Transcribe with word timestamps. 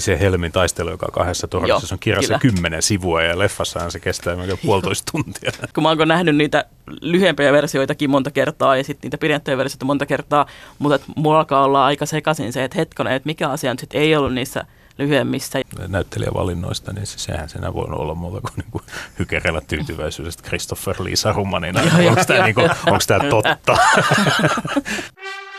Niin 0.00 0.18
se 0.18 0.20
Helmin 0.20 0.52
taistelu, 0.52 0.90
joka 0.90 1.06
on 1.06 1.12
kahdessa 1.12 1.48
se 1.80 1.94
on 1.94 1.98
kirjassa 1.98 2.38
kymmenen 2.38 2.82
sivua 2.82 3.22
ja 3.22 3.38
leffassahan 3.38 3.90
se 3.90 4.00
kestää 4.00 4.36
melkein 4.36 4.58
puolitoista 4.64 5.12
tuntia. 5.12 5.52
Kun 5.74 5.82
mä 5.82 5.88
oon 5.88 6.08
nähnyt 6.08 6.36
niitä 6.36 6.64
lyhyempiä 7.00 7.52
versioitakin 7.52 8.10
monta 8.10 8.30
kertaa 8.30 8.76
ja 8.76 8.84
sitten 8.84 9.06
niitä 9.06 9.18
pidempiä 9.18 9.56
versioita 9.56 9.84
monta 9.84 10.06
kertaa, 10.06 10.46
mutta 10.78 11.12
mulla 11.16 11.38
alkaa 11.38 11.64
olla 11.64 11.84
aika 11.84 12.06
sekaisin 12.06 12.52
se, 12.52 12.64
että 12.64 12.78
hetkonen, 12.78 13.12
että 13.12 13.26
mikä 13.26 13.48
asia 13.48 13.74
nyt 13.74 13.94
ei 13.94 14.16
ollut 14.16 14.34
niissä 14.34 14.64
lyhyemmissä. 14.98 15.60
Näyttelijävalinnoista, 15.88 16.92
niin 16.92 17.06
sehän 17.06 17.48
senä 17.48 17.74
voi 17.74 17.86
olla 17.88 18.14
muuta 18.14 18.40
kuin, 18.40 18.52
niin 18.56 18.70
kuin 18.70 18.84
hykerellä 19.18 19.60
tyytyväisyydestä 19.60 20.42
Christopher 20.48 20.96
Lee 20.98 21.16
Sarumanina. 21.16 21.80
onko 22.86 23.00
tämä 23.06 23.30
totta? 23.30 23.76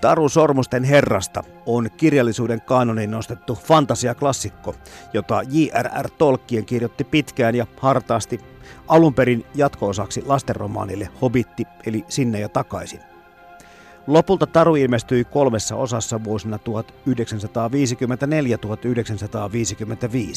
Taru 0.00 0.28
Sormusten 0.28 0.84
herrasta 0.84 1.44
on 1.66 1.88
kirjallisuuden 1.96 2.60
kanoniin 2.60 3.10
nostettu 3.10 3.54
fantasiaklassikko, 3.54 4.74
jota 5.12 5.42
J.R.R. 5.42 6.10
Tolkien 6.18 6.66
kirjoitti 6.66 7.04
pitkään 7.04 7.54
ja 7.54 7.66
hartaasti 7.80 8.40
alun 8.88 9.14
perin 9.14 9.46
jatko-osaksi 9.54 10.22
lastenromaanille 10.26 11.08
Hobitti 11.22 11.64
eli 11.86 12.04
Sinne 12.08 12.40
ja 12.40 12.48
takaisin. 12.48 13.00
Lopulta 14.06 14.46
Taru 14.46 14.76
ilmestyi 14.76 15.24
kolmessa 15.24 15.76
osassa 15.76 16.24
vuosina 16.24 16.58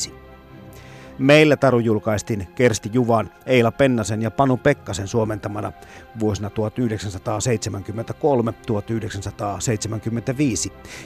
1954-1955. 0.09 0.13
Meillä 1.19 1.57
Taru 1.57 1.79
julkaistiin 1.79 2.47
Kersti 2.55 2.89
Juvan, 2.93 3.29
Eila 3.45 3.71
Pennasen 3.71 4.21
ja 4.21 4.31
Panu 4.31 4.57
Pekkasen 4.57 5.07
suomentamana 5.07 5.71
vuosina 6.19 6.49
1973-1975, 6.49 6.53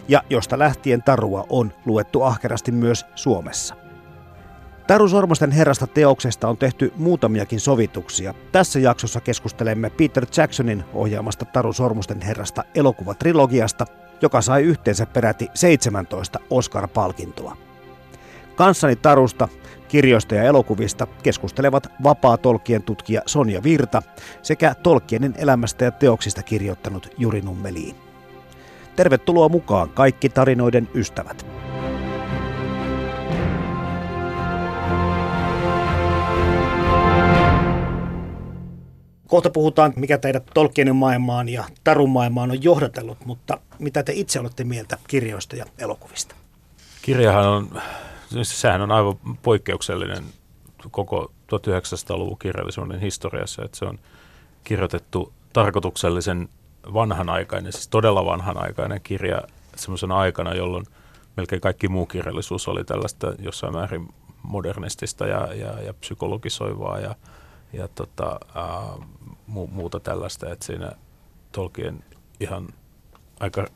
ja 0.07 0.23
josta 0.29 0.59
lähtien 0.59 1.03
Tarua 1.03 1.45
on 1.49 1.73
luettu 1.85 2.21
ahkerasti 2.21 2.71
myös 2.71 3.05
Suomessa. 3.15 3.75
Taru 4.87 5.07
Sormusten 5.07 5.51
herrasta 5.51 5.87
teoksesta 5.87 6.47
on 6.47 6.57
tehty 6.57 6.93
muutamiakin 6.97 7.59
sovituksia. 7.59 8.33
Tässä 8.51 8.79
jaksossa 8.79 9.21
keskustelemme 9.21 9.89
Peter 9.89 10.25
Jacksonin 10.37 10.83
ohjaamasta 10.93 11.45
Taru 11.45 11.73
Sormusten 11.73 12.21
herrasta 12.21 12.63
elokuvatrilogiasta, 12.75 13.85
joka 14.21 14.41
sai 14.41 14.63
yhteensä 14.63 15.05
peräti 15.05 15.47
17 15.53 16.39
Oscar-palkintoa. 16.49 17.57
Kanssani 18.55 18.95
Tarusta 18.95 19.47
Kirjoista 19.93 20.35
ja 20.35 20.43
elokuvista 20.43 21.07
keskustelevat 21.23 21.87
vapaa 22.03 22.37
Tolkien 22.37 22.83
tutkija 22.83 23.21
Sonja 23.25 23.63
Virta 23.63 24.01
sekä 24.41 24.75
Tolkienin 24.75 25.33
elämästä 25.37 25.85
ja 25.85 25.91
teoksista 25.91 26.43
kirjoittanut 26.43 27.07
Juri 27.17 27.41
Nummeliin. 27.41 27.95
Tervetuloa 28.95 29.49
mukaan 29.49 29.89
kaikki 29.89 30.29
tarinoiden 30.29 30.89
ystävät. 30.95 31.45
Kohta 39.27 39.49
puhutaan, 39.49 39.93
mikä 39.95 40.17
teidät 40.17 40.43
Tolkienin 40.53 40.95
maailmaan 40.95 41.49
ja 41.49 41.63
Tarun 41.83 42.09
maailmaan 42.09 42.51
on 42.51 42.63
johdatellut, 42.63 43.25
mutta 43.25 43.57
mitä 43.79 44.03
te 44.03 44.13
itse 44.15 44.39
olette 44.39 44.63
mieltä 44.63 44.97
kirjoista 45.07 45.55
ja 45.55 45.65
elokuvista? 45.77 46.35
Kirjahan 47.01 47.47
on 47.47 47.81
sehän 48.43 48.81
on 48.81 48.91
aivan 48.91 49.19
poikkeuksellinen 49.41 50.23
koko 50.91 51.31
1900-luvun 51.55 52.39
kirjallisuuden 52.39 52.99
historiassa, 52.99 53.65
että 53.65 53.77
se 53.77 53.85
on 53.85 53.99
kirjoitettu 54.63 55.33
tarkoituksellisen 55.53 56.49
vanhanaikainen, 56.93 57.71
siis 57.71 57.87
todella 57.87 58.25
vanhanaikainen 58.25 59.01
kirja 59.03 59.41
semmoisen 59.75 60.11
aikana, 60.11 60.53
jolloin 60.53 60.85
melkein 61.37 61.61
kaikki 61.61 61.87
muu 61.87 62.05
kirjallisuus 62.05 62.67
oli 62.67 62.83
tällaista 62.83 63.33
jossain 63.39 63.73
määrin 63.73 64.13
modernistista 64.43 65.27
ja, 65.27 65.53
ja, 65.53 65.81
ja 65.81 65.93
psykologisoivaa 65.93 66.99
ja, 66.99 67.15
ja 67.73 67.87
tota, 67.87 68.39
ää, 68.55 68.93
mu, 69.47 69.67
muuta 69.67 69.99
tällaista, 69.99 70.51
että 70.51 70.65
siinä 70.65 70.91
Tolkien 71.51 72.03
ihan 72.39 72.67
aika 73.39 73.67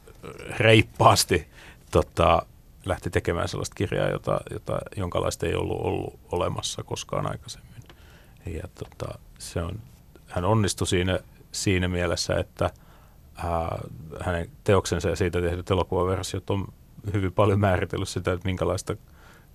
reippaasti 0.58 1.48
tota, 1.92 2.46
lähti 2.88 3.10
tekemään 3.10 3.48
sellaista 3.48 3.76
kirjaa, 3.76 4.10
jota, 4.10 4.42
jota, 4.52 4.80
jonkalaista 4.98 5.46
ei 5.46 5.56
ollut 5.56 5.82
ollut 5.82 6.20
olemassa 6.32 6.84
koskaan 6.84 7.32
aikaisemmin. 7.32 7.84
Ja 8.46 8.68
tota, 8.76 9.20
se 9.40 9.62
on, 9.62 9.80
hän 10.28 10.46
onnistui 10.46 10.88
siinä, 10.88 11.20
siinä 11.52 11.88
mielessä, 11.88 12.36
että 12.36 12.70
ää, 13.36 13.80
hänen 14.22 14.50
teoksensa 14.64 15.10
ja 15.10 15.16
siitä 15.16 15.42
tehdyt 15.42 15.72
elokuvaversiot 15.72 16.50
on 16.50 16.68
hyvin 17.14 17.34
paljon 17.34 17.60
määritellyt 17.60 18.10
sitä, 18.10 18.34
että 18.34 18.48
minkälaista 18.48 18.96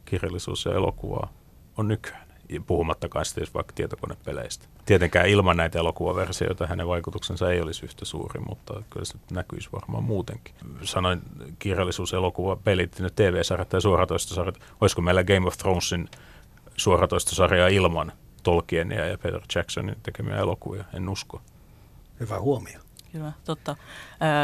kirjallisuus 0.05 0.65
ja 0.65 0.75
elokuvaa 0.75 1.33
on 1.77 1.89
nykyään 1.89 2.22
puhumattakaan 2.61 3.25
sitten 3.25 3.47
vaikka 3.55 3.73
tietokonepeleistä. 3.73 4.67
Tietenkään 4.87 5.29
ilman 5.29 5.57
näitä 5.57 5.79
elokuvaversioita 5.79 6.67
hänen 6.67 6.89
vaikutuksensa 6.89 7.53
ei 7.53 7.61
olisi 7.61 7.85
yhtä 7.85 8.05
suuri, 8.05 8.41
mutta 8.49 8.83
kyllä 8.91 9.05
se 9.05 9.15
näkyisi 9.33 9.69
varmaan 9.73 10.05
muutenkin. 10.05 10.55
Sanoin 10.83 11.23
kirjallisuus, 11.59 12.13
elokuva, 12.13 12.57
pelit, 12.57 12.97
TV-sarjat 13.17 13.69
tai 13.69 13.83
suoratoistosarjat. 13.83 14.59
Olisiko 14.81 15.03
meillä 15.03 15.25
Game 15.25 15.47
of 15.47 15.57
Thronesin 15.57 16.09
suoratoistosarjaa 16.77 17.69
ilman 17.69 18.13
Tolkienia 18.43 19.07
ja 19.07 19.19
Peter 19.19 19.41
Jacksonin 19.55 19.97
tekemiä 20.03 20.37
elokuvia? 20.37 20.85
En 20.95 21.09
usko. 21.09 21.41
Hyvä 22.21 22.41
huomio. 22.41 22.81
Kyllä, 23.13 23.33
totta. 23.45 23.77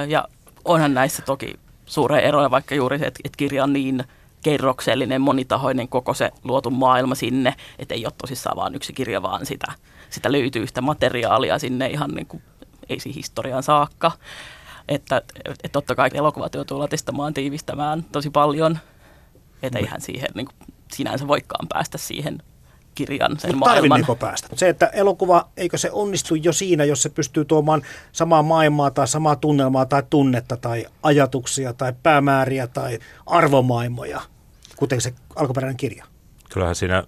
Ja 0.09 0.29
onhan 0.65 0.95
näissä 0.95 1.23
toki 1.23 1.55
suuria 1.87 2.21
eroja, 2.21 2.51
vaikka 2.51 2.75
juuri 2.75 2.99
se, 2.99 3.07
että 3.07 3.37
kirja 3.37 3.65
on 3.65 3.73
niin– 3.73 4.05
kerroksellinen, 4.43 5.21
monitahoinen 5.21 5.89
koko 5.89 6.15
se 6.15 6.31
luotu 6.45 6.71
maailma 6.71 7.15
sinne, 7.15 7.55
että 7.79 7.95
ei 7.95 8.07
ole 8.07 8.13
tosissaan 8.19 8.57
vain 8.57 8.75
yksi 8.75 8.93
kirja, 8.93 9.23
vaan 9.23 9.47
sitä, 9.47 9.73
sitä 10.11 10.33
löytyy 10.33 10.63
yhtä 10.63 10.81
materiaalia 10.81 11.59
sinne 11.59 11.87
ihan 11.87 12.11
niin 12.11 12.27
kuin, 12.27 12.43
ei 12.89 13.01
siihen 13.01 13.17
historiaan 13.17 13.63
saakka. 13.63 14.13
Että, 14.89 15.23
että 15.49 15.69
totta 15.73 15.95
kai 15.95 16.11
elokuvat 16.15 16.55
joutuu 16.55 16.79
latistamaan, 16.79 17.35
tiivistämään 17.35 18.05
tosi 18.13 18.31
paljon, 18.31 18.79
että 19.63 19.79
eihän 19.79 20.01
siihen 20.01 20.29
niin 20.35 20.47
kuin, 20.47 20.57
sinänsä 20.93 21.29
voikaan 21.29 21.69
päästä 21.69 21.99
siihen 21.99 22.43
kirjan, 22.99 23.39
sen 23.39 23.51
Mut 23.51 23.59
maailman. 23.59 24.05
päästä? 24.19 24.49
Se, 24.55 24.69
että 24.69 24.87
elokuva, 24.87 25.49
eikö 25.57 25.79
se 25.79 25.91
onnistu 25.93 26.35
jo 26.35 26.53
siinä, 26.53 26.85
jos 26.85 27.03
se 27.03 27.09
pystyy 27.09 27.45
tuomaan 27.45 27.83
samaa 28.13 28.43
maailmaa 28.43 28.91
tai 28.91 29.09
samaa 29.09 29.37
tunnelmaa 29.37 29.87
tai 29.87 30.03
tunnetta 30.11 30.57
tai 30.57 30.87
ajatuksia 31.03 31.73
tai 31.73 31.93
päämääriä 32.03 32.67
tai 32.67 32.99
arvomaailmoja, 33.27 34.21
kuten 34.77 35.01
se 35.01 35.15
alkuperäinen 35.37 35.77
kirja? 35.77 36.05
Kyllähän 36.51 36.75
siinä 36.75 37.05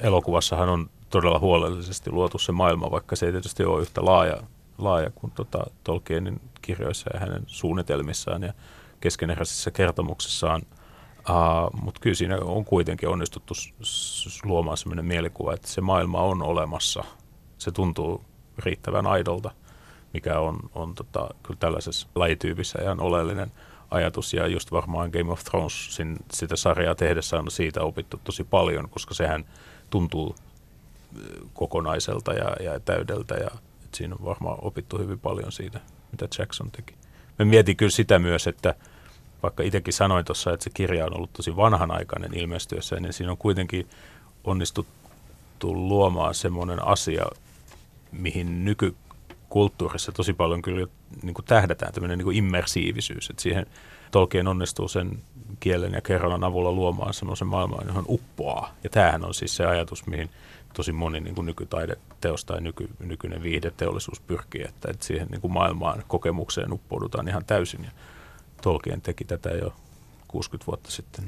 elokuvassahan 0.00 0.68
on 0.68 0.90
todella 1.10 1.38
huolellisesti 1.38 2.10
luotu 2.10 2.38
se 2.38 2.52
maailma, 2.52 2.90
vaikka 2.90 3.16
se 3.16 3.26
ei 3.26 3.32
tietysti 3.32 3.64
ole 3.64 3.82
yhtä 3.82 4.04
laaja, 4.04 4.36
laaja 4.78 5.10
kuin 5.14 5.30
tota 5.30 5.66
Tolkienin 5.84 6.40
kirjoissa 6.62 7.10
ja 7.14 7.20
hänen 7.20 7.42
suunnitelmissaan 7.46 8.42
ja 8.42 8.52
keskeneräisissä 9.00 9.70
kertomuksissaan– 9.70 10.62
Uh, 11.30 11.80
Mutta 11.82 12.00
kyllä 12.00 12.14
siinä 12.14 12.38
on 12.38 12.64
kuitenkin 12.64 13.08
onnistuttu 13.08 13.54
luomaan 14.44 14.76
sellainen 14.76 15.04
mielikuva, 15.04 15.54
että 15.54 15.68
se 15.68 15.80
maailma 15.80 16.20
on 16.20 16.42
olemassa. 16.42 17.04
Se 17.58 17.70
tuntuu 17.70 18.24
riittävän 18.58 19.06
aidolta, 19.06 19.50
mikä 20.14 20.38
on, 20.38 20.58
on 20.74 20.94
tota, 20.94 21.28
kyllä 21.42 21.58
tällaisessa 21.58 22.08
lajityypissä 22.14 22.82
ihan 22.82 23.00
oleellinen 23.00 23.52
ajatus. 23.90 24.34
Ja 24.34 24.46
just 24.46 24.72
varmaan 24.72 25.10
Game 25.10 25.32
of 25.32 25.44
Thrones 25.44 25.98
sitä 26.32 26.56
sarjaa 26.56 26.94
tehdessä 26.94 27.38
on 27.38 27.50
siitä 27.50 27.82
opittu 27.82 28.20
tosi 28.24 28.44
paljon, 28.44 28.88
koska 28.88 29.14
sehän 29.14 29.44
tuntuu 29.90 30.36
kokonaiselta 31.54 32.32
ja, 32.32 32.56
ja 32.60 32.80
täydeltä. 32.80 33.34
Ja 33.34 33.50
siinä 33.94 34.14
on 34.14 34.24
varmaan 34.24 34.58
opittu 34.62 34.98
hyvin 34.98 35.18
paljon 35.18 35.52
siitä, 35.52 35.80
mitä 36.12 36.28
Jackson 36.38 36.70
teki. 36.70 36.94
Me 37.38 37.44
mietin 37.44 37.76
kyllä 37.76 37.90
sitä 37.90 38.18
myös, 38.18 38.46
että– 38.46 38.74
vaikka 39.42 39.62
itsekin 39.62 39.94
sanoin 39.94 40.24
tuossa, 40.24 40.52
että 40.52 40.64
se 40.64 40.70
kirja 40.74 41.06
on 41.06 41.16
ollut 41.16 41.32
tosi 41.32 41.56
vanhanaikainen 41.56 42.34
ilmestyessä, 42.34 42.96
niin 42.96 43.12
siinä 43.12 43.30
on 43.30 43.38
kuitenkin 43.38 43.88
onnistuttu 44.44 45.74
luomaan 45.74 46.34
semmoinen 46.34 46.86
asia, 46.86 47.26
mihin 48.12 48.64
nykykulttuurissa 48.64 50.12
tosi 50.12 50.32
paljon 50.32 50.62
kyllä 50.62 50.86
niin 51.22 51.34
kuin 51.34 51.44
tähdätään, 51.44 51.92
tämmöinen 51.92 52.18
niin 52.18 52.24
kuin 52.24 52.36
immersiivisyys, 52.36 53.30
että 53.30 53.42
siihen 53.42 53.66
Tolkien 54.10 54.48
onnistuu 54.48 54.88
sen 54.88 55.18
kielen 55.60 55.92
ja 55.92 56.00
kerronnan 56.00 56.44
avulla 56.44 56.72
luomaan 56.72 57.14
semmoisen 57.14 57.48
maailman, 57.48 57.86
johon 57.86 58.04
uppoaa. 58.08 58.74
Ja 58.84 58.90
tämähän 58.90 59.24
on 59.24 59.34
siis 59.34 59.56
se 59.56 59.66
ajatus, 59.66 60.06
mihin 60.06 60.30
tosi 60.74 60.92
moni 60.92 61.20
niin 61.20 61.34
kuin 61.34 61.46
nykytaideteos 61.46 62.44
tai 62.44 62.60
nyky, 62.60 62.88
nykyinen 62.98 63.42
viihdeteollisuus 63.42 64.20
pyrkii, 64.20 64.62
että, 64.62 64.90
että 64.90 65.06
siihen 65.06 65.28
niin 65.30 65.40
kuin 65.40 65.52
maailmaan 65.52 66.02
kokemukseen 66.08 66.72
uppoudutaan 66.72 67.28
ihan 67.28 67.44
täysin. 67.44 67.84
Ja 67.84 67.90
Tolkien 68.62 69.00
teki 69.00 69.24
tätä 69.24 69.50
jo 69.50 69.72
60 70.28 70.66
vuotta 70.66 70.90
sitten. 70.90 71.24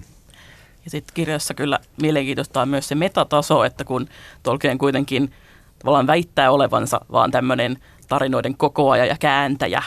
Ja 0.84 0.90
sitten 0.90 1.14
kirjassa 1.14 1.54
kyllä 1.54 1.78
mielenkiintoista 2.02 2.62
on 2.62 2.68
myös 2.68 2.88
se 2.88 2.94
metataso, 2.94 3.64
että 3.64 3.84
kun 3.84 4.08
Tolkien 4.42 4.78
kuitenkin 4.78 5.32
tavallaan 5.78 6.06
väittää 6.06 6.50
olevansa 6.50 7.00
vaan 7.12 7.30
tämmöinen 7.30 7.78
tarinoiden 8.08 8.56
kokoaja 8.56 9.06
ja 9.06 9.16
kääntäjä, 9.20 9.82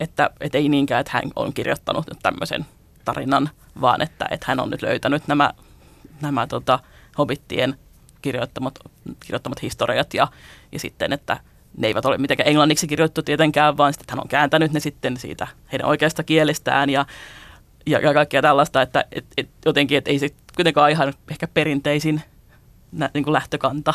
että, 0.00 0.30
että 0.40 0.58
ei 0.58 0.68
niinkään, 0.68 1.00
että 1.00 1.12
hän 1.14 1.30
on 1.36 1.52
kirjoittanut 1.52 2.06
nyt 2.06 2.18
tämmöisen 2.22 2.66
tarinan, 3.04 3.50
vaan 3.80 4.02
että, 4.02 4.26
että 4.30 4.46
hän 4.48 4.60
on 4.60 4.70
nyt 4.70 4.82
löytänyt 4.82 5.28
nämä, 5.28 5.54
nämä 6.20 6.46
tota, 6.46 6.78
hobittien 7.18 7.78
kirjoittamat, 8.22 8.78
kirjoittamat 9.20 9.62
historiat 9.62 10.14
ja, 10.14 10.28
ja 10.72 10.78
sitten, 10.78 11.12
että 11.12 11.40
ne 11.76 11.86
eivät 11.86 12.04
ole 12.04 12.18
mitenkään 12.18 12.48
englanniksi 12.48 12.86
kirjoittu 12.86 13.22
tietenkään, 13.22 13.76
vaan 13.76 13.92
sitten 13.92 14.06
hän 14.10 14.20
on 14.20 14.28
kääntänyt 14.28 14.72
ne 14.72 14.80
sitten 14.80 15.16
siitä 15.16 15.46
heidän 15.72 15.88
oikeasta 15.88 16.22
kielestään 16.22 16.90
ja, 16.90 17.06
ja, 17.86 18.14
kaikkea 18.14 18.42
tällaista, 18.42 18.82
että 18.82 19.04
et, 19.12 19.24
et 19.36 19.48
jotenkin, 19.64 19.98
että 19.98 20.10
ei 20.10 20.18
se 20.18 20.28
kuitenkaan 20.56 20.90
ihan 20.90 21.14
ehkä 21.30 21.48
perinteisin 21.54 22.22
nä, 22.92 23.10
niin 23.14 23.24
kuin 23.24 23.32
lähtökanta. 23.32 23.94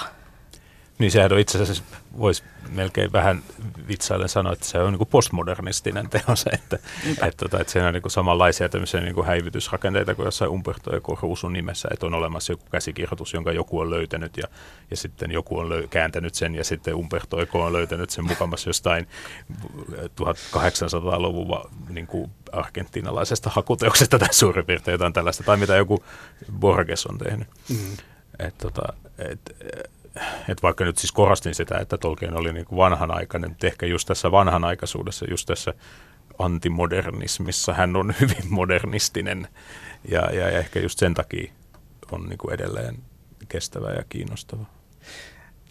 Niin 1.00 1.12
sehän 1.12 1.34
on 1.34 1.40
itse 1.40 1.62
asiassa, 1.62 1.84
voisi 2.18 2.44
melkein 2.70 3.14
vähän 3.14 3.44
vitsaillen 3.88 4.30
sanoa, 4.30 4.54
että 4.54 4.66
se 4.66 4.80
on 4.80 4.94
niin 4.94 5.08
postmodernistinen 5.08 6.10
teos, 6.10 6.46
että, 6.54 6.80
että, 7.12 7.26
että, 7.26 7.38
tota, 7.38 7.60
että 7.62 7.74
siinä 7.74 7.88
on 7.88 7.94
niin 7.94 8.04
samanlaisia 8.08 8.70
tämmöisiä 8.70 9.02
niin 9.02 9.26
häivytysrakenteita 9.26 10.16
kuin 10.16 10.26
jossain 10.26 10.52
Umberto 10.52 10.96
Eco 10.96 11.18
Ruusun 11.22 11.54
nimessä, 11.54 11.90
että 11.92 12.06
on 12.06 12.14
olemassa 12.14 12.54
joku 12.54 12.66
käsikirjoitus, 12.72 13.34
jonka 13.34 13.52
joku 13.52 13.80
on 13.80 13.90
löytänyt 13.90 14.38
ja, 14.38 14.48
ja 14.92 14.98
sitten 14.98 15.32
joku 15.32 15.60
on 15.60 15.70
löy- 15.70 15.88
kääntänyt 15.88 16.36
sen 16.36 16.56
ja 16.56 16.64
sitten 16.64 16.96
Umberto 16.96 17.42
Eco 17.42 17.64
on 17.64 17.74
löytänyt 17.74 18.10
sen 18.10 18.26
mukamassa 18.26 18.70
jostain 18.70 19.08
1800-luvun 20.22 21.72
niin 21.90 22.08
kuin 22.08 22.32
argentinalaisesta 22.52 23.50
hakuteoksesta 23.50 24.20
tai 24.20 24.34
suurin 24.34 24.66
piirtein 24.66 24.94
jotain 24.94 25.14
tällaista, 25.14 25.44
tai 25.44 25.58
mitä 25.58 25.76
joku 25.76 26.04
Borges 26.60 27.06
on 27.06 27.18
tehnyt. 27.18 27.48
Mm. 27.70 27.98
Et, 28.40 28.58
tota, 28.58 28.94
et, 29.18 29.56
että 30.50 30.62
vaikka 30.62 30.86
nyt 30.86 30.98
siis 30.98 31.12
korostin 31.12 31.56
sitä, 31.56 31.78
että 31.78 31.98
Tolkien 31.98 32.38
oli 32.38 32.54
niin 32.54 32.66
kuin 32.66 32.78
vanhanaikainen, 32.78 33.50
mutta 33.50 33.68
ehkä 33.68 33.86
just 33.86 34.08
tässä 34.08 34.32
vanhanaikaisuudessa, 34.32 35.26
just 35.30 35.46
tässä 35.46 35.74
antimodernismissa 36.40 37.74
hän 37.74 37.96
on 37.96 38.14
hyvin 38.22 38.50
modernistinen 38.50 39.48
ja, 40.10 40.22
ja, 40.22 40.50
ja 40.50 40.60
ehkä 40.60 40.80
just 40.80 41.00
sen 41.00 41.14
takia 41.14 41.54
on 42.12 42.26
niin 42.30 42.38
kuin 42.38 42.54
edelleen 42.54 42.98
kestävä 43.50 43.92
ja 43.92 44.04
kiinnostava. 44.10 44.66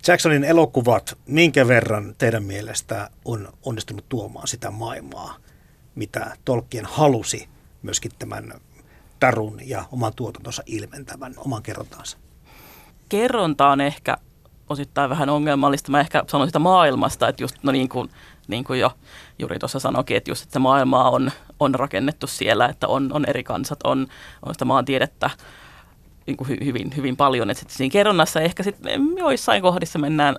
Jacksonin 0.09 0.45
elokuvat, 0.45 1.19
minkä 1.27 1.69
verran 1.69 2.15
teidän 2.19 2.45
mielestä 2.45 3.11
on 3.25 3.49
onnistunut 3.63 4.09
tuomaan 4.09 4.49
sitä 4.49 4.71
maailmaa, 4.71 5.37
mitä 5.95 6.37
Tolkien 6.45 6.87
halusi 6.87 7.49
myöskin 7.83 8.13
tämän 8.19 8.53
tarun 9.21 9.61
ja 9.65 9.85
oman 9.93 10.13
tuotantonsa 10.17 10.63
ilmentävän 10.67 11.35
oman 11.37 11.63
kerrontaansa? 11.63 12.19
Kerronta 13.09 13.69
on 13.69 13.81
ehkä 13.81 14.17
osittain 14.73 15.11
vähän 15.11 15.29
ongelmallista. 15.29 15.91
Mä 15.91 16.01
ehkä 16.01 16.25
sanon 16.27 16.49
sitä 16.49 16.59
maailmasta, 16.59 17.29
että 17.29 17.43
just 17.43 17.57
no 17.63 17.73
niin 17.73 17.89
kuin, 17.89 18.11
niin 18.49 18.65
kuin 18.65 18.81
jo 18.81 18.93
Juri 19.39 19.59
tuossa 19.59 19.79
sanoikin, 19.79 20.17
että 20.17 20.31
just 20.31 20.43
että 20.43 20.53
se 20.53 20.59
maailmaa 20.59 21.11
on, 21.11 21.33
on 21.61 21.75
rakennettu 21.75 22.27
siellä, 22.27 22.67
että 22.67 22.89
on, 22.89 23.13
on 23.13 23.25
eri 23.25 23.45
kansat, 23.45 23.79
on, 23.85 24.07
on 24.47 24.55
sitä 24.55 24.65
maantiedettä 24.65 25.31
niin 26.27 26.37
kuin 26.37 26.49
hy, 26.49 26.57
hyvin, 26.65 26.93
hyvin 26.97 27.17
paljon. 27.17 27.51
Että 27.51 27.61
sitten 27.61 27.77
siinä 27.77 27.93
kerronnassa 27.93 28.41
ehkä 28.41 28.63
sitten 28.63 29.01
joissain 29.19 29.63
kohdissa 29.63 29.99
mennään 29.99 30.37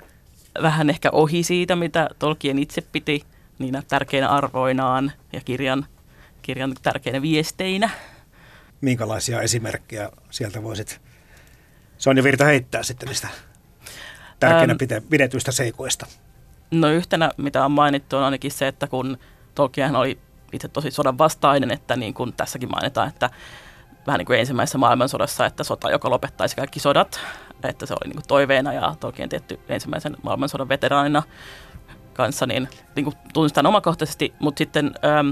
vähän 0.62 0.90
ehkä 0.90 1.10
ohi 1.12 1.44
siitä, 1.44 1.76
mitä 1.76 2.10
Tolkien 2.20 2.60
itse 2.60 2.82
piti 2.82 3.24
niinä 3.60 3.84
tärkeinä 3.88 4.30
arvoinaan 4.30 5.12
ja 5.34 5.42
kirjan, 5.42 5.86
kirjan 6.42 6.76
tärkeinä 6.82 7.22
viesteinä. 7.22 7.90
Minkälaisia 8.82 9.42
esimerkkejä 9.42 10.10
sieltä 10.32 10.64
voisit 10.64 11.02
Sonja 11.98 12.24
Virta 12.24 12.46
heittää 12.46 12.84
sitten 12.84 13.08
niistä 13.08 13.28
tärkeänä 14.50 14.76
ähm, 14.94 15.06
pidetyistä 15.10 15.52
seikoista? 15.52 16.06
No 16.72 16.90
yhtenä, 16.90 17.32
mitä 17.38 17.66
on 17.66 17.72
mainittu, 17.72 18.18
on 18.18 18.24
ainakin 18.24 18.52
se, 18.52 18.68
että 18.68 18.88
kun 18.88 19.18
Tolkien 19.56 19.96
oli 19.96 20.20
itse 20.54 20.68
tosi 20.68 20.92
sodan 20.92 21.18
vastainen, 21.18 21.72
että 21.72 21.96
niin 21.96 22.14
kuin 22.14 22.34
tässäkin 22.34 22.70
mainitaan, 22.72 23.08
että 23.08 23.30
vähän 24.08 24.18
niin 24.18 24.26
kuin 24.26 24.40
ensimmäisessä 24.40 24.78
maailmansodassa, 24.78 25.46
että 25.46 25.64
sota, 25.64 25.92
joka 25.92 26.10
lopettaisi 26.10 26.56
kaikki 26.56 26.80
sodat, 26.80 27.20
että 27.64 27.86
se 27.86 27.94
oli 27.94 28.08
niin 28.08 28.16
kuin 28.16 28.28
toiveena 28.28 28.74
ja 28.74 28.96
Tolkien 29.00 29.30
tietty 29.30 29.60
ensimmäisen 29.70 30.18
maailmansodan 30.24 30.70
veteraanina 30.70 31.24
kanssa, 32.14 32.46
niin, 32.46 32.70
niin 32.96 33.04
kuin 33.04 33.16
tunnistan 33.34 33.66
omakohtaisesti, 33.66 34.34
mutta 34.40 34.58
sitten 34.58 34.92
ähm, 35.06 35.30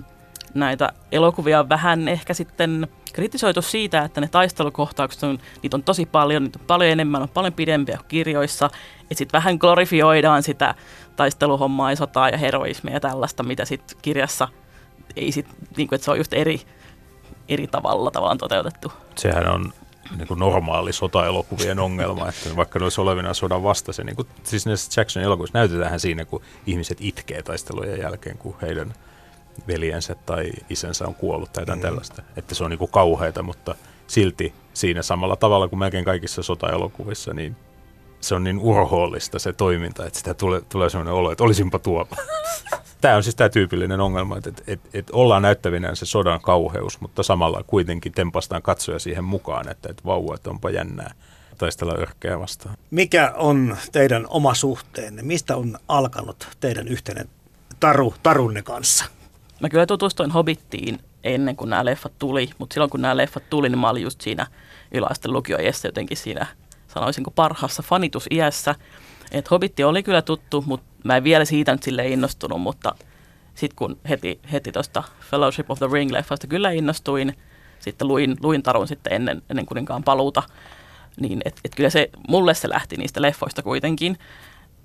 näitä 0.53 0.93
elokuvia 1.11 1.69
vähän 1.69 2.07
ehkä 2.07 2.33
sitten 2.33 2.87
kritisoitu 3.13 3.61
siitä, 3.61 4.03
että 4.03 4.21
ne 4.21 4.27
taistelukohtaukset 4.27 5.23
on, 5.23 5.39
niitä 5.63 5.77
on 5.77 5.83
tosi 5.83 6.05
paljon, 6.05 6.43
niitä 6.43 6.59
on 6.59 6.65
paljon 6.67 6.91
enemmän, 6.91 7.21
on 7.21 7.29
paljon 7.29 7.53
pidempiä 7.53 7.97
kuin 7.97 8.07
kirjoissa, 8.07 8.65
että 9.01 9.15
sitten 9.15 9.37
vähän 9.37 9.55
glorifioidaan 9.55 10.43
sitä 10.43 10.75
taisteluhommaa 11.15 11.91
ja 11.91 11.95
sotaa 11.95 12.29
ja 12.29 12.37
heroismia 12.37 12.93
ja 12.93 12.99
tällaista, 12.99 13.43
mitä 13.43 13.65
sitten 13.65 13.97
kirjassa 14.01 14.47
ei 15.15 15.31
sit, 15.31 15.47
niin 15.77 15.89
että 15.91 16.05
se 16.05 16.11
on 16.11 16.17
just 16.17 16.33
eri, 16.33 16.61
eri 17.49 17.67
tavalla 17.67 18.11
tavallaan 18.11 18.37
toteutettu. 18.37 18.93
Sehän 19.15 19.47
on 19.47 19.73
niin 20.17 20.27
kuin 20.27 20.39
normaali 20.39 20.93
sotaelokuvien 20.93 21.79
ongelma, 21.79 22.29
että 22.29 22.55
vaikka 22.55 22.79
ne 22.79 22.85
olisi 22.85 23.01
olevina 23.01 23.33
sodan 23.33 23.63
vastaisen, 23.63 24.05
niin 24.05 24.15
kuin, 24.15 24.27
siis 24.43 24.65
näissä 24.65 25.01
Jacksonin 25.01 25.25
elokuvissa 25.25 25.57
näytetään 25.57 25.99
siinä, 25.99 26.25
kun 26.25 26.41
ihmiset 26.65 26.97
itkee 27.01 27.43
taistelujen 27.43 27.99
jälkeen, 27.99 28.37
kun 28.37 28.55
heidän 28.61 28.93
veljensä 29.67 30.15
tai 30.25 30.51
isänsä 30.69 31.07
on 31.07 31.15
kuollut 31.15 31.53
tai 31.53 31.61
jotain 31.61 31.79
mm. 31.79 31.83
tällaista. 31.83 32.21
Että 32.35 32.55
se 32.55 32.63
on 32.63 32.69
niinku 32.69 32.87
kauheita, 32.87 33.43
mutta 33.43 33.75
silti 34.07 34.53
siinä 34.73 35.01
samalla 35.01 35.35
tavalla 35.35 35.67
kuin 35.67 35.79
melkein 35.79 36.05
kaikissa 36.05 36.43
sotaelokuvissa, 36.43 37.33
niin 37.33 37.55
se 38.21 38.35
on 38.35 38.43
niin 38.43 38.59
urhoollista 38.59 39.39
se 39.39 39.53
toiminta, 39.53 40.05
että 40.05 40.19
sitä 40.19 40.33
tulee, 40.33 40.61
tulee 40.69 40.89
sellainen 40.89 41.13
olo, 41.13 41.31
että 41.31 41.43
olisinpa 41.43 41.79
tuolla. 41.79 42.17
Tämä 43.01 43.15
on 43.15 43.23
siis 43.23 43.35
tämä 43.35 43.49
tyypillinen 43.49 43.99
ongelma, 43.99 44.37
että, 44.37 44.49
että, 44.49 44.63
että, 44.67 44.89
että 44.93 45.13
ollaan 45.15 45.41
näyttävinään 45.41 45.95
se 45.95 46.05
sodan 46.05 46.41
kauheus, 46.41 47.01
mutta 47.01 47.23
samalla 47.23 47.63
kuitenkin 47.67 48.11
tempastaan 48.11 48.61
katsoja 48.61 48.99
siihen 48.99 49.23
mukaan, 49.23 49.69
että, 49.69 49.89
että 49.89 50.03
vau, 50.05 50.33
että 50.33 50.49
onpa 50.49 50.69
jännää 50.69 51.13
taistella 51.57 51.93
örkkeä 51.97 52.39
vastaan. 52.39 52.77
Mikä 52.91 53.33
on 53.35 53.77
teidän 53.91 54.25
oma 54.29 54.53
suhteenne? 54.53 55.21
Mistä 55.21 55.55
on 55.55 55.77
alkanut 55.87 56.47
teidän 56.59 56.87
yhteinen 56.87 57.29
taru, 57.79 58.13
tarunne 58.23 58.61
kanssa? 58.61 59.05
Mä 59.61 59.69
kyllä 59.69 59.85
tutustuin 59.85 60.31
Hobittiin 60.31 60.99
ennen 61.23 61.55
kuin 61.55 61.69
nämä 61.69 61.85
leffat 61.85 62.13
tuli, 62.19 62.49
mutta 62.57 62.73
silloin 62.73 62.89
kun 62.89 63.01
nämä 63.01 63.17
leffat 63.17 63.49
tuli, 63.49 63.69
niin 63.69 63.79
mä 63.79 63.89
olin 63.89 64.03
just 64.03 64.21
siinä 64.21 64.47
yläasteen 64.91 65.33
lukioiässä 65.33 65.87
jotenkin 65.87 66.17
siinä, 66.17 66.47
sanoisinko 66.87 67.31
parhaassa 67.31 67.83
fanitusiässä. 67.83 68.75
Että 69.31 69.47
Hobitti 69.51 69.83
oli 69.83 70.03
kyllä 70.03 70.21
tuttu, 70.21 70.63
mutta 70.67 70.85
mä 71.03 71.17
en 71.17 71.23
vielä 71.23 71.45
siitä 71.45 71.71
nyt 71.71 71.83
sille 71.83 72.07
innostunut, 72.07 72.61
mutta 72.61 72.95
sitten 73.55 73.75
kun 73.75 73.97
heti, 74.09 74.39
heti 74.51 74.71
tuosta 74.71 75.03
Fellowship 75.29 75.71
of 75.71 75.79
the 75.79 75.87
Ring-leffasta 75.87 76.47
kyllä 76.49 76.71
innostuin, 76.71 77.37
sitten 77.79 78.07
luin, 78.07 78.37
luin 78.43 78.63
Tarun 78.63 78.87
sitten 78.87 79.13
ennen, 79.13 79.41
ennen 79.49 79.65
kuninkaan 79.65 80.03
paluuta, 80.03 80.43
niin 81.19 81.41
et, 81.45 81.59
et 81.65 81.75
kyllä 81.75 81.89
se, 81.89 82.09
mulle 82.27 82.53
se 82.53 82.69
lähti 82.69 82.97
niistä 82.97 83.21
leffoista 83.21 83.63
kuitenkin. 83.63 84.17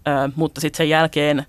Ö, 0.09 0.33
mutta 0.37 0.61
sitten 0.61 0.77
sen 0.77 0.89
jälkeen 0.89 1.47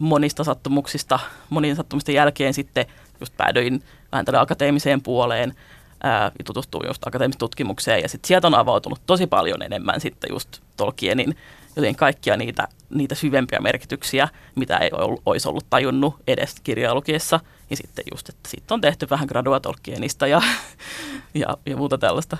monista 0.00 0.44
sattumuksista, 0.44 1.18
monien 1.50 1.76
sattumisten 1.76 2.14
jälkeen 2.14 2.54
sitten 2.54 2.86
just 3.20 3.36
päädyin 3.36 3.82
vähän 4.12 4.24
tälle 4.24 4.38
akateemiseen 4.38 5.02
puoleen 5.02 5.54
ää, 6.02 6.32
ja 6.38 6.44
tutustuin 6.44 6.86
just 6.86 7.06
akateemiseen 7.06 7.38
tutkimukseen 7.38 8.02
ja 8.02 8.08
sitten 8.08 8.28
sieltä 8.28 8.46
on 8.46 8.54
avautunut 8.54 9.00
tosi 9.06 9.26
paljon 9.26 9.62
enemmän 9.62 10.00
sitten 10.00 10.30
just 10.32 10.60
Tolkienin 10.76 11.36
joten 11.76 11.96
kaikkia 11.96 12.36
niitä, 12.36 12.68
niitä 12.90 13.14
syvempiä 13.14 13.60
merkityksiä, 13.60 14.28
mitä 14.54 14.76
ei 14.78 14.90
ollut, 14.92 15.22
olisi 15.26 15.48
ollut 15.48 15.66
tajunnut 15.70 16.16
edes 16.26 16.54
kirjaa 16.62 16.94
lukiessa. 16.94 17.40
Ja 17.70 17.76
sitten 17.76 18.04
just, 18.12 18.28
että 18.28 18.48
sitten 18.48 18.74
on 18.74 18.80
tehty 18.80 19.06
vähän 19.10 19.26
gradua 19.26 19.60
Tolkienista 19.60 20.26
ja, 20.26 20.42
ja, 21.34 21.56
ja 21.66 21.76
muuta 21.76 21.98
tällaista. 21.98 22.36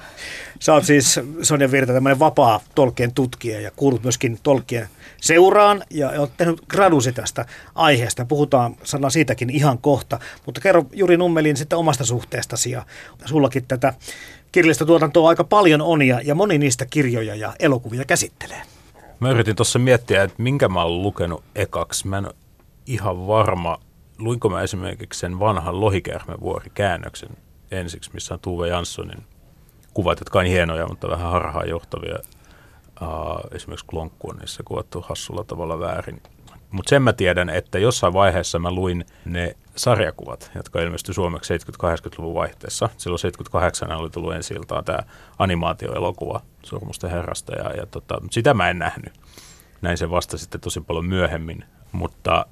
Sä 0.61 0.75
oot 0.75 0.85
siis 0.85 1.21
Sonja 1.43 1.71
Virta 1.71 1.93
tämmöinen 1.93 2.19
vapaa 2.19 2.61
Tolkien 2.75 3.15
tutkija 3.15 3.61
ja 3.61 3.71
kuulut 3.77 4.03
myöskin 4.03 4.39
Tolkien 4.43 4.89
seuraan 5.21 5.83
ja 5.91 6.11
olet 6.11 6.37
tehnyt 6.37 6.61
gradusi 6.69 7.13
tästä 7.13 7.47
aiheesta. 7.75 8.25
Puhutaan 8.25 8.77
sana 8.85 9.11
siitäkin 9.11 9.51
ihan 9.51 9.79
kohta, 9.79 10.19
mutta 10.47 10.61
kerro 10.61 10.85
Juri 10.93 11.17
Nummelin 11.17 11.57
sitten 11.57 11.79
omasta 11.79 12.05
suhteestasi 12.05 12.71
ja 12.71 12.87
sullakin 13.25 13.65
tätä 13.69 13.95
kirjallista 14.53 14.87
tuotantoa 14.87 15.29
aika 15.29 15.45
paljon 15.45 15.83
on 15.83 16.03
ja, 16.03 16.21
ja 16.25 16.35
moni 16.35 16.59
niistä 16.59 16.87
kirjoja 16.87 17.35
ja 17.35 17.53
elokuvia 17.59 18.05
käsittelee. 18.05 18.63
Mä 19.21 19.31
yritin 19.31 19.57
tuossa 19.57 19.79
miettiä, 19.79 20.23
että 20.23 20.43
minkä 20.43 20.69
mä 20.69 20.83
oon 20.83 21.03
lukenut 21.03 21.45
ekaksi. 21.55 22.09
Mä 22.09 22.19
en 22.19 22.27
ole 22.27 22.35
ihan 22.87 23.27
varma, 23.27 23.79
luinko 24.21 24.49
mä 24.49 24.63
esimerkiksi 24.63 25.21
sen 25.21 25.39
vanhan 25.39 25.81
Lohikäärmevuori 25.81 26.71
käännöksen 26.75 27.37
ensiksi, 27.71 28.11
missä 28.15 28.35
on 28.35 28.41
Tuve 28.41 28.69
Janssonin 28.69 29.25
kuvat, 29.95 30.21
jotka 30.21 30.39
on 30.39 30.45
hienoja, 30.45 30.87
mutta 30.87 31.11
vähän 31.11 31.31
harhaan 31.31 31.69
johtavia. 31.69 32.19
Uh, 33.03 33.55
esimerkiksi 33.55 33.87
klonkku 33.87 34.31
on 34.31 34.37
niissä 34.37 34.63
kuvattu 34.63 35.05
hassulla 35.09 35.45
tavalla 35.45 35.79
väärin. 35.79 36.23
Mutta 36.71 36.91
sen 36.91 37.03
mä 37.03 37.13
tiedän, 37.13 37.51
että 37.51 37.79
jossain 37.79 38.13
vaiheessa 38.13 38.59
mä 38.59 38.71
luin 38.73 39.05
ne 39.25 39.57
sarjakuvat, 39.77 40.51
jotka 40.55 40.81
ilmestyi 40.81 41.15
suomeksi 41.15 41.57
70-80-luvun 41.57 42.35
vaihteessa. 42.35 42.89
Silloin 42.97 43.19
78 43.19 43.93
oli 43.93 44.11
tullut 44.11 44.35
ensi 44.35 44.55
iltaan 44.55 44.85
tämä 44.85 44.99
animaatioelokuva 45.39 46.41
Surmusten 46.63 47.11
herrasta 47.11 47.53
ja, 47.53 47.71
ja 47.71 47.87
tota, 47.87 48.21
sitä 48.31 48.55
mä 48.55 48.71
en 48.71 48.79
nähnyt. 48.79 49.13
Näin 49.83 49.99
se 49.99 50.11
vasta 50.11 50.39
sitten 50.39 50.61
tosi 50.61 50.81
paljon 50.81 51.07
myöhemmin, 51.07 51.65
mutta 51.93 52.47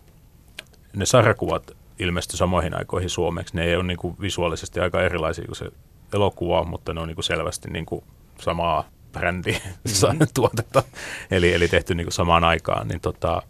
ne 0.96 1.06
sarjakuvat 1.06 1.76
ilmestyi 1.98 2.38
samoihin 2.38 2.78
aikoihin 2.78 3.10
suomeksi. 3.10 3.56
Ne 3.56 3.64
ei 3.64 3.76
ole 3.76 3.84
niin 3.84 3.98
kuin 3.98 4.16
visuaalisesti 4.20 4.80
aika 4.80 5.02
erilaisia 5.02 5.46
kuin 5.46 5.56
se 5.56 5.70
elokuva, 6.14 6.64
mutta 6.64 6.94
ne 6.94 7.00
on 7.00 7.08
niin 7.08 7.16
kuin 7.16 7.24
selvästi 7.24 7.70
niin 7.70 7.86
kuin 7.86 8.04
samaa 8.40 8.84
brändi 9.12 9.52
mm-hmm. 9.72 10.26
tuotetta, 10.34 10.82
eli, 11.30 11.52
eli 11.52 11.68
tehty 11.68 11.94
niin 11.94 12.04
kuin 12.04 12.12
samaan 12.12 12.44
aikaan. 12.44 12.88
Niin 12.88 13.00
tota, 13.00 13.42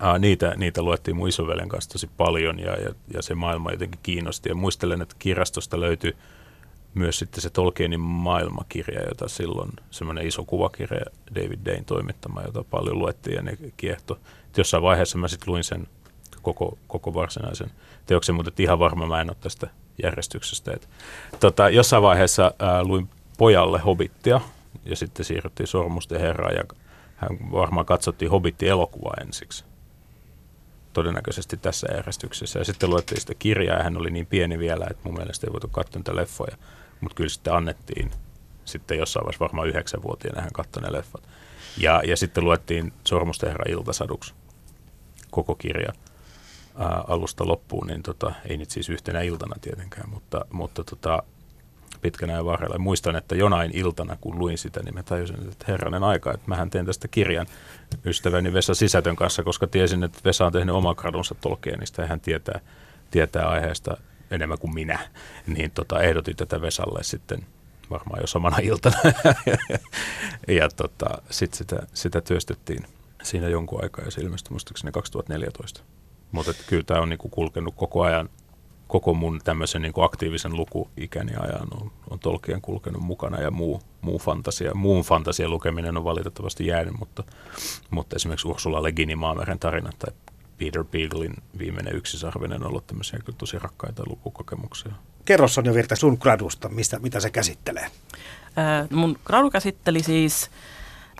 Aa, 0.00 0.18
niitä, 0.18 0.54
niitä 0.56 0.82
luettiin 0.82 1.16
mun 1.16 1.28
isoveljen 1.28 1.68
kanssa 1.68 1.90
tosi 1.90 2.10
paljon 2.16 2.58
ja, 2.58 2.80
ja, 2.80 2.94
ja 3.14 3.22
se 3.22 3.34
maailma 3.34 3.70
jotenkin 3.70 4.00
kiinnosti. 4.02 4.48
Ja 4.48 4.54
muistelen, 4.54 5.02
että 5.02 5.16
kirjastosta 5.18 5.80
löytyi 5.80 6.16
myös 6.94 7.18
sitten 7.18 7.40
se 7.40 7.50
Tolkienin 7.50 8.00
maailmakirja, 8.00 9.02
jota 9.08 9.28
silloin 9.28 9.70
semmoinen 9.90 10.26
iso 10.26 10.44
kuvakirja 10.44 11.00
David 11.34 11.58
Dane 11.64 11.84
toimittama, 11.86 12.42
jota 12.42 12.64
paljon 12.64 12.98
luettiin 12.98 13.36
ja 13.36 13.42
ne 13.42 13.56
kiehto. 13.76 14.18
Et 14.46 14.58
jossain 14.58 14.82
vaiheessa 14.82 15.18
mä 15.18 15.28
sitten 15.28 15.52
luin 15.52 15.64
sen 15.64 15.86
koko, 16.42 16.78
koko 16.88 17.14
varsinaisen 17.14 17.70
teoksen, 18.06 18.34
mutta 18.34 18.52
ihan 18.58 18.78
varma 18.78 19.06
mä 19.06 19.20
en 19.20 19.30
ole 19.30 19.36
tästä 19.40 19.70
järjestyksestä. 20.02 20.72
Et, 20.72 20.88
tota, 21.40 21.68
jossain 21.68 22.02
vaiheessa 22.02 22.54
ää, 22.58 22.84
luin 22.84 23.08
pojalle 23.38 23.78
Hobittia 23.78 24.40
ja 24.84 24.96
sitten 24.96 25.24
siirryttiin 25.24 25.66
Sormusten 25.66 26.20
herraan 26.20 26.54
ja 26.54 26.62
hän 27.16 27.52
varmaan 27.52 27.86
katsottiin 27.86 28.30
Hobitti-elokuvaa 28.30 29.14
ensiksi 29.20 29.64
todennäköisesti 30.92 31.56
tässä 31.56 31.86
järjestyksessä. 31.94 32.58
Ja 32.58 32.64
sitten 32.64 32.90
luettiin 32.90 33.20
sitä 33.20 33.34
kirjaa 33.34 33.76
ja 33.76 33.84
hän 33.84 33.96
oli 33.96 34.10
niin 34.10 34.26
pieni 34.26 34.58
vielä, 34.58 34.86
että 34.90 35.02
mun 35.04 35.14
mielestä 35.14 35.46
ei 35.46 35.52
voitu 35.52 35.68
katsoa 35.68 35.98
niitä 35.98 36.16
leffoja. 36.16 36.56
Mutta 37.00 37.14
kyllä 37.14 37.28
sitten 37.28 37.52
annettiin 37.52 38.10
sitten 38.64 38.98
jossain 38.98 39.24
vaiheessa 39.24 39.44
varmaan 39.44 39.68
yhdeksänvuotiaana 39.68 40.40
hän 40.40 40.52
katsoi 40.52 40.82
ne 40.82 40.92
leffat. 40.92 41.28
Ja, 41.78 42.02
ja 42.06 42.16
sitten 42.16 42.44
luettiin 42.44 42.92
Sormusten 43.04 43.48
herra 43.48 43.64
iltasaduksi 43.68 44.34
koko 45.30 45.54
kirja 45.54 45.92
ää, 46.80 47.04
alusta 47.08 47.48
loppuun, 47.48 47.86
niin 47.86 48.02
tota, 48.02 48.32
ei 48.48 48.56
nyt 48.56 48.70
siis 48.70 48.88
yhtenä 48.88 49.20
iltana 49.20 49.56
tietenkään, 49.60 50.10
mutta, 50.10 50.44
mutta 50.50 50.84
tota, 50.84 51.22
pitkän 52.02 52.30
ajan 52.30 52.44
varrella. 52.44 52.78
Muistan, 52.78 53.16
että 53.16 53.34
jonain 53.34 53.70
iltana, 53.74 54.16
kun 54.20 54.38
luin 54.38 54.58
sitä, 54.58 54.80
niin 54.82 54.94
mä 54.94 55.02
tajusin, 55.02 55.48
että 55.48 55.64
herranen 55.68 56.04
aika, 56.04 56.32
että 56.32 56.48
mähän 56.48 56.70
teen 56.70 56.86
tästä 56.86 57.08
kirjan 57.08 57.46
ystäväni 58.04 58.52
Vesa 58.52 58.74
Sisätön 58.74 59.16
kanssa, 59.16 59.42
koska 59.42 59.66
tiesin, 59.66 60.04
että 60.04 60.18
Vesa 60.24 60.46
on 60.46 60.52
tehnyt 60.52 60.74
oman 60.74 60.94
gradunsa 60.98 61.34
Tolkienista 61.40 62.02
ja 62.02 62.08
hän 62.08 62.20
tietää, 62.20 62.60
tietää 63.10 63.48
aiheesta 63.48 63.96
enemmän 64.30 64.58
kuin 64.58 64.74
minä. 64.74 64.98
Niin 65.46 65.70
tota, 65.70 66.00
ehdotin 66.00 66.36
tätä 66.36 66.60
Vesalle 66.60 67.02
sitten 67.02 67.46
varmaan 67.90 68.20
jo 68.20 68.26
samana 68.26 68.56
iltana. 68.62 68.96
ja 70.58 70.68
tota, 70.68 71.22
sitten 71.30 71.58
sitä, 71.58 71.86
sitä 71.94 72.20
työstettiin 72.20 72.84
siinä 73.22 73.48
jonkun 73.48 73.82
aikaa 73.82 74.04
ja 74.04 74.10
se 74.10 74.20
ilmestyi 74.20 74.50
muistaakseni 74.50 74.92
2014. 74.92 75.82
Mutta 76.32 76.52
kyllä 76.66 76.82
tämä 76.82 77.00
on 77.00 77.08
niinku 77.08 77.28
kulkenut 77.28 77.74
koko 77.76 78.02
ajan 78.02 78.28
koko 78.90 79.14
mun 79.14 79.40
tämmöisen 79.44 79.82
niin 79.82 79.92
kuin 79.92 80.04
aktiivisen 80.04 80.56
lukuikäni 80.56 81.32
ajan 81.40 81.68
on, 81.80 81.90
on 82.10 82.18
Tolkien 82.18 82.60
kulkenut 82.60 83.02
mukana 83.02 83.40
ja 83.40 83.50
muu, 83.50 83.82
muu 84.00 84.18
fantasia. 84.18 84.74
Muun 84.74 85.02
fantasian 85.02 85.50
lukeminen 85.50 85.96
on 85.96 86.04
valitettavasti 86.04 86.66
jäänyt, 86.66 86.98
mutta, 86.98 87.24
mutta 87.90 88.16
esimerkiksi 88.16 88.48
Ursula 88.48 88.82
Le 88.82 88.92
Guinin 88.92 89.18
Maameren 89.18 89.58
tarinat 89.58 89.98
tai 89.98 90.12
Peter 90.58 90.84
Beaglein 90.84 91.34
viimeinen 91.58 91.96
yksisarvinen 91.96 92.62
on 92.62 92.68
ollut 92.68 92.86
tämmöisiä 92.86 93.18
kyllä 93.24 93.38
tosi 93.38 93.58
rakkaita 93.58 94.02
lukukokemuksia. 94.06 94.92
Kerro 95.24 95.48
Sonja 95.48 95.74
Virta 95.74 95.96
sun 95.96 96.16
gradusta, 96.20 96.68
mistä, 96.68 96.98
mitä 96.98 97.20
se 97.20 97.30
käsittelee? 97.30 97.86
Ää, 98.56 98.86
mun 98.90 99.18
gradu 99.24 99.50
käsitteli 99.50 100.02
siis 100.02 100.50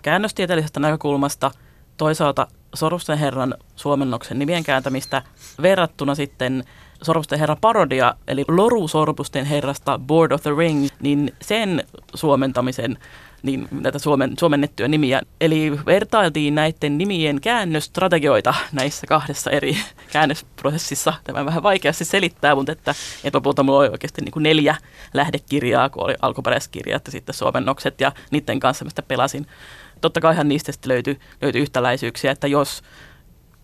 käännöstieteellisestä 0.03 0.79
näkökulmasta 0.79 1.51
toisaalta 1.97 2.47
Sorusten 2.73 3.17
herran 3.17 3.55
suomennoksen 3.75 4.39
nimien 4.39 4.63
kääntämistä 4.63 5.21
verrattuna 5.61 6.15
sitten 6.15 6.63
Sormusten 7.03 7.39
herra 7.39 7.57
parodia, 7.61 8.13
eli 8.27 8.45
Loru 8.47 8.87
Sormusten 8.87 9.45
herrasta 9.45 9.99
Board 9.99 10.31
of 10.31 10.41
the 10.41 10.51
Ring, 10.57 10.87
niin 10.99 11.33
sen 11.41 11.83
suomentamisen 12.13 12.97
niin 13.43 13.67
näitä 13.71 13.99
suomen, 13.99 14.33
suomennettuja 14.39 14.87
nimiä. 14.87 15.21
Eli 15.41 15.71
vertailtiin 15.85 16.55
näiden 16.55 16.97
nimien 16.97 17.41
käännöstrategioita 17.41 18.53
näissä 18.71 19.07
kahdessa 19.07 19.51
eri 19.51 19.77
käännösprosessissa. 20.13 21.13
Tämä 21.23 21.39
on 21.39 21.45
vähän 21.45 21.63
vaikeasti 21.63 22.05
selittää, 22.05 22.55
mutta 22.55 22.71
että, 22.71 22.95
että 23.23 23.37
lopulta 23.37 23.63
mulla 23.63 23.79
oli 23.79 23.87
oikeasti 23.87 24.21
niin 24.21 24.31
kuin 24.31 24.43
neljä 24.43 24.75
lähdekirjaa, 25.13 25.89
kun 25.89 26.03
oli 26.03 26.15
alkuperäiskirjat 26.21 27.07
ja 27.07 27.11
sitten 27.11 27.35
suomennokset 27.35 28.01
ja 28.01 28.11
niiden 28.31 28.59
kanssa 28.59 28.85
mistä 28.85 29.01
pelasin. 29.01 29.47
Totta 30.01 30.21
kai 30.21 30.43
niistä 30.43 30.71
sitten 30.71 30.89
löytyi, 30.89 31.19
löytyi 31.41 31.61
yhtäläisyyksiä, 31.61 32.31
että 32.31 32.47
jos, 32.47 32.81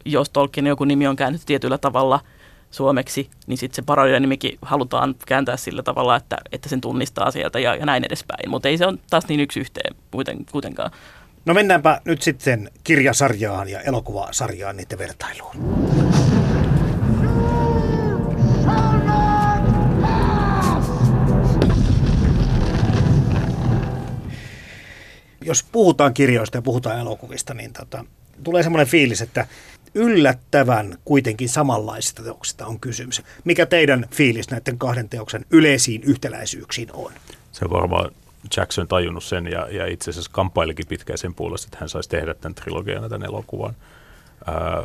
jos 0.06 0.30
Tolkien 0.30 0.68
joku 0.68 0.86
nimi 0.86 1.08
on 1.08 1.16
käännetty 1.16 1.46
tietyllä 1.46 1.78
tavalla– 1.78 2.20
suomeksi, 2.72 3.30
niin 3.48 3.58
sitten 3.58 3.76
se 3.76 3.82
parodian 3.82 4.22
nimikin 4.22 4.58
halutaan 4.62 5.16
kääntää 5.28 5.58
sillä 5.58 5.84
tavalla, 5.84 6.16
että, 6.16 6.38
että 6.52 6.70
sen 6.70 6.82
tunnistaa 6.82 7.32
sieltä 7.32 7.60
ja, 7.60 7.76
ja 7.76 7.86
näin 7.86 8.04
edespäin. 8.04 8.50
Mutta 8.50 8.68
ei 8.68 8.78
se 8.78 8.86
on 8.86 9.00
taas 9.10 9.28
niin 9.28 9.40
yksi 9.40 9.60
yhteen 9.60 9.96
kuitenkaan. 10.52 10.92
No 11.46 11.54
mennäänpä 11.54 12.02
nyt 12.06 12.22
sitten 12.22 12.72
kirjasarjaan 12.84 13.70
ja 13.70 13.82
elokuvasarjaan 13.82 14.78
niiden 14.78 14.98
vertailuun. 14.98 15.56
Jos 25.48 25.64
puhutaan 25.64 26.14
kirjoista 26.14 26.58
ja 26.58 26.62
puhutaan 26.62 27.00
elokuvista, 27.00 27.54
niin 27.54 27.74
tota, 27.74 28.06
tulee 28.44 28.64
semmoinen 28.64 28.88
fiilis, 28.88 29.22
että 29.22 29.48
yllättävän 29.94 30.98
kuitenkin 31.06 31.50
samanlaisista 31.50 32.24
teoksista 32.24 32.66
on 32.66 32.80
kysymys. 32.80 33.22
Mikä 33.44 33.66
teidän 33.66 34.06
fiilis 34.12 34.50
näiden 34.50 34.78
kahden 34.78 35.10
teoksen 35.10 35.46
yleisiin 35.52 36.04
yhtäläisyyksiin 36.04 36.90
on? 36.94 37.12
Se 37.52 37.70
varmaan 37.70 38.12
Jackson 38.58 38.88
tajunnut 38.88 39.24
sen 39.24 39.48
ja, 39.48 39.68
ja 39.72 39.86
itse 39.86 40.10
asiassa 40.10 40.32
kamppailikin 40.34 40.88
pitkään 40.88 41.18
sen 41.18 41.34
puolesta, 41.34 41.68
että 41.68 41.78
hän 41.80 41.90
saisi 41.90 42.10
tehdä 42.10 42.34
tämän 42.34 42.56
trilogian 42.56 43.10
tämän 43.10 43.30
elokuvan. 43.30 43.76
Ää, 44.46 44.84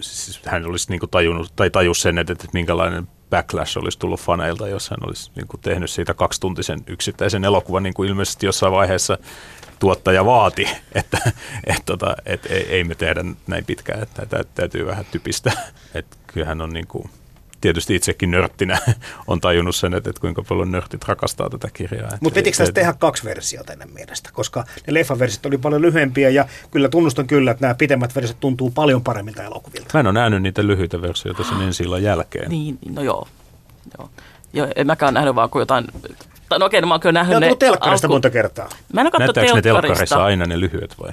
siis 0.00 0.40
hän 0.44 0.66
olisi 0.66 0.90
niin 0.90 1.10
tajunnut, 1.10 1.52
tai 1.56 1.70
tajus 1.70 2.02
sen, 2.02 2.18
että, 2.18 2.32
että 2.32 2.46
minkälainen 2.52 3.08
backlash 3.34 3.78
olisi 3.78 3.98
tullut 3.98 4.20
faneilta, 4.20 4.68
jos 4.68 4.90
hän 4.90 4.98
olisi 5.06 5.30
niin 5.36 5.46
kuin 5.46 5.60
tehnyt 5.60 5.90
siitä 5.90 6.14
kaksituntisen 6.14 6.80
yksittäisen 6.86 7.44
elokuvan, 7.44 7.82
niin 7.82 7.94
kuin 7.94 8.08
ilmeisesti 8.08 8.46
jossain 8.46 8.72
vaiheessa 8.72 9.18
tuottaja 9.78 10.24
vaati, 10.24 10.68
että 10.94 11.18
et, 11.66 11.82
tota, 11.86 12.16
et, 12.26 12.46
ei, 12.46 12.66
ei 12.68 12.84
me 12.84 12.94
tehdä 12.94 13.24
näin 13.46 13.64
pitkään, 13.64 14.02
että 14.02 14.44
täytyy 14.54 14.86
vähän 14.86 15.04
typistä. 15.10 15.52
Et 15.94 16.06
kyllähän 16.26 16.60
on 16.60 16.72
niin 16.72 16.86
kuin, 16.86 17.10
tietysti 17.64 17.94
itsekin 17.94 18.30
nörttinä 18.30 18.78
on 19.26 19.40
tajunnut 19.40 19.76
sen, 19.76 19.94
että, 19.94 20.10
että 20.10 20.20
kuinka 20.20 20.42
paljon 20.48 20.72
nörtit 20.72 21.04
rakastaa 21.04 21.50
tätä 21.50 21.68
kirjaa. 21.72 22.10
Mutta 22.20 22.34
pitikö 22.34 22.56
tästä 22.56 22.72
tehdä 22.72 22.92
kaksi 22.92 23.24
versiota 23.24 23.72
ennen 23.72 23.90
mielestä, 23.90 24.30
koska 24.32 24.64
ne 24.86 24.94
leffaversiot 24.94 25.46
oli 25.46 25.58
paljon 25.58 25.82
lyhyempiä 25.82 26.28
ja 26.28 26.48
kyllä 26.70 26.88
tunnustan 26.88 27.26
kyllä, 27.26 27.50
että 27.50 27.64
nämä 27.64 27.74
pidemmät 27.74 28.14
versiot 28.14 28.40
tuntuu 28.40 28.70
paljon 28.70 29.02
paremmilta 29.02 29.42
elokuvilta. 29.42 29.90
Mä 29.94 30.00
en 30.00 30.06
ole 30.06 30.12
nähnyt 30.12 30.42
niitä 30.42 30.66
lyhyitä 30.66 31.02
versioita 31.02 31.44
sen 31.44 31.60
ensi 31.62 31.84
jälkeen. 32.02 32.50
Niin, 32.50 32.78
no 32.88 33.02
joo. 33.02 33.28
joo. 33.98 34.10
Joo, 34.52 34.68
en 34.76 34.86
mäkään 34.86 35.14
nähnyt 35.14 35.34
vaan 35.34 35.50
kuin 35.50 35.60
jotain 35.60 35.84
no 36.58 36.66
okei, 36.66 36.80
no 36.80 36.86
mä 36.86 36.94
oon 36.94 37.00
kyllä 37.00 37.12
Ne 37.12 37.18
nähnyt 37.18 37.36
on 37.36 37.40
ne 37.40 37.46
tullut 37.46 37.58
telkkarista 37.58 38.06
alku- 38.06 38.14
monta 38.14 38.30
kertaa. 38.30 38.68
Mä 38.92 39.00
en 39.00 39.06
ole 39.06 39.10
katsonut 39.10 39.36
Näyttääkö 39.36 39.54
ne 39.54 39.62
telkkarissa 39.62 39.88
telkkarista. 39.88 40.24
aina 40.24 40.44
ne 40.44 40.60
lyhyet 40.60 40.94
vai? 41.02 41.12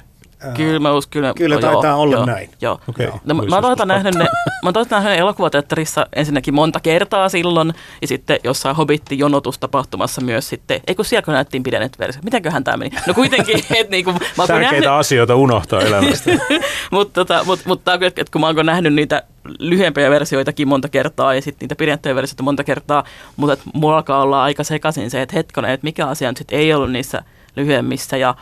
Kyllä 0.56 0.78
mä 0.78 0.92
uskon, 0.92 1.10
kyllä. 1.10 1.32
Kyllä 1.36 1.54
joo, 1.54 1.60
taitaa 1.60 1.96
olla 1.96 2.16
joo, 2.16 2.26
näin. 2.26 2.50
Joo. 2.60 2.80
Okei. 2.88 3.06
No, 3.24 3.34
mä, 3.34 3.42
mä 3.42 3.56
oon 3.56 3.62
toisaalta 3.62 3.86
nähnyt 3.86 4.14
ne, 4.14 4.24
mä 4.24 4.28
oon 4.64 4.74
toisaalta 4.74 5.04
nähnyt 5.04 5.20
elokuvateatterissa 5.20 6.06
ensinnäkin 6.16 6.54
monta 6.54 6.80
kertaa 6.80 7.28
silloin, 7.28 7.74
ja 8.00 8.06
sitten 8.06 8.38
jossain 8.44 8.76
Hobitti-jonotustapahtumassa 8.76 10.20
myös 10.20 10.48
sitten, 10.48 10.80
ei 10.86 10.94
kun 10.94 11.04
siellä 11.04 11.24
kun 11.24 11.34
näyttiin 11.34 11.62
pidennetty 11.62 11.98
versio. 11.98 12.22
Mitenköhän 12.24 12.64
tämä 12.64 12.76
meni? 12.76 12.90
No 13.06 13.14
kuitenkin, 13.14 13.58
että 13.78 13.90
niinku, 13.90 14.12
mä 14.12 14.46
Tärkeitä 14.46 14.72
nähnyt, 14.72 14.90
asioita 14.90 15.34
unohtaa 15.34 15.80
elämästä. 15.80 16.30
mutta 16.90 17.20
tota, 17.20 17.44
mut, 17.44 17.60
mut 17.64 17.84
tää 17.84 17.94
että 17.94 18.32
kun 18.32 18.40
mä 18.40 18.46
oon 18.46 18.66
nähnyt 18.66 18.94
niitä 18.94 19.22
lyhyempiä 19.58 20.10
versioitakin 20.10 20.68
monta 20.68 20.88
kertaa 20.88 21.34
ja 21.34 21.42
sitten 21.42 21.64
niitä 21.64 21.76
pidettyjä 21.76 22.14
versioita 22.14 22.42
monta 22.42 22.64
kertaa, 22.64 23.04
mutta 23.36 23.52
et 23.52 23.60
mulla 23.74 23.96
alkaa 23.96 24.22
olla 24.22 24.42
aika 24.42 24.64
sekaisin 24.64 25.10
se, 25.10 25.22
että 25.22 25.36
hetkonen, 25.36 25.70
että 25.70 25.84
mikä 25.84 26.06
asia 26.06 26.30
nyt 26.30 26.36
sit 26.36 26.52
ei 26.52 26.74
ollut 26.74 26.92
niissä 26.92 27.22
lyhyemmissä 27.56 28.16
ja, 28.16 28.34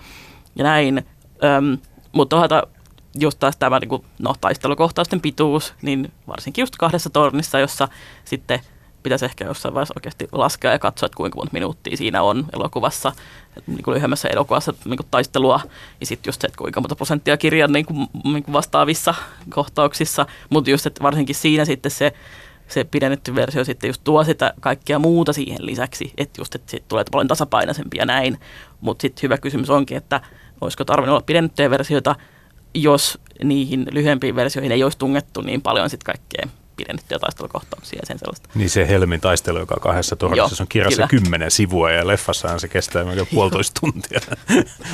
ja 0.56 0.64
näin. 0.64 1.06
Öm, 1.44 1.78
mutta 2.12 2.36
toisaalta 2.36 2.66
just 3.18 3.38
taas 3.38 3.56
tämä 3.56 3.78
niin 3.78 4.04
no, 4.18 4.34
taistelukohtausten 4.40 5.20
pituus, 5.20 5.74
niin 5.82 6.12
varsinkin 6.26 6.62
just 6.62 6.76
kahdessa 6.76 7.10
tornissa, 7.10 7.58
jossa 7.58 7.88
sitten 8.24 8.60
pitäisi 9.02 9.24
ehkä 9.24 9.44
jossain 9.44 9.74
vaiheessa 9.74 9.94
oikeasti 9.96 10.28
laskea 10.32 10.72
ja 10.72 10.78
katsoa, 10.78 11.06
että 11.06 11.16
kuinka 11.16 11.36
monta 11.36 11.52
minuuttia 11.52 11.96
siinä 11.96 12.22
on 12.22 12.46
elokuvassa, 12.52 13.12
niin 13.66 13.82
kuin 13.82 13.94
lyhyemmässä 13.94 14.28
elokuvassa 14.28 14.74
niin 14.84 14.96
kuin 14.96 15.06
taistelua, 15.10 15.60
ja 16.00 16.06
sitten 16.06 16.28
just 16.28 16.40
se, 16.40 16.46
että 16.46 16.58
kuinka 16.58 16.80
monta 16.80 16.96
prosenttia 16.96 17.36
kirjan 17.36 17.72
niin 17.72 17.86
kuin, 17.86 18.06
niin 18.24 18.42
kuin 18.42 18.52
vastaavissa 18.52 19.14
kohtauksissa, 19.50 20.26
mutta 20.50 20.70
just, 20.70 20.86
että 20.86 21.02
varsinkin 21.02 21.34
siinä 21.34 21.64
sitten 21.64 21.90
se, 21.90 22.12
se 22.68 22.84
pidennetty 22.84 23.34
versio 23.34 23.64
sitten 23.64 23.88
just 23.88 24.04
tuo 24.04 24.24
sitä 24.24 24.54
kaikkea 24.60 24.98
muuta 24.98 25.32
siihen 25.32 25.66
lisäksi, 25.66 26.12
että 26.16 26.40
just, 26.40 26.54
että 26.54 26.70
siitä 26.70 26.86
tulee 26.88 27.04
paljon 27.10 27.28
tasapainoisempi 27.28 27.98
ja 27.98 28.06
näin, 28.06 28.40
mutta 28.80 29.02
sitten 29.02 29.22
hyvä 29.22 29.38
kysymys 29.38 29.70
onkin, 29.70 29.96
että 29.96 30.20
olisiko 30.60 30.84
tarvinnut 30.84 31.12
olla 31.12 31.24
pidennettyjä 31.26 31.70
versioita, 31.70 32.16
jos 32.74 33.18
niihin 33.44 33.86
lyhyempiin 33.90 34.36
versioihin 34.36 34.72
ei 34.72 34.84
olisi 34.84 34.98
tungettu 34.98 35.40
niin 35.40 35.62
paljon 35.62 35.90
sitten 35.90 36.04
kaikkea 36.04 36.60
pidennettyjä 36.76 37.18
taistelukohtauksia 37.18 37.98
ja 38.02 38.06
sen 38.06 38.18
sellaista. 38.18 38.48
Niin 38.54 38.70
se 38.70 38.88
Helmin 38.88 39.20
taistelu, 39.20 39.58
joka 39.58 39.74
on 39.74 39.80
kahdessa 39.80 40.16
se 40.48 40.62
on 40.62 40.68
kirjassa 40.68 41.08
kyllä. 41.08 41.22
kymmenen 41.22 41.50
sivua 41.50 41.90
ja 41.90 42.06
leffassahan 42.06 42.60
se 42.60 42.68
kestää 42.68 43.04
melkein 43.04 43.26
puolitoista 43.34 43.80
tuntia. 43.80 44.20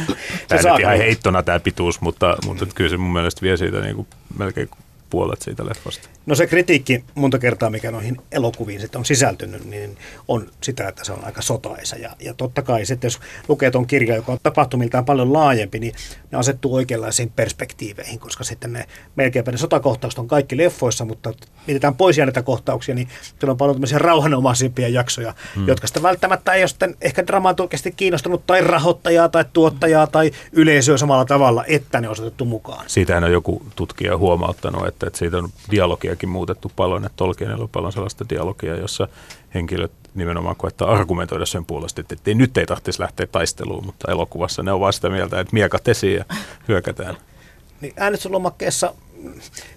Tämä 0.48 0.62
saa 0.62 0.72
nyt 0.72 0.80
ihan 0.80 0.96
heittona 0.96 1.42
tämä 1.42 1.60
pituus, 1.60 2.00
mutta, 2.00 2.36
mutta 2.46 2.66
kyllä 2.74 2.90
se 2.90 2.96
mun 2.96 3.12
mielestä 3.12 3.42
vie 3.42 3.56
siitä 3.56 3.80
niin 3.80 3.96
kuin 3.96 4.06
melkein 4.38 4.70
puolet 5.10 5.42
siitä 5.42 5.66
leffasta. 5.66 6.08
No 6.26 6.34
se 6.34 6.46
kritiikki 6.46 7.04
monta 7.14 7.38
kertaa, 7.38 7.70
mikä 7.70 7.90
noihin 7.90 8.16
elokuviin 8.32 8.80
sitten 8.80 8.98
on 8.98 9.04
sisältynyt, 9.04 9.64
niin 9.64 9.96
on 10.28 10.50
sitä, 10.62 10.88
että 10.88 11.04
se 11.04 11.12
on 11.12 11.24
aika 11.24 11.42
sotaisa. 11.42 11.96
Ja, 11.96 12.10
ja 12.20 12.34
totta 12.34 12.62
kai 12.62 12.86
sitten, 12.86 13.06
jos 13.06 13.20
lukee 13.48 13.70
tuon 13.70 13.86
kirjan, 13.86 14.16
joka 14.16 14.32
on 14.32 14.38
tapahtumiltaan 14.42 15.04
paljon 15.04 15.32
laajempi, 15.32 15.78
niin 15.78 15.94
ne 16.30 16.38
asettuu 16.38 16.74
oikeanlaisiin 16.74 17.32
perspektiiveihin, 17.36 18.18
koska 18.18 18.44
sitten 18.44 18.72
ne 18.72 18.86
melkeinpä 19.16 19.52
ne 19.52 19.58
sotakohtaukset 19.58 20.18
on 20.18 20.28
kaikki 20.28 20.56
leffoissa, 20.56 21.04
mutta 21.04 21.32
mietitään 21.66 21.94
pois 21.94 22.18
jääneitä 22.18 22.42
kohtauksia, 22.42 22.94
niin 22.94 23.08
siellä 23.38 23.50
on 23.52 23.56
paljon 23.56 23.74
tämmöisiä 23.76 23.98
rauhanomaisimpia 23.98 24.88
jaksoja, 24.88 25.34
hmm. 25.54 25.68
jotka 25.68 25.86
sitten 25.86 26.02
välttämättä 26.02 26.52
ei 26.52 26.62
ole 26.62 26.68
sitten 26.68 26.96
ehkä 27.00 27.26
dramaturgisesti 27.26 27.92
kiinnostunut 27.92 28.46
tai 28.46 28.60
rahoittajaa 28.60 29.28
tai 29.28 29.44
tuottajaa 29.52 30.06
tai 30.06 30.30
yleisöä 30.52 30.96
samalla 30.96 31.24
tavalla, 31.24 31.64
että 31.68 32.00
ne 32.00 32.08
on 32.08 32.16
otettu 32.18 32.44
mukaan. 32.44 32.84
Siitähän 32.86 33.24
on 33.24 33.32
joku 33.32 33.62
tutkija 33.76 34.18
huomauttanut, 34.18 34.86
että, 34.86 35.06
että 35.06 35.18
siitä 35.18 35.38
on 35.38 35.50
dialogiakin 36.16 36.28
muutettu 36.28 36.72
paljon, 36.76 37.04
että 37.04 37.16
Tolkienilla 37.16 37.62
on 37.62 37.68
paljon 37.68 37.92
sellaista 37.92 38.24
dialogia, 38.28 38.76
jossa 38.76 39.08
henkilöt 39.54 39.92
nimenomaan 40.14 40.56
koettaa 40.56 40.90
argumentoida 40.90 41.46
sen 41.46 41.64
puolesta, 41.64 42.00
että 42.00 42.16
ei, 42.26 42.34
nyt 42.34 42.56
ei 42.56 42.66
tarvitsisi 42.66 43.00
lähteä 43.00 43.26
taisteluun, 43.26 43.86
mutta 43.86 44.12
elokuvassa 44.12 44.62
ne 44.62 44.72
on 44.72 44.80
vaan 44.80 44.92
sitä 44.92 45.10
mieltä, 45.10 45.40
että 45.40 45.54
miekat 45.54 45.88
esiin 45.88 46.16
ja 46.16 46.24
hyökätään. 46.68 47.16
Niin 47.80 47.92
äänestyslomakkeessa, 47.96 48.94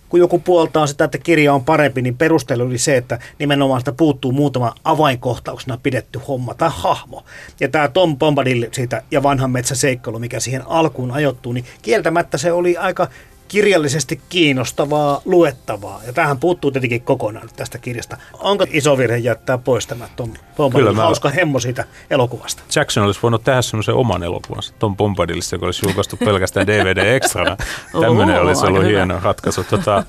kun 0.10 0.20
joku 0.20 0.40
puoltaa 0.40 0.88
sitä, 0.88 1.04
että 1.04 1.18
kirja 1.18 1.54
on 1.54 1.66
parempi, 1.66 2.02
niin 2.02 2.18
perustelu 2.18 2.64
oli 2.64 2.78
se, 2.78 2.98
että 2.98 3.20
nimenomaan 3.40 3.82
sitä 3.82 3.92
puuttuu 3.92 4.32
muutama 4.32 4.76
avainkohtauksena 4.84 5.80
pidetty 5.84 6.20
homma 6.28 6.54
tai 6.54 6.70
hahmo. 6.74 7.24
Ja 7.60 7.68
tämä 7.68 7.88
Tom 7.88 8.18
Bombadil 8.18 8.68
siitä 8.72 9.04
ja 9.12 9.24
vanhan 9.24 9.52
metsän 9.52 9.78
seikkailu, 9.78 10.20
mikä 10.20 10.40
siihen 10.40 10.64
alkuun 10.68 11.12
ajoittuu, 11.12 11.54
niin 11.54 11.66
kieltämättä 11.82 12.38
se 12.38 12.52
oli 12.52 12.78
aika 12.78 13.08
kirjallisesti 13.50 14.22
kiinnostavaa, 14.30 15.22
luettavaa. 15.26 16.02
Ja 16.08 16.14
tähän 16.14 16.40
puuttuu 16.40 16.72
tietenkin 16.72 17.02
kokonaan 17.02 17.50
tästä 17.56 17.78
kirjasta. 17.78 18.18
Onko 18.34 18.66
iso 18.72 18.98
virhe 18.98 19.18
jättää 19.18 19.58
pois 19.58 19.88
tämä 19.88 20.10
Tom 20.16 20.34
Bombadil 20.58 20.86
Kyllä 20.86 20.96
mä- 20.96 21.02
hauska 21.02 21.30
hemmo 21.30 21.60
siitä 21.60 21.86
elokuvasta? 22.10 22.64
Jackson 22.76 23.04
olisi 23.04 23.20
voinut 23.24 23.44
tehdä 23.44 23.62
semmoisen 23.62 23.96
oman 23.96 24.24
elokuvansa, 24.24 24.74
Tom 24.80 24.98
Bombadilista, 24.98 25.56
joka 25.56 25.66
olisi 25.66 25.86
julkaistu 25.86 26.18
pelkästään 26.18 26.68
DVD-ekstrana. 26.68 27.58
Tämmöinen 28.02 28.42
olisi 28.42 28.66
ollut 28.66 28.80
hyvä. 28.84 28.90
hieno 28.90 29.20
ratkaisu. 29.24 29.64
Tota, 29.64 30.04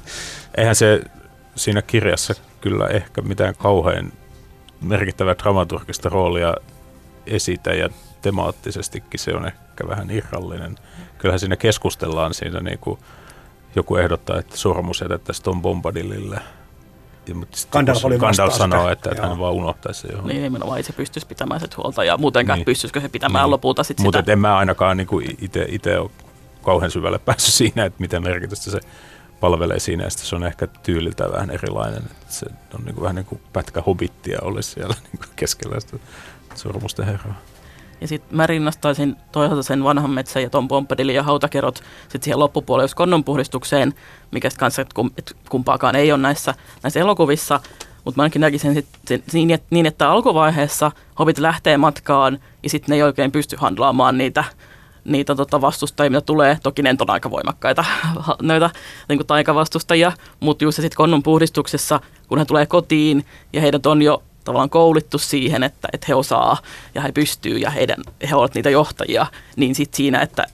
eihän 0.56 0.74
se 0.74 1.00
siinä 1.56 1.82
kirjassa 1.82 2.34
kyllä 2.60 2.86
ehkä 2.86 3.22
mitään 3.22 3.54
kauhean 3.54 4.12
merkittävää 4.80 5.34
dramaturgista 5.38 6.08
roolia 6.08 6.54
esitä 7.26 7.70
ja 7.74 7.88
temaattisestikin 8.22 9.20
se 9.20 9.34
on 9.34 9.46
ehkä 9.46 9.88
vähän 9.88 10.10
irrallinen. 10.10 10.76
Kyllähän 11.18 11.40
siinä 11.40 11.56
keskustellaan 11.56 12.34
siinä 12.34 12.60
niin 12.60 12.78
kuin 12.78 12.98
joku 13.74 13.96
ehdottaa, 13.96 14.38
että 14.38 14.56
sormus 14.56 15.00
jätettäisiin 15.00 15.44
Tom 15.44 15.62
Bombadilille. 15.62 16.40
Ja, 17.26 17.34
mutta 17.34 17.58
Gandalf 17.70 18.04
oli 18.04 18.18
Gandalf 18.18 18.54
sanoo, 18.54 18.80
sitä, 18.80 18.92
että, 18.92 19.10
että 19.10 19.22
joo. 19.22 19.28
hän 19.28 19.38
vaan 19.38 19.52
unohtaisi 19.54 20.00
se 20.00 20.08
johon. 20.12 20.28
Niin 20.28 20.42
nimenomaan 20.42 20.80
itse 20.80 20.92
pystyisi 20.92 21.26
pitämään 21.26 21.60
sitä 21.60 21.74
huolta 21.76 22.04
ja 22.04 22.16
muutenkaan 22.16 22.56
Niin. 22.56 22.60
niin. 22.60 22.64
pystyisikö 22.64 23.00
se 23.00 23.08
pitämään 23.08 23.42
Niin. 23.42 23.46
niin. 23.46 23.50
lopulta 23.50 23.84
sitten 23.84 24.04
Mutta 24.06 24.18
sitä. 24.18 24.32
en 24.32 24.38
mä 24.38 24.56
ainakaan 24.56 24.96
niin 24.96 25.08
itse 25.68 25.98
ole 25.98 26.10
kauhean 26.62 26.90
syvälle 26.90 27.18
päässyt 27.26 27.54
siinä, 27.54 27.84
että 27.84 28.00
mitä 28.00 28.20
merkitystä 28.20 28.70
se 28.70 28.80
palvelee 29.40 29.78
siinä. 29.80 30.04
Ja 30.04 30.10
se 30.10 30.36
on 30.36 30.44
ehkä 30.44 30.66
tyyliltä 30.66 31.32
vähän 31.32 31.50
erilainen. 31.50 32.02
Että 32.02 32.34
se 32.34 32.46
on 32.74 32.84
niin 32.84 32.94
kuin, 32.94 33.02
vähän 33.02 33.16
niin 33.16 33.26
kuin 33.26 33.40
pätkä 33.52 33.82
hobittia 33.86 34.38
olisi 34.42 34.70
siellä 34.70 34.94
niin 35.12 35.18
kuin 35.18 35.28
keskellä 35.36 35.80
sitä 35.80 35.96
sormusten 36.54 37.06
herraa. 37.06 37.34
Ja 38.00 38.08
sitten 38.08 38.36
mä 38.36 38.46
rinnastaisin 38.46 39.16
toisaalta 39.32 39.62
sen 39.62 39.84
vanhan 39.84 40.10
metsän 40.10 40.42
ja 40.42 40.50
Tom 40.50 40.68
Bombadilin 40.68 41.14
ja 41.14 41.22
hautakerot 41.22 41.82
sitten 42.02 42.22
siihen 42.22 42.38
loppupuolelle 42.38 42.84
just 42.84 42.94
konnonpuhdistukseen, 42.94 43.94
mikä 44.30 44.48
kanssa, 44.58 44.82
et 44.82 45.36
kumpaakaan 45.48 45.96
ei 45.96 46.12
ole 46.12 46.22
näissä, 46.22 46.54
näissä 46.82 47.00
elokuvissa. 47.00 47.60
Mutta 48.04 48.18
mä 48.18 48.22
ainakin 48.22 48.40
näkisin 48.40 48.74
sit, 48.74 48.86
sen, 49.06 49.22
niin, 49.32 49.50
että, 49.50 49.66
niin, 49.70 49.86
että 49.86 50.10
alkuvaiheessa 50.10 50.92
hobit 51.18 51.38
lähtee 51.38 51.76
matkaan 51.76 52.38
ja 52.62 52.70
sitten 52.70 52.92
ne 52.92 52.96
ei 52.96 53.02
oikein 53.02 53.32
pysty 53.32 53.56
handlaamaan 53.56 54.18
niitä, 54.18 54.44
niitä 55.04 55.34
tota 55.34 55.60
vastustajia, 55.60 56.10
mitä 56.10 56.20
tulee. 56.20 56.58
Toki 56.62 56.82
ne 56.82 56.96
on 57.00 57.10
aika 57.10 57.30
voimakkaita 57.30 57.84
noita 58.42 58.70
niin 59.08 59.26
taikavastustajia, 59.26 60.12
mutta 60.40 60.64
just 60.64 60.76
sitten 60.76 60.96
konnon 60.96 61.22
puhdistuksessa, 61.22 62.00
kun 62.28 62.38
he 62.38 62.44
tulee 62.44 62.66
kotiin 62.66 63.24
ja 63.52 63.60
heidät 63.60 63.86
on 63.86 64.02
jo 64.02 64.22
tavallaan 64.44 64.70
koulittu 64.70 65.18
siihen, 65.18 65.62
että, 65.62 65.88
että 65.92 66.04
he 66.08 66.14
osaa 66.14 66.62
ja 66.94 67.02
he 67.02 67.12
pystyy 67.12 67.58
ja 67.58 67.70
heidän, 67.70 68.02
he 68.30 68.36
ovat 68.36 68.54
niitä 68.54 68.70
johtajia, 68.70 69.26
niin 69.56 69.74
sitten 69.74 69.96
siinä, 69.96 70.20
että 70.20 70.46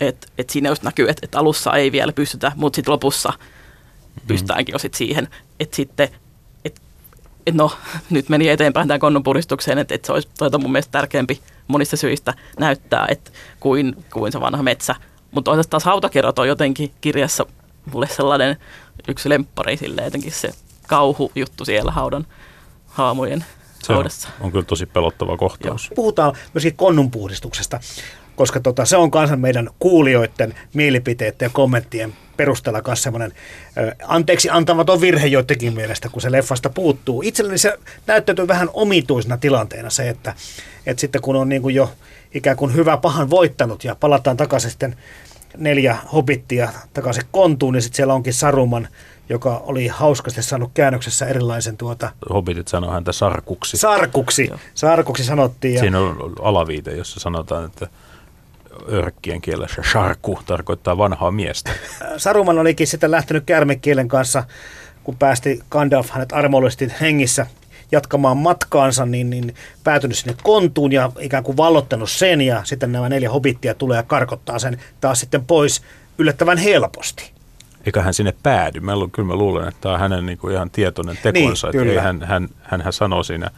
et, 0.00 0.32
et 0.38 0.50
siinä 0.50 0.68
just 0.68 0.82
näkyy, 0.82 1.08
että 1.08 1.20
et 1.24 1.34
alussa 1.34 1.72
ei 1.72 1.92
vielä 1.92 2.12
pystytä, 2.12 2.52
mutta 2.56 2.76
sitten 2.76 2.92
lopussa 2.92 3.32
pystytäänkin 4.26 4.72
jo 4.72 4.78
sit 4.78 4.94
siihen, 4.94 5.28
että 5.60 5.76
sitten 5.76 6.08
et, 6.64 6.80
et 7.46 7.54
no, 7.54 7.72
nyt 8.10 8.28
meni 8.28 8.48
eteenpäin 8.48 8.88
tämän 8.88 9.00
konnon 9.00 9.22
puristukseen, 9.22 9.78
että 9.78 9.94
et 9.94 10.04
se 10.04 10.12
olisi 10.12 10.28
toita 10.38 10.58
mun 10.58 10.72
mielestä 10.72 10.92
tärkeämpi 10.92 11.40
monista 11.66 11.96
syistä 11.96 12.34
näyttää, 12.58 13.06
että 13.08 13.30
kuin, 13.60 14.04
kuin 14.12 14.32
se 14.32 14.40
vanha 14.40 14.62
metsä. 14.62 14.94
Mutta 15.30 15.50
toisaalta 15.50 15.70
taas 15.70 15.84
hautakerrot 15.84 16.38
on 16.38 16.48
jotenkin 16.48 16.92
kirjassa 17.00 17.46
mulle 17.92 18.06
sellainen 18.06 18.56
yksi 19.08 19.28
lemppari, 19.28 19.76
silleen 19.76 20.04
jotenkin 20.04 20.32
se 20.32 20.50
kauhujuttu 20.88 21.64
siellä 21.64 21.92
haudan 21.92 22.26
haamujen 22.94 23.44
Se 23.82 23.92
on, 23.92 23.96
haudassa. 23.96 24.28
on 24.40 24.52
kyllä 24.52 24.64
tosi 24.64 24.86
pelottava 24.86 25.36
kohtaus. 25.36 25.90
Puhutaan 25.94 26.34
myöskin 26.54 26.76
konnunpuhdistuksesta, 26.76 27.80
koska 28.36 28.60
tota, 28.60 28.84
se 28.84 28.96
on 28.96 29.10
kanssa 29.10 29.36
meidän 29.36 29.70
kuulijoiden 29.78 30.54
mielipiteiden 30.74 31.46
ja 31.46 31.50
kommenttien 31.50 32.14
perusteella 32.36 32.82
kanssa 32.82 33.02
semmoinen 33.02 33.32
anteeksi 34.04 34.50
antamaton 34.50 35.00
virhe 35.00 35.26
joidenkin 35.26 35.74
mielestä, 35.74 36.08
kun 36.08 36.22
se 36.22 36.32
leffasta 36.32 36.70
puuttuu. 36.70 37.22
Itselleni 37.22 37.58
se 37.58 37.78
näyttäytyy 38.06 38.48
vähän 38.48 38.70
omituisena 38.72 39.36
tilanteena 39.36 39.90
se, 39.90 40.08
että, 40.08 40.34
että 40.86 41.00
sitten 41.00 41.22
kun 41.22 41.36
on 41.36 41.48
niin 41.48 41.62
kuin 41.62 41.74
jo 41.74 41.92
ikään 42.34 42.56
kuin 42.56 42.74
hyvä 42.74 42.96
pahan 42.96 43.30
voittanut 43.30 43.84
ja 43.84 43.94
palataan 43.94 44.36
takaisin 44.36 44.70
sitten 44.70 44.96
neljä 45.56 45.96
hobittia 46.12 46.68
takaisin 46.94 47.24
kontuun, 47.30 47.74
niin 47.74 47.82
sitten 47.82 47.96
siellä 47.96 48.14
onkin 48.14 48.34
Saruman, 48.34 48.88
joka 49.28 49.62
oli 49.66 49.86
hauskasti 49.86 50.42
saanut 50.42 50.70
käännöksessä 50.74 51.26
erilaisen 51.26 51.76
tuota 51.76 52.10
Hobbitit 52.30 52.68
sanoo 52.68 52.90
häntä 52.90 53.12
sarkuksi. 53.12 53.76
sarkuksi. 53.76 54.46
Joo. 54.46 54.58
Sarkuksi 54.74 55.24
sanottiin. 55.24 55.74
Ja, 55.74 55.80
Siinä 55.80 56.00
on 56.00 56.32
alaviite, 56.42 56.96
jossa 56.96 57.20
sanotaan, 57.20 57.64
että 57.64 57.88
örkkien 58.92 59.40
kielessä 59.40 59.82
sharku 59.90 60.38
tarkoittaa 60.46 60.98
vanhaa 60.98 61.30
miestä. 61.30 61.70
Saruman 62.16 62.58
olikin 62.58 62.86
sitten 62.86 63.10
lähtenyt 63.10 63.44
kärmekielen 63.46 64.08
kanssa, 64.08 64.44
kun 65.04 65.16
päästi 65.16 65.60
Gandalf 65.70 66.10
hänet 66.10 66.32
armollisesti 66.32 66.92
hengissä 67.00 67.46
jatkamaan 67.92 68.36
matkaansa, 68.36 69.06
niin, 69.06 69.30
niin 69.30 69.54
päätynyt 69.84 70.18
sinne 70.18 70.36
kontuun 70.42 70.92
ja 70.92 71.12
ikään 71.20 71.44
kuin 71.44 71.56
vallottanut 71.56 72.10
sen 72.10 72.40
ja 72.40 72.64
sitten 72.64 72.92
nämä 72.92 73.08
neljä 73.08 73.30
hobittia 73.30 73.74
tulee 73.74 73.96
ja 73.96 74.02
karkottaa 74.02 74.58
sen 74.58 74.80
taas 75.00 75.20
sitten 75.20 75.44
pois 75.44 75.82
yllättävän 76.18 76.58
helposti. 76.58 77.33
Eikä 77.86 78.02
hän 78.02 78.14
sinne 78.14 78.34
päädy. 78.42 78.80
Mä, 78.80 78.92
kyllä 79.12 79.26
mä 79.26 79.36
luulen, 79.36 79.68
että 79.68 79.80
tämä 79.80 79.94
on 79.94 80.00
hänen 80.00 80.26
niin 80.26 80.38
kuin 80.38 80.54
ihan 80.54 80.70
tietoinen 80.70 81.18
tekonsa. 81.22 81.70
Niin, 81.70 81.88
että 81.88 82.02
hän, 82.02 82.22
hän, 82.22 82.48
hän, 82.62 82.80
hän 82.80 82.92
sanoo 82.92 83.22
siinä, 83.22 83.50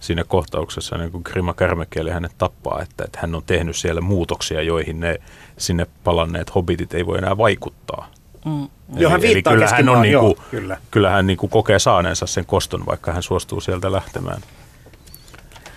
siinä 0.00 0.24
kohtauksessa, 0.24 0.98
niin 0.98 1.10
kuin 1.10 1.22
Grima 1.24 1.54
Kärmekieli 1.54 2.10
hänet 2.10 2.32
tappaa, 2.38 2.82
että, 2.82 3.04
että 3.04 3.18
hän 3.22 3.34
on 3.34 3.42
tehnyt 3.46 3.76
siellä 3.76 4.00
muutoksia, 4.00 4.62
joihin 4.62 5.00
ne 5.00 5.20
sinne 5.58 5.86
palanneet 6.04 6.54
hobitit 6.54 6.94
ei 6.94 7.06
voi 7.06 7.18
enää 7.18 7.38
vaikuttaa. 7.38 8.10
Mm. 8.44 8.62
Eli, 8.62 9.02
Joo, 9.02 9.10
hän 9.10 9.20
viittaa 9.20 9.52
eli 9.52 9.60
kyllä 9.60 9.76
hän, 9.76 9.88
on, 9.88 10.02
niin 10.02 10.18
kuin, 10.18 10.36
kyllä. 10.50 10.76
kyllä 10.90 11.10
hän 11.10 11.26
niin 11.26 11.36
kuin 11.36 11.50
kokee 11.50 11.78
saaneensa 11.78 12.26
sen 12.26 12.46
koston, 12.46 12.86
vaikka 12.86 13.12
hän 13.12 13.22
suostuu 13.22 13.60
sieltä 13.60 13.92
lähtemään. 13.92 14.40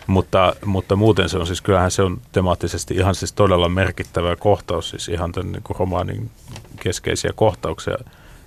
Mutta, 0.10 0.56
mutta 0.66 0.96
muuten 0.96 1.30
se 1.30 1.38
on 1.38 1.48
siis, 1.48 1.62
kyllähän 1.62 1.92
se 1.92 2.02
on 2.02 2.22
temaattisesti 2.32 2.94
ihan 2.94 3.16
siis 3.16 3.34
todella 3.34 3.70
merkittävä 3.70 4.36
kohtaus, 4.36 4.90
siis 4.90 5.10
ihan 5.10 5.32
tämän 5.32 5.52
niin 5.52 5.64
romaanin 5.80 6.32
keskeisiä 6.80 7.32
kohtauksia 7.36 7.98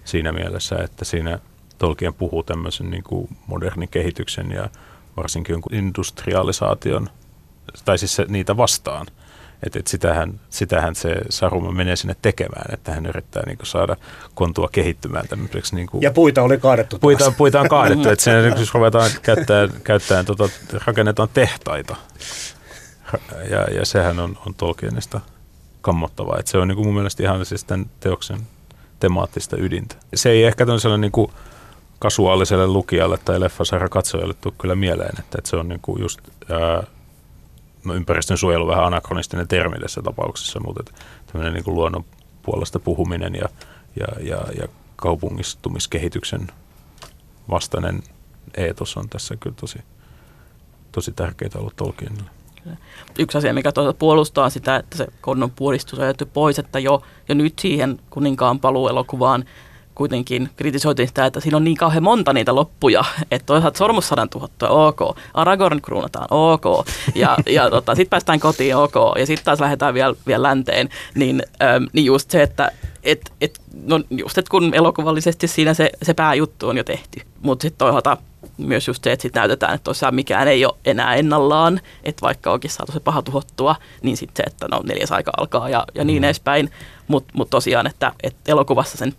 siinä 0.05 0.33
mielessä, 0.33 0.77
että 0.77 1.05
siinä 1.05 1.39
Tolkien 1.79 2.15
puhuu 2.15 2.43
tämmöisen 2.43 2.91
niin 2.91 3.03
kuin 3.03 3.29
modernin 3.47 3.89
kehityksen 3.89 4.51
ja 4.51 4.69
varsinkin 5.17 5.55
jonkun 5.55 5.75
industrialisaation, 5.75 7.09
tai 7.85 7.99
siis 7.99 8.17
se, 8.17 8.27
niitä 8.29 8.57
vastaan– 8.57 9.07
että 9.67 9.79
et 9.79 9.87
sitähän, 9.87 10.41
sitähän 10.51 10.95
se 10.95 11.17
Saruma 11.31 11.73
menee 11.73 11.97
sinne 11.97 12.17
tekemään, 12.23 12.75
että 12.75 12.93
hän 12.93 13.07
yrittää 13.07 13.43
niin 13.47 13.59
saada 13.63 13.97
kontua 14.35 14.69
kehittymään 14.73 15.29
tämmöiseksi. 15.29 15.75
Niin 15.75 15.89
ja 16.01 16.11
puita 16.11 16.43
oli 16.43 16.59
kaadettu 16.59 16.99
Puita, 16.99 17.33
puita 17.37 17.61
on 17.61 17.69
kaadettu, 17.69 18.09
että 18.11 18.25
sen 18.25 18.57
siis 18.57 18.75
ruvetaan 18.75 19.11
käyttämään, 19.23 19.71
käyttämään 19.85 20.27
tota, 20.27 20.49
rakennetaan 20.87 21.29
tehtaita. 21.35 21.97
Ja, 23.51 23.61
ja 23.75 23.87
sehän 23.87 24.21
on, 24.21 24.39
on 24.47 24.55
Tolkienista 24.55 25.21
kammottavaa. 25.81 26.39
Että 26.39 26.51
se 26.51 26.59
on 26.59 26.69
niin 26.69 26.77
kuin 26.77 26.87
mun 26.87 26.95
mielestä 26.95 27.23
ihan 27.23 27.47
siis 27.47 27.65
tämän 27.65 27.87
teoksen 28.01 28.39
temaattista 29.01 29.57
ydintä. 29.57 29.97
Se 30.15 30.31
ei 30.31 30.45
ehkä 30.45 30.67
tämmöiselle 30.67 30.99
niin 30.99 31.13
kuin 31.13 31.33
kasuaaliselle 31.99 32.67
lukijalle 32.67 33.19
tai 33.25 33.41
leffasarja 33.41 33.89
katsojalle 33.89 34.35
tule 34.35 34.55
kyllä 34.59 34.75
mieleen, 34.75 35.15
että, 35.19 35.39
että 35.39 35.51
se 35.51 35.57
on 35.57 35.69
niin 35.69 35.81
kuin 35.83 36.03
just 36.03 36.21
ää, 36.51 36.83
ympäristön 37.95 38.39
suojelu 38.39 38.67
vähän 38.67 38.85
anakronistinen 38.85 39.49
termi 39.49 39.79
tässä 39.79 40.03
tapauksessa, 40.03 40.61
mutta 40.61 40.93
tämmöinen 41.27 41.55
niin 41.55 41.75
luonnon 41.75 42.05
puolesta 42.43 42.79
puhuminen 42.79 43.35
ja, 43.35 43.49
ja, 44.01 44.07
ja, 44.21 44.45
ja 44.61 44.69
kaupungistumiskehityksen 44.97 46.49
vastainen 47.51 48.03
eetos 48.57 48.97
on 48.97 49.09
tässä 49.09 49.37
kyllä 49.37 49.57
tosi, 49.61 49.79
tosi 50.93 51.13
tärkeää 51.13 51.51
ollut 51.57 51.77
Tolkienille. 51.77 52.31
Yksi 53.19 53.39
asia, 53.39 53.55
mikä 53.55 53.73
tuota 53.73 53.93
puolustaa 53.99 54.51
sitä, 54.51 54.77
että 54.77 54.97
se 54.97 55.07
konnon 55.21 55.51
puolistus 55.51 55.99
on 55.99 56.05
jätetty 56.05 56.25
pois, 56.25 56.59
että 56.59 56.79
jo, 56.79 57.03
jo 57.29 57.35
nyt 57.35 57.59
siihen 57.59 58.01
kuninkaan 58.11 58.61
paluuelokuvaan 58.61 59.45
kuitenkin 59.95 60.51
kritisoitiin 60.57 61.09
sitä, 61.09 61.27
että 61.27 61.41
siinä 61.41 61.57
on 61.57 61.65
niin 61.65 61.77
kauhean 61.77 62.03
monta 62.03 62.33
niitä 62.33 62.55
loppuja, 62.55 63.05
että 63.31 63.47
toisaalta 63.47 63.79
sormussadan 63.79 64.29
tuhottua, 64.29 64.69
ok, 64.69 65.17
Aragorn 65.35 65.83
kruunataan, 65.83 66.27
ok, 66.31 66.65
ja, 67.15 67.37
ja 67.47 67.71
tota, 67.71 67.95
sitten 67.95 68.11
päästään 68.11 68.41
kotiin, 68.41 68.77
ok, 68.77 68.95
ja 69.19 69.27
sitten 69.27 69.45
taas 69.45 69.61
lähdetään 69.61 69.95
vielä, 69.95 70.15
vielä 70.27 70.43
länteen, 70.43 70.89
niin, 71.15 71.43
äm, 71.63 71.87
niin 71.93 72.07
just 72.07 72.31
se, 72.31 72.43
että 72.43 72.73
et, 73.03 73.33
et, 73.41 73.61
no 73.85 74.01
just, 74.11 74.39
et 74.39 74.49
kun 74.49 74.75
elokuvallisesti 74.75 75.49
siinä 75.49 75.75
se, 75.75 75.91
se 76.03 76.15
pääjuttu 76.15 76.69
on 76.69 76.77
jo 76.77 76.85
tehty, 76.85 77.21
mutta 77.41 77.63
sitten 77.63 77.79
toisaalta 77.79 78.17
myös 78.59 78.89
just 78.89 79.05
se, 79.05 79.13
että 79.13 79.23
sit 79.23 79.35
näytetään, 79.35 79.75
että 79.75 79.85
tosiaan 79.85 80.15
mikään 80.15 80.49
ei 80.49 80.65
ole 80.65 80.75
enää 80.85 81.15
ennallaan, 81.15 81.81
että 82.05 82.23
vaikka 82.23 82.53
onkin 82.53 82.71
saatu 82.71 82.93
se 82.93 83.01
paha 83.01 83.23
tuhottua, 83.23 83.77
niin 84.03 84.17
sitten 84.17 84.45
se, 84.45 84.53
että 84.53 84.69
no 84.71 84.81
neljäs 84.85 85.13
aika 85.13 85.33
alkaa 85.37 85.69
ja, 85.69 85.85
ja 85.95 86.05
niin 86.05 86.23
mm. 86.23 86.25
edespäin, 86.25 86.71
mutta 87.09 87.33
mut 87.37 87.51
tosiaan, 87.51 87.87
että, 87.87 88.13
että 88.23 88.53
elokuvassa 88.53 88.99
sen 88.99 89.15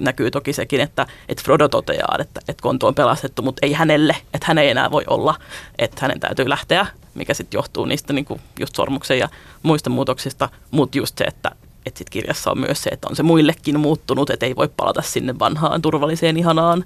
näkyy 0.00 0.30
toki 0.30 0.52
sekin, 0.52 0.80
että, 0.80 1.06
että 1.28 1.42
Frodo 1.44 1.68
toteaa, 1.68 2.16
että, 2.20 2.40
että 2.48 2.62
konto 2.62 2.86
on 2.86 2.94
pelastettu, 2.94 3.42
mutta 3.42 3.66
ei 3.66 3.72
hänelle, 3.72 4.16
että 4.34 4.46
hän 4.46 4.58
ei 4.58 4.70
enää 4.70 4.90
voi 4.90 5.04
olla, 5.06 5.34
että 5.78 5.98
hänen 6.00 6.20
täytyy 6.20 6.48
lähteä, 6.48 6.86
mikä 7.14 7.34
sitten 7.34 7.58
johtuu 7.58 7.84
niistä 7.84 8.12
niin 8.12 8.26
just 8.60 8.74
sormuksen 8.74 9.18
ja 9.18 9.28
muista 9.62 9.90
muutoksista, 9.90 10.48
mutta 10.70 10.98
just 10.98 11.18
se, 11.18 11.24
että, 11.24 11.50
että 11.86 11.98
sit 11.98 12.10
kirjassa 12.10 12.50
on 12.50 12.58
myös 12.58 12.82
se, 12.82 12.90
että 12.90 13.08
on 13.10 13.16
se 13.16 13.22
muillekin 13.22 13.80
muuttunut, 13.80 14.30
että 14.30 14.46
ei 14.46 14.56
voi 14.56 14.68
palata 14.76 15.02
sinne 15.02 15.38
vanhaan 15.38 15.82
turvalliseen 15.82 16.36
ihanaan 16.36 16.84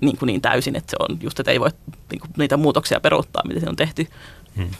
niin, 0.00 0.16
kuin 0.18 0.26
niin 0.26 0.40
täysin, 0.40 0.76
että 0.76 0.90
se 0.90 0.96
on 0.98 1.18
just, 1.20 1.40
että 1.40 1.52
ei 1.52 1.60
voi 1.60 1.70
niin 2.10 2.20
kuin 2.20 2.30
niitä 2.36 2.56
muutoksia 2.56 3.00
peruuttaa, 3.00 3.42
mitä 3.48 3.60
se 3.60 3.68
on 3.68 3.76
tehty. 3.76 4.06
Hmm. 4.56 4.70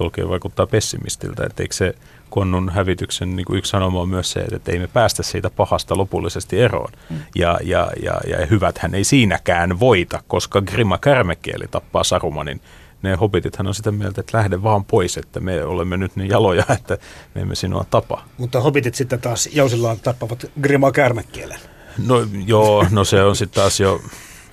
Tolkien 0.00 0.28
vaikuttaa 0.28 0.66
pessimistiltä, 0.66 1.46
että 1.46 1.62
eikö 1.62 1.74
se 1.74 1.94
konnun 2.30 2.68
hävityksen 2.68 3.36
niin 3.36 3.46
kuin 3.46 3.58
yksi 3.58 3.70
sanoma 3.70 4.00
on 4.00 4.08
myös 4.08 4.32
se, 4.32 4.40
että 4.40 4.72
ei 4.72 4.78
me 4.78 4.86
päästä 4.86 5.22
siitä 5.22 5.50
pahasta 5.50 5.96
lopullisesti 5.96 6.60
eroon. 6.60 6.92
Mm. 7.10 7.16
Ja, 7.34 7.58
ja, 7.62 7.90
ja, 8.02 8.20
ja 8.26 8.46
hyväthän 8.46 8.94
ei 8.94 9.04
siinäkään 9.04 9.80
voita, 9.80 10.22
koska 10.28 10.60
Grima 10.60 10.98
Kärmekieli 10.98 11.64
tappaa 11.70 12.04
Sarumanin. 12.04 12.60
Ne 13.02 13.14
hobbitithan 13.14 13.66
on 13.66 13.74
sitä 13.74 13.92
mieltä, 13.92 14.20
että 14.20 14.38
lähde 14.38 14.62
vaan 14.62 14.84
pois, 14.84 15.16
että 15.16 15.40
me 15.40 15.64
olemme 15.64 15.96
nyt 15.96 16.16
niin 16.16 16.30
jaloja, 16.30 16.64
että 16.78 16.98
me 17.34 17.40
emme 17.40 17.54
sinua 17.54 17.84
tapa. 17.90 18.24
Mutta 18.38 18.60
hobbitit 18.60 18.94
sitten 18.94 19.20
taas 19.20 19.48
jousillaan 19.52 20.00
tappavat 20.00 20.50
Grima 20.62 20.92
Kärmekielen. 20.92 21.60
No 22.06 22.26
joo, 22.46 22.86
no 22.90 23.04
se 23.04 23.22
on 23.22 23.36
sitten 23.36 23.62
taas 23.62 23.80
jo, 23.80 24.00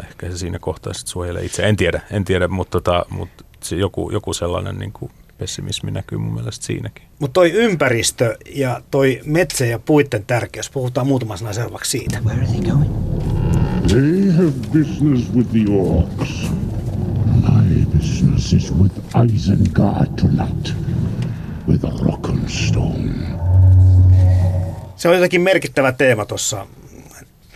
ehkä 0.07 0.29
se 0.29 0.37
siinä 0.37 0.59
kohtaa 0.59 0.93
sitten 0.93 1.11
suojelee 1.11 1.45
itse. 1.45 1.63
En 1.63 1.75
tiedä, 1.75 2.01
en 2.11 2.25
tiedä 2.25 2.47
mutta, 2.47 2.81
tota, 2.81 3.05
mutta 3.09 3.43
se 3.63 3.75
joku, 3.75 4.09
joku 4.11 4.33
sellainen 4.33 4.79
niin 4.79 4.91
kuin 4.91 5.11
pessimismi 5.37 5.91
näkyy 5.91 6.17
mun 6.17 6.33
mielestä 6.33 6.65
siinäkin. 6.65 7.07
Mutta 7.19 7.33
toi 7.33 7.51
ympäristö 7.51 8.37
ja 8.55 8.81
toi 8.91 9.21
metsä 9.25 9.65
ja 9.65 9.79
puitten 9.79 10.25
tärkeys, 10.25 10.69
puhutaan 10.69 11.07
muutama 11.07 11.37
sana 11.37 11.53
seuraavaksi 11.53 11.91
siitä. 11.91 12.19
Where 12.25 12.41
are 12.41 12.47
they 12.47 12.71
going? 12.71 12.91
They 13.87 14.31
have 14.31 14.51
business 14.73 15.33
with 15.35 15.49
the 15.51 15.65
orcs. 15.71 16.49
My 17.25 17.85
business 17.85 18.53
is 18.53 18.73
with 18.73 18.95
Isengard 19.33 20.09
tonight. 20.21 20.73
With 21.67 21.85
a 21.85 21.89
rock 22.05 22.29
and 22.29 22.49
stone. 22.49 23.37
Se 24.95 25.09
on 25.09 25.15
jotenkin 25.15 25.41
merkittävä 25.41 25.91
teema 25.91 26.25
tuossa 26.25 26.67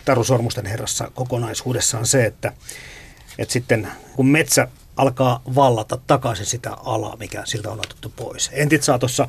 Taru 0.04 0.24
Sormusten 0.24 0.66
herrassa 0.66 1.10
kokonaisuudessaan 1.14 2.06
se, 2.06 2.24
että, 2.24 2.52
että 3.38 3.52
sitten 3.52 3.88
kun 4.16 4.26
metsä 4.26 4.68
alkaa 4.96 5.42
vallata 5.54 5.98
takaisin 6.06 6.46
sitä 6.46 6.70
alaa, 6.84 7.16
mikä 7.16 7.42
siltä 7.44 7.70
on 7.70 7.80
otettu 7.80 8.12
pois. 8.16 8.50
Entit 8.52 8.82
saa 8.82 8.98
tuossa 8.98 9.28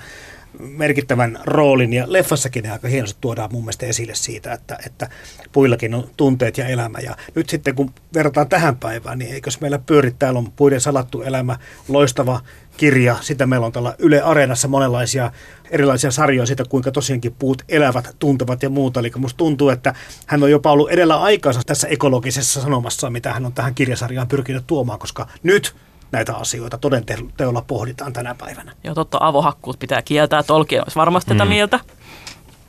merkittävän 0.60 1.40
roolin 1.46 1.94
ja 1.94 2.06
leffassakin 2.08 2.64
ne 2.64 2.72
aika 2.72 2.88
hienosti 2.88 3.18
tuodaan 3.22 3.50
mun 3.52 3.62
mielestä 3.62 3.86
esille 3.86 4.16
siitä, 4.16 4.54
että, 4.54 4.78
että 4.86 5.10
puillakin 5.52 5.94
on 5.94 6.10
tunteet 6.18 6.58
ja 6.58 6.68
elämä. 6.68 7.00
Ja 7.00 7.16
nyt 7.36 7.50
sitten 7.50 7.76
kun 7.76 7.94
verrataan 8.14 8.50
tähän 8.50 8.78
päivään, 8.78 9.20
niin 9.20 9.34
eikös 9.34 9.62
meillä 9.62 9.80
pyöri, 9.80 10.12
täällä 10.20 10.38
on 10.38 10.52
puiden 10.52 10.82
salattu 10.82 11.22
elämä, 11.22 11.58
loistava 11.88 12.42
kirja. 12.78 13.18
Sitä 13.22 13.46
meillä 13.46 13.66
on 13.66 13.72
tällä 13.72 13.96
Yle 14.00 14.22
Areenassa 14.22 14.68
monenlaisia 14.68 15.32
erilaisia 15.72 16.12
sarjoja 16.12 16.46
siitä, 16.46 16.64
kuinka 16.70 16.92
tosiaankin 16.92 17.36
puut 17.40 17.62
elävät, 17.70 18.16
tuntevat 18.20 18.64
ja 18.64 18.70
muuta. 18.70 19.00
Eli 19.00 19.12
musta 19.18 19.38
tuntuu, 19.38 19.70
että 19.70 19.94
hän 20.28 20.44
on 20.44 20.52
jopa 20.52 20.72
ollut 20.72 20.92
edellä 20.92 21.22
aikansa 21.22 21.62
tässä 21.66 21.88
ekologisessa 21.88 22.62
sanomassa, 22.62 23.10
mitä 23.10 23.34
hän 23.34 23.46
on 23.46 23.54
tähän 23.54 23.76
kirjasarjaan 23.76 24.28
pyrkinyt 24.28 24.64
tuomaan, 24.68 25.00
koska 25.00 25.28
nyt 25.44 25.76
näitä 26.14 26.36
asioita 26.36 26.78
toden 26.78 27.04
teolla 27.38 27.62
pohditaan 27.62 28.14
tänä 28.14 28.36
päivänä. 28.36 28.72
Joo, 28.84 28.96
totta, 28.96 29.18
avohakkuut 29.22 29.80
pitää 29.80 30.02
kieltää. 30.02 30.44
Tolkien 30.44 30.82
olisi 30.82 30.96
varmasti 30.96 31.32
tätä 31.32 31.46
mm. 31.46 31.50
mieltä. 31.50 31.80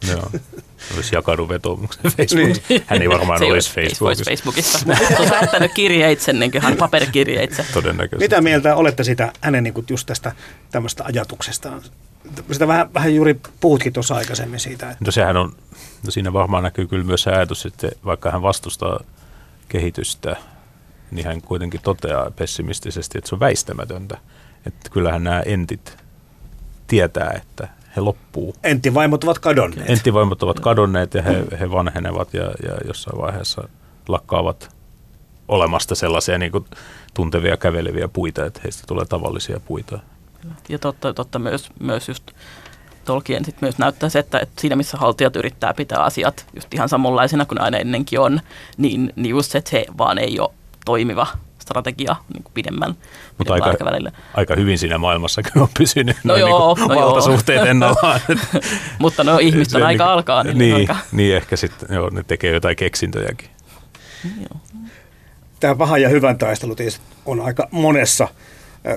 Joo. 0.09 0.31
Olisi 0.95 1.15
jakanut 1.15 1.49
vetoomuksen 1.49 2.03
Facebookissa. 2.03 2.63
Niin. 2.69 2.85
Hän 2.87 3.03
ei 3.03 3.09
varmaan 3.09 3.39
se 3.43 3.45
olisi 3.45 3.75
Facebookissa. 3.75 4.31
Facebookissa. 4.31 4.79
Se 4.79 5.17
on 5.19 5.31
lähettänyt 5.31 5.73
kirjeitse, 5.75 6.33
niin 6.33 6.53
hän 6.59 6.77
paperikirjeitse. 6.77 7.67
Todennäköisesti. 7.73 8.25
Mitä 8.25 8.41
mieltä 8.41 8.77
olette 8.77 9.05
sitä 9.05 9.33
hänen 9.41 9.65
niin 9.65 9.75
kuin 9.75 9.87
just 9.91 10.07
tästä 10.07 10.33
tämmöistä 10.71 11.05
ajatuksestaan? 11.05 11.83
Sitä 12.53 12.69
vähän, 12.69 12.95
vähän 12.95 13.15
juuri 13.15 13.41
puhutkin 13.61 13.93
tuossa 13.93 14.15
aikaisemmin 14.15 14.61
siitä. 14.61 14.91
Että... 14.91 15.05
No 15.05 15.13
sehän 15.13 15.37
on, 15.37 15.53
no 16.05 16.11
siinä 16.11 16.33
varmaan 16.33 16.63
näkyy 16.63 16.87
kyllä 16.87 17.05
myös 17.05 17.23
se 17.23 17.31
ajatus, 17.31 17.67
että 17.67 17.89
vaikka 18.05 18.31
hän 18.31 18.43
vastustaa 18.43 19.01
kehitystä, 19.69 20.37
niin 21.11 21.27
hän 21.27 21.43
kuitenkin 21.43 21.81
toteaa 21.81 22.31
pessimistisesti, 22.31 23.19
että 23.19 23.29
se 23.29 23.35
on 23.35 23.41
väistämätöntä. 23.41 24.19
Että 24.67 24.91
kyllähän 24.91 25.25
nämä 25.25 25.41
entit 25.41 25.97
tietää, 26.87 27.31
että 27.31 27.69
he 27.97 28.01
loppuu. 28.01 28.55
Enttivaimot 28.63 29.25
ovat 29.25 29.39
kadonneet. 29.39 29.91
Enttivaimot 29.91 30.43
ovat 30.43 30.61
kadonneet 30.61 31.15
ja 31.15 31.23
he, 31.23 31.45
he 31.61 31.71
vanhenevat 31.71 32.35
ja, 32.35 32.43
ja 32.43 32.75
jossain 32.87 33.19
vaiheessa 33.19 33.69
lakkaavat 34.09 34.77
olemasta 35.49 35.95
sellaisia 35.95 36.39
niin 36.39 36.53
kuin 36.53 36.65
tuntevia 37.15 37.57
käveleviä 37.57 38.09
puita, 38.09 38.47
että 38.47 38.61
heistä 38.65 38.83
tulee 38.87 39.05
tavallisia 39.05 39.61
puita. 39.61 39.99
Ja 40.69 40.79
totta, 40.79 41.15
totta 41.15 41.39
myös, 41.39 41.71
myös 41.81 42.09
just 42.09 42.31
Tolkien 43.05 43.45
sit 43.45 43.61
myös 43.61 43.79
näyttää 43.79 44.09
se, 44.09 44.19
että, 44.19 44.39
että 44.39 44.61
siinä 44.61 44.77
missä 44.77 44.99
haltijat 44.99 45.37
yrittää 45.37 45.75
pitää 45.75 46.03
asiat 46.03 46.47
just 46.55 46.75
ihan 46.75 46.89
samanlaisina 46.89 47.47
kuin 47.47 47.61
aina 47.61 47.79
ennenkin 47.79 48.21
on, 48.21 48.41
niin, 48.77 49.13
niin 49.17 49.31
just 49.31 49.51
se, 49.51 49.59
että 49.59 49.71
se 49.71 49.85
vaan 49.99 50.19
ei 50.19 50.41
ole 50.41 50.51
toimiva 50.85 51.27
strategia 51.59 52.17
niin 52.35 52.43
kuin 52.43 52.53
pidemmän, 52.55 52.89
Mutta 52.91 53.05
pidemmän 53.39 53.55
aika, 53.55 53.71
aikavälillä. 53.71 54.13
aika 54.35 54.55
hyvin 54.57 54.79
siinä 54.79 54.99
maailmassa 54.99 55.43
on 55.57 55.69
pysynyt 55.79 56.17
No 56.25 56.29
noin 56.35 56.41
joo, 56.41 56.75
niin 56.75 56.89
no 56.89 56.95
joo. 56.95 57.07
valtasuhteet 57.07 57.67
ennallaan. 57.67 58.21
Mutta 58.99 59.25
no 59.25 59.39
ihmisten 59.39 59.81
Se 59.81 59.87
aika 59.87 60.05
niin- 60.05 60.13
alkaa, 60.13 60.45
niin, 60.45 60.59
niin, 60.59 60.75
aika. 60.75 60.97
niin 61.13 61.37
ehkä 61.37 61.57
sitten 61.57 61.89
joo, 61.95 62.11
ne 62.11 62.23
tekee 62.23 62.53
jotain 62.55 62.77
keksintöjäkin. 62.77 63.49
Tämä 65.61 65.75
pahan 65.75 66.03
ja 66.03 66.09
hyvän 66.09 66.39
taistelu 66.39 66.77
on 67.27 67.41
aika 67.41 67.69
monessa 67.71 68.29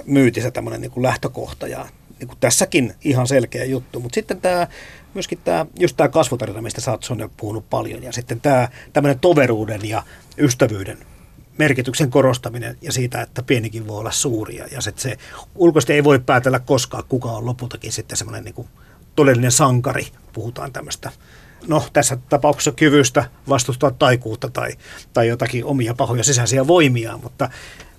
myytissä 0.06 0.52
tämmöinen 0.52 0.82
niin 0.82 0.92
kuin 0.92 1.04
lähtökohta 1.04 1.68
ja 1.68 1.86
niin 2.20 2.28
kuin 2.28 2.38
tässäkin 2.40 2.94
ihan 3.04 3.28
selkeä 3.28 3.66
juttu. 3.66 4.00
Mutta 4.00 4.16
sitten 4.16 4.42
tämä, 4.42 4.68
myöskin 5.14 5.40
tämä, 5.44 5.66
just 5.80 5.98
tämä 5.98 6.10
kasvutarina, 6.10 6.62
mistä 6.62 6.82
sä 6.82 6.92
oot 6.92 7.04
Sonja 7.04 7.30
puhunut 7.38 7.70
paljon 7.70 8.04
ja 8.04 8.12
sitten 8.14 8.42
tämä 8.42 8.68
tämmöinen 8.94 9.20
toveruuden 9.20 9.90
ja 9.90 10.04
ystävyyden 10.38 10.98
merkityksen 11.58 12.10
korostaminen 12.10 12.78
ja 12.82 12.92
siitä, 12.92 13.22
että 13.22 13.44
pienikin 13.44 13.88
voi 13.88 14.00
olla 14.00 14.12
suuria 14.12 14.66
ja 14.72 14.82
se, 14.82 14.94
se 14.96 15.18
ulkoisesti 15.56 15.94
ei 15.94 16.04
voi 16.04 16.20
päätellä 16.20 16.60
koskaan, 16.60 17.04
kuka 17.10 17.32
on 17.32 17.46
lopultakin 17.46 17.92
sitten 17.92 18.18
semmoinen 18.18 18.44
niin 18.44 18.54
kuin 18.54 18.68
todellinen 19.16 19.52
sankari, 19.52 20.08
puhutaan 20.34 20.74
tämmöistä 20.74 21.12
no 21.68 21.84
tässä 21.94 22.18
tapauksessa 22.30 22.72
kyvystä 22.72 23.26
vastustaa 23.50 23.92
taikuutta 23.92 24.50
tai, 24.50 24.72
tai 25.14 25.28
jotakin 25.28 25.66
omia 25.66 25.94
pahoja 25.94 26.24
sisäisiä 26.24 26.68
voimia, 26.68 27.20
mutta 27.24 27.50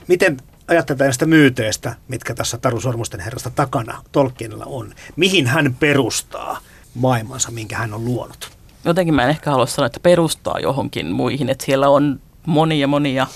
miten 0.08 0.36
ajattelee 0.68 1.06
näistä 1.06 1.26
myyteistä, 1.26 1.96
mitkä 2.08 2.34
tässä 2.34 2.58
Taru 2.58 2.80
Sormusten 2.80 3.20
herrasta 3.20 3.50
takana 3.50 4.02
Tolkienilla 4.12 4.64
on? 4.64 4.94
Mihin 5.16 5.46
hän 5.46 5.76
perustaa 5.80 6.60
maailmansa, 6.94 7.50
minkä 7.50 7.76
hän 7.76 7.94
on 7.94 8.04
luonut? 8.04 8.50
Jotenkin 8.84 9.14
mä 9.14 9.22
en 9.22 9.30
ehkä 9.30 9.50
halua 9.50 9.66
sanoa, 9.66 9.86
että 9.86 10.00
perustaa 10.00 10.58
johonkin 10.60 11.06
muihin, 11.06 11.48
että 11.48 11.64
siellä 11.64 11.88
on 11.88 12.20
monia 12.46 12.86
monia 12.86 13.26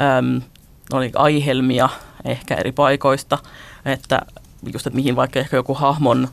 äm, 0.00 0.42
oli 0.92 1.10
aihelmia 1.14 1.88
ehkä 2.24 2.54
eri 2.54 2.72
paikoista, 2.72 3.38
että 3.84 4.20
just, 4.72 4.86
että 4.86 4.96
mihin 4.96 5.16
vaikka 5.16 5.38
ehkä 5.38 5.56
joku 5.56 5.74
hahmon 5.74 6.28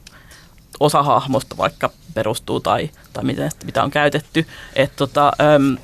osa 0.80 1.03
hahmosta 1.03 1.58
vaikka 1.58 1.89
perustuu 2.13 2.60
tai, 2.60 2.89
tai 3.13 3.23
mitä, 3.23 3.49
mitä 3.65 3.84
on 3.84 3.91
käytetty. 3.91 4.45
Että 4.75 4.95
tota, 4.95 5.34
äm, 5.56 5.77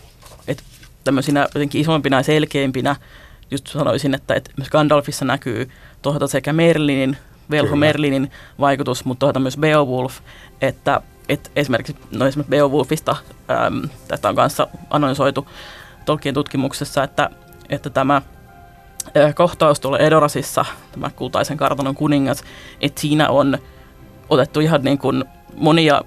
et 0.48 0.63
tämmöisinä 1.04 1.41
jotenkin 1.41 1.82
isompina 1.82 2.17
ja 2.17 2.24
selkeimpinä 2.24 2.96
just 3.52 3.67
sanoisin, 3.67 4.13
että, 4.13 4.34
että 4.34 4.52
myös 4.58 4.69
Gandalfissa 4.69 5.26
näkyy 5.26 5.69
toisaalta 6.02 6.28
sekä 6.28 6.54
Merlinin, 6.54 7.17
velho 7.52 7.67
Kyllä. 7.67 7.80
Merlinin 7.80 8.32
vaikutus, 8.60 9.06
mutta 9.06 9.19
toisaalta 9.19 9.39
myös 9.39 9.58
Beowulf, 9.58 10.19
että 10.62 11.02
et 11.30 11.52
esimerkiksi, 11.56 11.96
no 12.12 12.28
esimerkiksi 12.28 12.50
Beowulfista, 12.50 13.15
äm, 13.65 13.89
tästä 14.08 14.30
on 14.30 14.36
kanssa 14.36 14.67
analysoitu 14.89 15.48
Tolkien 16.06 16.34
tutkimuksessa, 16.34 17.04
että, 17.04 17.30
että 17.69 17.89
tämä 17.89 18.21
kohtaus 19.36 19.80
tuolla 19.80 19.99
Edorasissa, 19.99 20.65
tämä 20.91 21.10
kultaisen 21.15 21.58
kartanon 21.58 21.95
kuningas, 21.95 22.43
että 22.82 23.02
siinä 23.02 23.30
on 23.30 23.58
otettu 24.30 24.60
ihan 24.60 24.84
niin 24.84 24.97
kuin 24.97 25.26
monia 25.56 26.02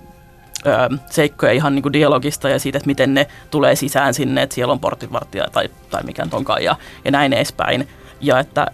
ö, 0.66 0.96
seikkoja 1.10 1.52
ihan 1.52 1.74
niin 1.74 1.82
kuin 1.82 1.92
dialogista 1.92 2.48
ja 2.48 2.58
siitä, 2.58 2.78
että 2.78 2.86
miten 2.86 3.14
ne 3.14 3.26
tulee 3.50 3.76
sisään 3.76 4.14
sinne, 4.14 4.42
että 4.42 4.54
siellä 4.54 4.72
on 4.72 4.80
portinvartija 4.80 5.46
tai, 5.52 5.68
tai 5.90 6.02
mikä 6.02 6.24
nyt 6.24 6.34
onkaan 6.34 6.64
ja, 6.64 6.76
ja 7.04 7.10
näin 7.10 7.32
edespäin. 7.32 7.88
Ja 8.20 8.38
että, 8.38 8.66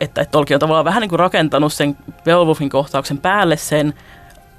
että, 0.00 0.20
että 0.20 0.32
Tolkien 0.32 0.56
on 0.56 0.60
tavallaan 0.60 0.84
vähän 0.84 1.00
niin 1.00 1.08
kuin 1.08 1.18
rakentanut 1.18 1.72
sen 1.72 1.96
Beowulfin 2.24 2.70
kohtauksen 2.70 3.18
päälle 3.18 3.56
sen, 3.56 3.94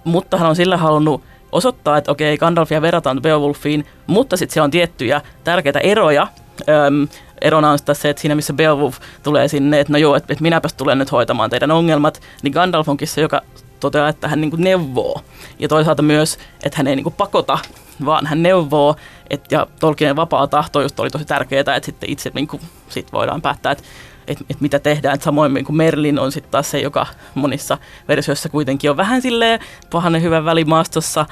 mutta 0.04 0.38
hän 0.38 0.50
on 0.50 0.56
sillä 0.56 0.78
halunnut 0.78 1.24
osoittaa, 1.52 1.98
että 1.98 2.12
okei, 2.12 2.38
Gandalfia 2.38 2.82
verrataan 2.82 3.22
Beowulfiin, 3.22 3.86
mutta 4.08 4.38
sitten 4.38 4.54
siellä 4.54 4.66
on 4.66 4.72
tiettyjä 4.72 5.22
tärkeitä 5.44 5.80
eroja. 5.80 6.28
Öm, 6.70 7.08
erona 7.42 7.72
on 7.72 7.78
sitten 7.78 7.96
se, 7.96 8.10
että 8.10 8.22
siinä 8.22 8.36
missä 8.36 8.54
Beowulf 8.54 8.98
tulee 9.24 9.48
sinne, 9.48 9.80
että 9.80 9.94
no 9.94 9.98
joo, 9.98 10.16
että, 10.16 10.34
että 10.34 10.42
minäpäs 10.42 10.74
tulen 10.74 10.98
nyt 10.98 11.12
hoitamaan 11.12 11.50
teidän 11.50 11.72
ongelmat, 11.72 12.22
niin 12.44 12.54
Gandalf 12.54 12.90
onkin 12.90 13.08
se, 13.08 13.22
joka 13.22 13.42
toteaa, 13.80 14.10
että 14.10 14.28
hän 14.28 14.42
niin 14.42 14.52
kuin 14.52 14.64
neuvoo. 14.64 15.22
Ja 15.60 15.68
toisaalta 15.68 16.02
myös, 16.02 16.38
että 16.64 16.78
hän 16.78 16.88
ei 16.88 16.96
niin 16.96 17.04
kuin 17.04 17.16
pakota, 17.18 17.60
vaan 18.06 18.26
hän 18.26 18.44
neuvoo. 18.44 18.96
Et, 19.30 19.52
ja 19.52 19.68
Tolkien 19.80 20.16
vapaa 20.16 20.48
tahto 20.48 20.82
just 20.82 21.00
oli 21.00 21.10
tosi 21.10 21.26
tärkeää, 21.26 21.60
että 21.60 21.86
sitten 21.86 22.10
itse 22.10 22.32
niin 22.34 22.48
kuin, 22.48 22.62
sit 22.90 23.14
voidaan 23.14 23.42
päättää, 23.42 23.72
että 23.72 23.84
et, 24.28 24.38
et 24.50 24.62
mitä 24.62 24.80
tehdään. 24.80 25.16
Et 25.16 25.22
samoin 25.22 25.54
niin 25.54 25.66
kuin 25.66 25.76
Merlin 25.76 26.20
on 26.20 26.32
sitten 26.32 26.52
taas 26.52 26.72
se, 26.72 26.80
joka 26.80 27.06
monissa 27.36 27.78
versioissa 28.08 28.50
kuitenkin 28.50 28.90
on 28.90 28.98
vähän 28.98 29.22
silleen 29.22 29.60
pahanen 29.92 30.22
hyvän 30.22 30.46
välimaastossa. 30.46 31.26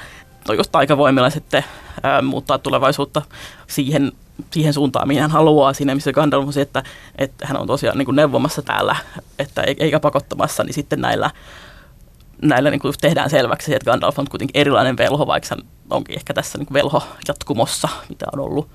No 0.48 0.54
just 0.54 0.76
aikavoimilla 0.76 1.30
sitten 1.30 1.64
ää, 2.02 2.22
muuttaa 2.22 2.58
tulevaisuutta 2.58 3.22
siihen, 3.66 4.12
siihen 4.50 4.72
suuntaan, 4.72 5.08
mihin 5.08 5.22
hän 5.22 5.30
haluaa 5.30 5.72
siinä, 5.72 5.94
missä 5.94 6.12
Gandalf 6.12 6.46
on 6.46 6.52
se, 6.52 6.60
että, 6.60 6.82
että 7.18 7.46
hän 7.46 7.60
on 7.60 7.66
tosiaan 7.66 7.98
niin 7.98 8.06
kuin 8.06 8.16
neuvomassa 8.16 8.62
täällä, 8.62 8.96
että 9.38 9.62
eikä 9.62 10.00
pakottamassa, 10.00 10.64
niin 10.64 10.74
sitten 10.74 11.00
näillä 11.00 11.30
näillä 12.42 12.70
niin 12.70 12.80
kuin 12.80 12.94
tehdään 13.00 13.30
selväksi, 13.30 13.74
että 13.74 13.90
Gandalf 13.90 14.18
on 14.18 14.28
kuitenkin 14.30 14.60
erilainen 14.60 14.96
velho, 14.96 15.26
vaikka 15.26 15.48
hän 15.50 15.66
onkin 15.90 16.16
ehkä 16.16 16.34
tässä 16.34 16.58
niin 16.58 16.66
kuin 16.66 16.74
velho 16.74 17.02
jatkumossa, 17.28 17.88
mitä 18.08 18.26
on 18.32 18.40
ollut. 18.40 18.68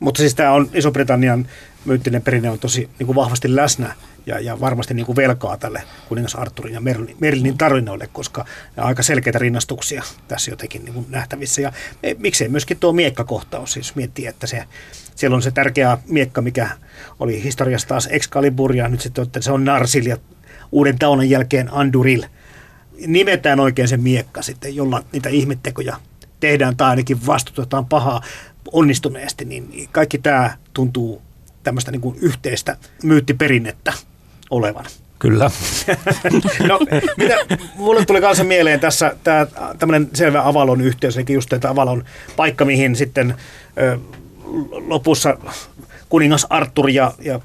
Mutta 0.00 0.18
siis 0.18 0.34
tämä 0.34 0.52
on 0.52 0.70
Iso-Britannian 0.74 1.46
myyttinen 1.84 2.22
perinne 2.22 2.50
on 2.50 2.58
tosi 2.58 2.90
niin 2.98 3.06
kuin 3.06 3.16
vahvasti 3.16 3.56
läsnä 3.56 3.94
ja, 4.26 4.40
ja 4.40 4.60
varmasti 4.60 4.94
niin 4.94 5.06
kuin 5.06 5.16
velkaa 5.16 5.56
tälle 5.56 5.82
kuningas 6.08 6.34
Arturin 6.34 6.74
ja 6.74 6.80
Merlin, 6.80 7.16
Merlinin 7.20 7.58
tarinoille, 7.58 8.08
koska 8.12 8.44
ne 8.76 8.82
on 8.82 8.88
aika 8.88 9.02
selkeitä 9.02 9.38
rinnastuksia 9.38 10.02
tässä 10.28 10.50
jotenkin 10.50 10.84
niin 10.84 10.94
kuin 10.94 11.06
nähtävissä. 11.08 11.62
Ja 11.62 11.72
e, 12.02 12.14
miksei 12.14 12.48
myöskin 12.48 12.78
tuo 12.78 12.92
miekkakohtaus, 12.92 13.72
siis 13.72 13.94
miettii, 13.94 14.26
että 14.26 14.46
se, 14.46 14.64
siellä 15.14 15.36
on 15.36 15.42
se 15.42 15.50
tärkeä 15.50 15.98
miekka, 16.08 16.42
mikä 16.42 16.68
oli 17.20 17.42
historiassa 17.42 17.88
taas 17.88 18.08
Excalibur 18.10 18.76
ja 18.76 18.88
nyt 18.88 19.00
sitten 19.00 19.22
että 19.22 19.40
se 19.40 19.52
on 19.52 19.64
Narsil 19.64 20.06
ja 20.06 20.16
uuden 20.72 20.98
taunan 20.98 21.30
jälkeen 21.30 21.72
Anduril. 21.72 22.24
Nimetään 23.06 23.60
oikein 23.60 23.88
se 23.88 23.96
miekka 23.96 24.42
sitten, 24.42 24.76
jolla 24.76 25.04
niitä 25.12 25.28
ihmettekoja 25.28 25.96
tehdään 26.40 26.76
tai 26.76 26.90
ainakin 26.90 27.26
vastutetaan 27.26 27.86
pahaa 27.86 28.22
onnistuneesti, 28.72 29.44
niin 29.44 29.88
kaikki 29.92 30.18
tämä 30.18 30.56
tuntuu 30.74 31.22
tämmöistä 31.62 31.90
niin 31.90 32.00
kuin 32.00 32.16
yhteistä 32.20 32.76
myyttiperinnettä 33.02 33.92
olevan. 34.50 34.84
Kyllä. 35.18 35.50
No, 36.68 36.78
mitä, 37.16 37.36
mulle 37.76 38.04
tuli 38.04 38.20
kanssa 38.20 38.44
mieleen 38.44 38.80
tässä 38.80 39.16
tämä 39.24 39.46
tämmöinen 39.78 40.08
selvä 40.14 40.48
Avalon 40.48 40.80
yhteys, 40.80 41.16
eli 41.16 41.24
just 41.28 41.50
tämä 41.60 41.72
Avalon 41.72 42.04
paikka, 42.36 42.64
mihin 42.64 42.96
sitten 42.96 43.34
ö, 43.78 43.98
lopussa 44.70 45.36
kuningas 46.14 46.46
Artur 46.50 46.90
ja, 46.90 47.12
ja 47.20 47.40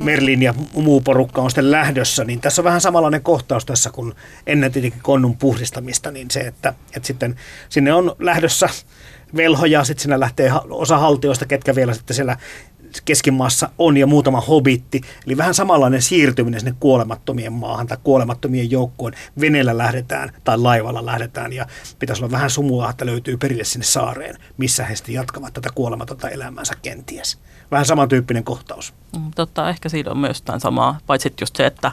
Merlin 0.00 0.42
ja 0.42 0.54
muu 0.74 1.00
porukka 1.00 1.42
on 1.42 1.50
sitten 1.50 1.70
lähdössä, 1.70 2.24
niin 2.24 2.40
tässä 2.40 2.62
on 2.62 2.64
vähän 2.64 2.80
samanlainen 2.80 3.22
kohtaus 3.22 3.66
tässä 3.66 3.90
kuin 3.90 4.14
ennen 4.46 4.72
tietenkin 4.72 5.00
konnun 5.02 5.36
puhdistamista, 5.36 6.10
niin 6.10 6.30
se, 6.30 6.40
että, 6.40 6.74
että 6.96 7.06
sitten 7.06 7.36
sinne 7.68 7.92
on 7.92 8.16
lähdössä 8.18 8.68
velhoja, 9.36 9.84
sitten 9.84 10.02
sinne 10.02 10.20
lähtee 10.20 10.52
osa 10.70 10.98
haltioista, 10.98 11.46
ketkä 11.46 11.74
vielä 11.74 11.94
sitten 11.94 12.16
siellä 12.16 12.36
keskimaassa 13.04 13.70
on 13.78 13.96
ja 13.96 14.06
muutama 14.06 14.40
hobitti. 14.40 15.00
Eli 15.26 15.36
vähän 15.36 15.54
samanlainen 15.54 16.02
siirtyminen 16.02 16.60
sinne 16.60 16.74
kuolemattomien 16.80 17.52
maahan 17.52 17.86
tai 17.86 17.98
kuolemattomien 18.02 18.70
joukkoon. 18.70 19.12
Veneellä 19.40 19.78
lähdetään 19.78 20.32
tai 20.44 20.58
laivalla 20.58 21.06
lähdetään 21.06 21.52
ja 21.52 21.66
pitäisi 21.98 22.22
olla 22.22 22.32
vähän 22.32 22.50
sumua, 22.50 22.90
että 22.90 23.06
löytyy 23.06 23.36
perille 23.36 23.64
sinne 23.64 23.84
saareen, 23.84 24.36
missä 24.56 24.84
he 24.84 24.96
sitten 24.96 25.14
jatkavat 25.14 25.54
tätä 25.54 25.68
kuolematonta 25.74 26.28
elämäänsä 26.28 26.74
kenties. 26.82 27.38
Vähän 27.70 27.86
samantyyppinen 27.86 28.44
kohtaus. 28.44 28.94
Mm, 29.16 29.30
Totta, 29.34 29.68
ehkä 29.68 29.88
siinä 29.88 30.10
on 30.10 30.18
myös 30.18 30.38
jotain 30.40 30.60
samaa, 30.60 30.98
paitsi 31.06 31.34
just 31.40 31.56
se, 31.56 31.66
että 31.66 31.92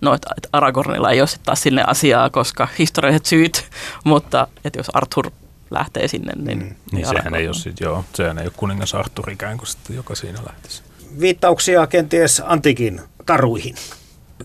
no, 0.00 0.14
että 0.14 0.28
Aragornilla 0.52 1.10
ei 1.10 1.20
ole 1.20 1.26
sitten 1.26 1.46
taas 1.46 1.62
sinne 1.62 1.84
asiaa, 1.86 2.30
koska 2.30 2.68
historialliset 2.78 3.26
syyt, 3.26 3.68
mutta 4.04 4.48
että 4.64 4.78
jos 4.78 4.90
Arthur 4.94 5.30
lähtee 5.70 6.08
sinne, 6.08 6.32
niin... 6.36 6.76
Niin 6.92 7.06
sehän 7.06 7.16
Aragorn 7.16 7.34
ei 7.34 7.46
ole 7.46 7.54
sit, 7.54 7.80
joo, 7.80 8.04
sehän 8.14 8.38
ei 8.38 8.44
ole 8.44 8.52
kuningas 8.56 8.94
Arthur 8.94 9.30
ikään 9.30 9.58
kuin 9.58 9.68
sitten, 9.68 9.96
joka 9.96 10.14
siinä 10.14 10.38
lähtisi. 10.46 10.82
Viittauksia 11.20 11.86
kenties 11.86 12.42
antiikin 12.46 13.00
taruihin. 13.26 13.74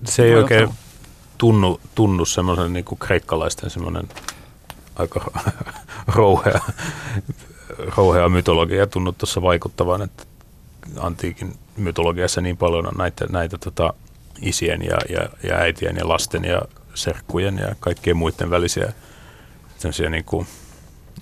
Se 0.06 0.24
ei 0.24 0.32
Voi 0.32 0.42
oikein 0.42 0.64
olla. 0.64 0.76
tunnu, 1.38 1.82
tunnu 1.96 2.26
semmoisen 2.26 2.74
niin 2.74 2.86
kreikkalaisten 3.00 3.70
semmoinen 3.70 4.10
aika 4.96 5.32
rouhea, 6.16 6.62
rouhea 7.98 8.30
mytologia 8.30 8.88
tunnu 8.88 9.12
tuossa 9.12 9.42
vaikuttavan, 9.42 10.02
että 10.02 10.24
antiikin 11.00 11.56
mytologiassa 11.78 12.42
niin 12.42 12.58
paljon 12.58 12.88
on 12.88 12.94
näitä, 12.98 13.26
näitä 13.30 13.58
tota, 13.58 13.94
isien 14.42 14.82
ja, 14.86 14.98
ja, 15.10 15.30
ja 15.44 15.56
äitien 15.56 15.96
ja 15.96 16.08
lasten 16.08 16.44
ja 16.46 16.62
serkkujen 16.94 17.58
ja 17.58 17.76
kaikkien 17.80 18.18
muiden 18.18 18.50
välisiä 18.50 18.94
semmoisia 19.78 20.10
niin 20.10 20.26
kuin 20.26 20.48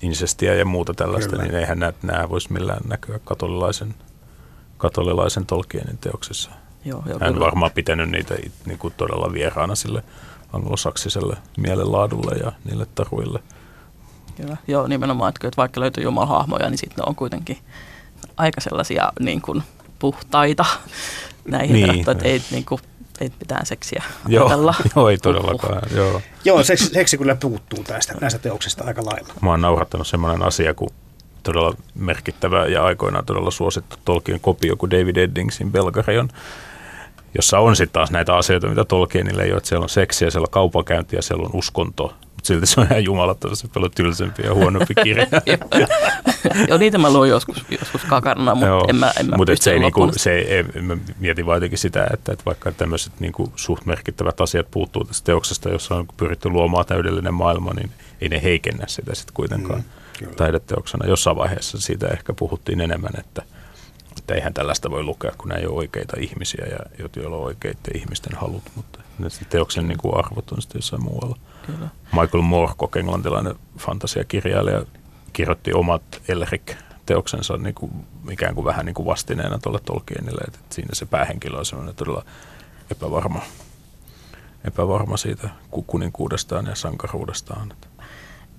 insestiä 0.02 0.54
ja 0.54 0.64
muuta 0.64 0.94
tällaista, 0.94 1.30
Kyllä. 1.30 1.42
niin 1.42 1.54
eihän 1.54 1.78
nämä, 1.78 1.92
nämä 2.02 2.28
voisi 2.28 2.52
millään 2.52 2.80
näkyä 2.88 3.20
katolilaisen, 3.24 3.94
katolilaisen 4.78 5.46
Tolkienin 5.46 5.98
teoksissa. 5.98 6.50
Joo, 6.84 7.02
joo, 7.06 7.18
Hän 7.20 7.28
on 7.28 7.34
kyllä. 7.34 7.46
varmaan 7.46 7.72
pitänyt 7.72 8.10
niitä 8.10 8.34
it- 8.46 8.66
niin 8.66 8.78
kuin 8.78 8.94
todella 8.96 9.32
vieraana 9.32 9.74
sille 9.74 10.02
anglosaksiselle 10.52 11.36
mielenlaadulle 11.56 12.36
ja 12.44 12.52
niille 12.64 12.86
taruille. 12.94 13.40
Kyllä. 14.36 14.56
Joo, 14.68 14.86
nimenomaan, 14.86 15.28
että 15.28 15.56
vaikka 15.56 15.80
löytyy 15.80 16.04
Jumalan 16.04 16.28
hahmoja, 16.28 16.70
niin 16.70 16.78
sitten 16.78 16.96
ne 16.96 17.04
on 17.06 17.14
kuitenkin 17.14 17.58
aika 18.40 18.60
sellaisia 18.60 19.12
niin 19.20 19.40
kuin 19.42 19.62
puhtaita 19.98 20.64
näihin 21.50 21.72
Niin. 21.74 21.86
verrattuna, 21.88 22.12
että 22.12 22.28
ei, 22.28 22.42
niin 22.50 22.64
kuin, 22.64 22.80
ei 23.20 23.32
mitään 23.40 23.66
seksiä 23.66 24.02
Joo, 24.28 24.46
ajatella. 24.46 24.74
joo, 24.96 25.08
ei 25.08 25.18
todellakaan. 25.18 25.82
Joo. 25.94 26.22
Joo, 26.44 26.62
seksi, 26.64 26.86
seksi 26.86 27.18
kyllä 27.18 27.34
puuttuu 27.34 27.84
tästä, 27.84 28.14
näistä 28.20 28.38
teoksista 28.38 28.84
aika 28.84 29.02
lailla. 29.04 29.34
Mä 29.42 29.50
oon 29.50 29.60
naurattanut 29.60 30.06
semmoinen 30.06 30.42
asia, 30.42 30.74
kun 30.74 30.90
todella 31.42 31.74
merkittävä 31.94 32.66
ja 32.66 32.84
aikoinaan 32.84 33.24
todella 33.24 33.50
suosittu 33.50 33.96
Tolkien 34.04 34.40
kopio 34.40 34.76
kuin 34.76 34.90
David 34.90 35.16
Eddingsin 35.16 35.72
Belgarion, 35.72 36.28
jossa 37.36 37.58
on 37.58 37.76
sitten 37.76 37.92
taas 37.92 38.10
näitä 38.10 38.36
asioita, 38.36 38.66
mitä 38.68 38.84
Tolkienille 38.84 39.42
ei 39.42 39.50
ole, 39.50 39.56
että 39.56 39.68
siellä 39.68 39.82
on 39.82 39.88
seksiä, 39.88 40.30
siellä 40.30 40.44
on 40.46 40.50
kaupankäyntiä, 40.50 41.22
siellä 41.22 41.44
on 41.44 41.50
uskonto, 41.54 42.14
mutta 42.40 42.48
silti 42.48 42.66
se 42.66 42.80
on 42.80 42.86
ihan 42.86 43.04
jumalattomasti 43.04 43.68
paljon 43.74 43.90
tylsempi 43.90 44.42
ja 44.42 44.54
huonompi 44.54 44.94
kirja. 45.04 45.26
Joo, 46.68 46.78
niitä 46.78 46.98
mä 46.98 47.12
luin 47.12 47.30
joskus, 47.30 47.64
joskus 47.70 48.04
kakarana, 48.04 48.54
mutta 48.54 48.66
Joo, 48.66 48.86
en 48.88 48.96
mä, 48.96 49.12
en 49.20 49.26
mä 49.26 49.36
mutta 49.36 49.52
pysty 49.52 49.64
se, 49.64 49.78
niinku, 49.78 50.10
se 50.16 50.38
ei, 50.38 50.62
mä 50.62 50.96
mietin 51.18 51.46
vaan 51.46 51.56
jotenkin 51.56 51.78
sitä, 51.78 52.06
että, 52.12 52.32
että 52.32 52.44
vaikka 52.44 52.72
tämmöiset 52.72 53.12
niinku 53.20 53.52
suht 53.56 53.86
merkittävät 53.86 54.40
asiat 54.40 54.66
puuttuu 54.70 55.04
tästä 55.04 55.26
teoksesta, 55.26 55.68
jossa 55.68 55.94
on 55.94 56.06
pyritty 56.16 56.48
luomaan 56.48 56.86
täydellinen 56.86 57.34
maailma, 57.34 57.74
niin 57.74 57.90
ei 58.20 58.28
ne 58.28 58.42
heikennä 58.42 58.84
sitä 58.86 59.14
sitten 59.14 59.34
kuitenkaan 59.34 59.84
kyllä. 60.18 60.32
taideteoksena. 60.34 61.06
Jossain 61.06 61.36
vaiheessa 61.36 61.80
siitä 61.80 62.08
ehkä 62.08 62.32
puhuttiin 62.32 62.80
enemmän, 62.80 63.12
että, 63.18 63.42
että 64.18 64.34
eihän 64.34 64.54
tällaista 64.54 64.90
voi 64.90 65.02
lukea, 65.02 65.32
kun 65.38 65.48
nämä 65.48 65.60
ei 65.60 65.66
ole 65.66 65.76
oikeita 65.76 66.16
ihmisiä 66.20 66.66
ja 66.70 67.08
joilla 67.16 67.36
on 67.36 67.44
oikeiden 67.44 67.96
ihmisten 67.96 68.38
halut, 68.38 68.62
mutta 68.74 68.98
teoksen 69.50 69.88
niinku 69.88 70.18
arvot 70.18 70.52
on 70.52 70.62
sitten 70.62 70.78
jossain 70.78 71.02
muualla. 71.02 71.36
Kyllä. 71.66 71.88
Michael 72.12 72.42
Moorcock, 72.42 72.96
englantilainen 72.96 73.54
fantasiakirjailija, 73.78 74.82
kirjoitti 75.32 75.72
omat 75.72 76.02
Elric-teoksensa 76.28 77.56
niin 77.56 77.74
kuin, 77.74 77.92
ikään 78.30 78.54
kuin 78.54 78.64
vähän 78.64 78.86
niin 78.86 78.94
kuin 78.94 79.06
vastineena 79.06 79.58
tuolle 79.58 79.80
Tolkienille, 79.84 80.40
että 80.46 80.58
siinä 80.70 80.90
se 80.92 81.06
päähenkilö 81.06 81.58
on 81.58 81.66
sellainen 81.66 81.94
todella 81.94 82.24
epävarma, 82.90 83.42
epävarma 84.64 85.16
siitä 85.16 85.50
ku- 85.70 85.82
kuninkuudestaan 85.82 86.66
ja 86.66 86.74
sankaruudestaan. 86.74 87.72
Että 87.72 87.90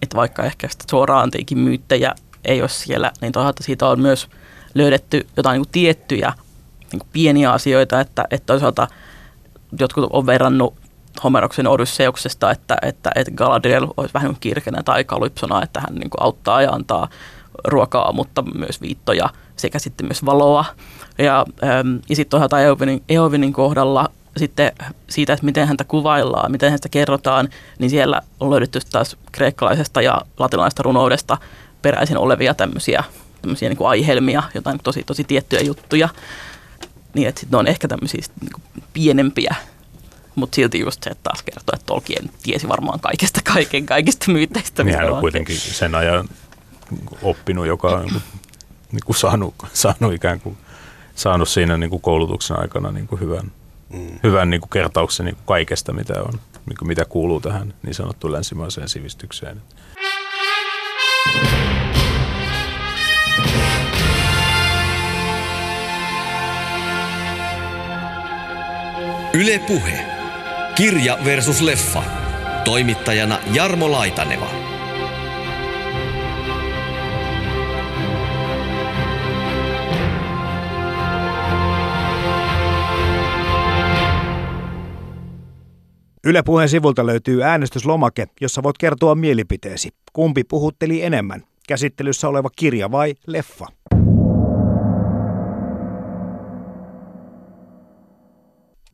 että 0.01 0.17
vaikka 0.17 0.43
ehkä 0.43 0.67
sitä 0.69 0.85
suoraan 0.89 1.23
antiikin 1.23 1.57
myyttejä 1.57 2.15
ei 2.45 2.61
ole 2.61 2.69
siellä, 2.69 3.11
niin 3.21 3.31
toisaalta 3.31 3.63
siitä 3.63 3.87
on 3.87 3.99
myös 3.99 4.29
löydetty 4.73 5.27
jotain 5.37 5.53
niin 5.53 5.65
kuin 5.65 5.71
tiettyjä 5.71 6.33
niin 6.91 6.99
kuin 6.99 7.09
pieniä 7.13 7.51
asioita, 7.51 7.99
että, 7.99 8.25
että 8.31 8.45
toisaalta 8.45 8.87
jotkut 9.79 10.09
on 10.13 10.25
verrannut 10.25 10.75
Homeroksen 11.23 11.67
Odysseuksesta, 11.67 12.51
että, 12.51 12.77
että, 12.81 13.11
että 13.15 13.31
Galadriel 13.31 13.87
olisi 13.97 14.13
vähän 14.13 14.37
kirkenä 14.39 14.83
tai 14.83 15.03
Kalypsona, 15.03 15.63
että 15.63 15.79
hän 15.79 15.95
niin 15.95 16.09
kuin 16.09 16.23
auttaa 16.23 16.61
ja 16.61 16.71
antaa 16.71 17.07
ruokaa, 17.67 18.13
mutta 18.13 18.41
myös 18.41 18.81
viittoja 18.81 19.29
sekä 19.55 19.79
sitten 19.79 20.07
myös 20.07 20.25
valoa. 20.25 20.65
Ja, 21.17 21.45
äm, 21.63 21.99
ja 22.09 22.15
sitten 22.15 22.29
toisaalta 22.29 22.61
Eowinin, 22.61 23.03
Eowinin 23.09 23.53
kohdalla 23.53 24.09
sitten 24.37 24.71
siitä, 25.09 25.33
että 25.33 25.45
miten 25.45 25.67
häntä 25.67 25.83
kuvaillaan, 25.83 26.51
miten 26.51 26.69
häntä 26.69 26.89
kerrotaan, 26.89 27.49
niin 27.79 27.89
siellä 27.89 28.21
on 28.39 28.49
löydetty 28.49 28.79
taas 28.91 29.17
kreikkalaisesta 29.31 30.01
ja 30.01 30.21
latinalaisesta 30.39 30.83
runoudesta 30.83 31.37
peräisin 31.81 32.17
olevia 32.17 32.53
tämmöisiä, 32.53 33.03
tämmöisiä 33.41 33.69
niin 33.69 33.77
kuin 33.77 33.89
aihelmia, 33.89 34.43
jotain 34.55 34.79
tosi, 34.83 35.03
tosi 35.03 35.23
tiettyjä 35.23 35.61
juttuja. 35.61 36.09
Niin, 37.13 37.27
että 37.27 37.41
sit 37.41 37.51
ne 37.51 37.57
on 37.57 37.67
ehkä 37.67 37.87
tämmöisiä 37.87 38.21
niin 38.41 38.51
kuin 38.53 38.83
pienempiä, 38.93 39.55
mutta 40.35 40.55
silti 40.55 40.79
just 40.79 41.03
se, 41.03 41.09
että 41.09 41.23
taas 41.23 41.43
kertoo, 41.43 41.73
että 41.73 41.85
Tolkien 41.85 42.29
tiesi 42.43 42.67
varmaan 42.67 42.99
kaikesta 42.99 43.39
kaiken, 43.53 43.85
kaikista 43.85 44.31
myyteistä. 44.31 44.83
niin 44.83 44.97
hän 44.97 45.11
on 45.11 45.19
kuitenkin 45.19 45.57
sen 45.57 45.95
ajan 45.95 46.29
oppinut, 47.21 47.67
joka 47.67 47.87
on 47.87 48.01
niin 48.01 48.11
kuin, 48.11 48.23
niin 48.91 49.01
kuin 49.05 49.15
saanut, 49.15 49.55
saanut 49.73 50.13
ikään 50.13 50.39
kuin 50.39 50.57
saanut 51.15 51.49
siinä 51.49 51.77
niin 51.77 51.89
kuin 51.89 52.01
koulutuksen 52.01 52.59
aikana 52.59 52.91
niin 52.91 53.07
kuin 53.07 53.21
hyvän, 53.21 53.51
mm. 53.93 54.19
hyvän 54.23 54.49
niin 54.49 54.61
kuin 54.61 54.69
kertauksen 54.69 55.25
niin 55.25 55.35
kuin 55.35 55.45
kaikesta, 55.45 55.93
mitä 55.93 56.13
on, 56.21 56.33
niin 56.65 56.77
kuin 56.77 56.87
mitä 56.87 57.05
kuuluu 57.05 57.39
tähän 57.39 57.73
niin 57.83 57.93
sanottuun 57.93 58.33
länsimaiseen 58.33 58.89
sivistykseen. 58.89 59.61
Yle 69.33 69.59
Puhe. 69.59 70.20
Kirja 70.81 71.17
versus 71.25 71.61
leffa. 71.61 72.03
Toimittajana 72.63 73.39
Jarmo 73.53 73.91
Laitaneva. 73.91 74.47
Yle 86.25 86.43
Puheen 86.43 86.69
sivulta 86.69 87.05
löytyy 87.05 87.43
äänestyslomake, 87.43 88.27
jossa 88.41 88.63
voit 88.63 88.77
kertoa 88.77 89.15
mielipiteesi. 89.15 89.89
Kumpi 90.13 90.43
puhutteli 90.43 91.03
enemmän? 91.03 91.43
Käsittelyssä 91.67 92.27
oleva 92.27 92.49
kirja 92.55 92.91
vai 92.91 93.15
leffa? 93.27 93.67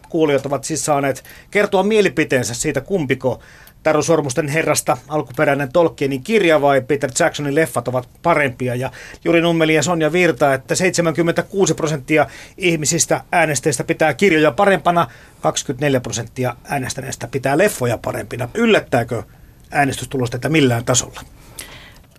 Kuulijat 0.10 0.46
ovat 0.46 0.64
siis 0.64 0.86
saaneet 0.86 1.24
kertoa 1.52 1.84
mielipiteensä 1.84 2.54
siitä, 2.54 2.82
kumpiko 2.82 3.40
Taru 3.84 4.04
Sormusten 4.04 4.48
herrasta 4.48 4.98
alkuperäinen 5.08 5.74
Tolkienin 5.74 6.24
kirja 6.24 6.62
vai 6.62 6.82
Peter 6.82 7.10
Jacksonin 7.20 7.56
leffat 7.56 7.88
ovat 7.88 8.10
parempia. 8.24 8.76
Ja 8.76 8.92
Juri 9.24 9.42
Nummeli 9.42 9.76
ja 9.76 9.84
Sonja 9.84 10.12
Virta, 10.12 10.54
että 10.54 10.76
76 10.76 11.74
prosenttia 11.74 12.28
ihmisistä 12.58 13.24
äänestäjistä 13.32 13.84
pitää 13.84 14.14
kirjoja 14.14 14.52
parempana, 14.52 15.08
24 15.42 16.00
prosenttia 16.00 16.56
äänestäneistä 16.64 17.28
pitää 17.28 17.58
leffoja 17.58 17.98
parempina. 17.98 18.50
Yllättääkö 18.54 19.24
äänestystulosta 19.72 20.38
että 20.38 20.50
millään 20.50 20.86
tasolla? 20.86 21.22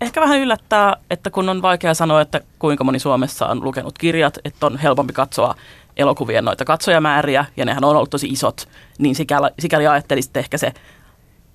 Ehkä 0.01 0.21
vähän 0.21 0.39
yllättää, 0.39 0.95
että 1.09 1.29
kun 1.29 1.49
on 1.49 1.61
vaikea 1.61 1.93
sanoa, 1.93 2.21
että 2.21 2.41
kuinka 2.59 2.83
moni 2.83 2.99
Suomessa 2.99 3.47
on 3.47 3.63
lukenut 3.63 3.97
kirjat, 3.97 4.37
että 4.45 4.65
on 4.65 4.77
helpompi 4.77 5.13
katsoa 5.13 5.55
elokuvien 5.97 6.45
noita 6.45 6.65
katsojamääriä, 6.65 7.45
ja 7.57 7.65
nehän 7.65 7.83
on 7.83 7.95
ollut 7.95 8.09
tosi 8.09 8.27
isot, 8.27 8.69
niin 8.97 9.15
sikäli, 9.15 9.49
sikäli 9.59 9.87
ajattelisit 9.87 10.29
että 10.29 10.39
ehkä 10.39 10.57
se 10.57 10.73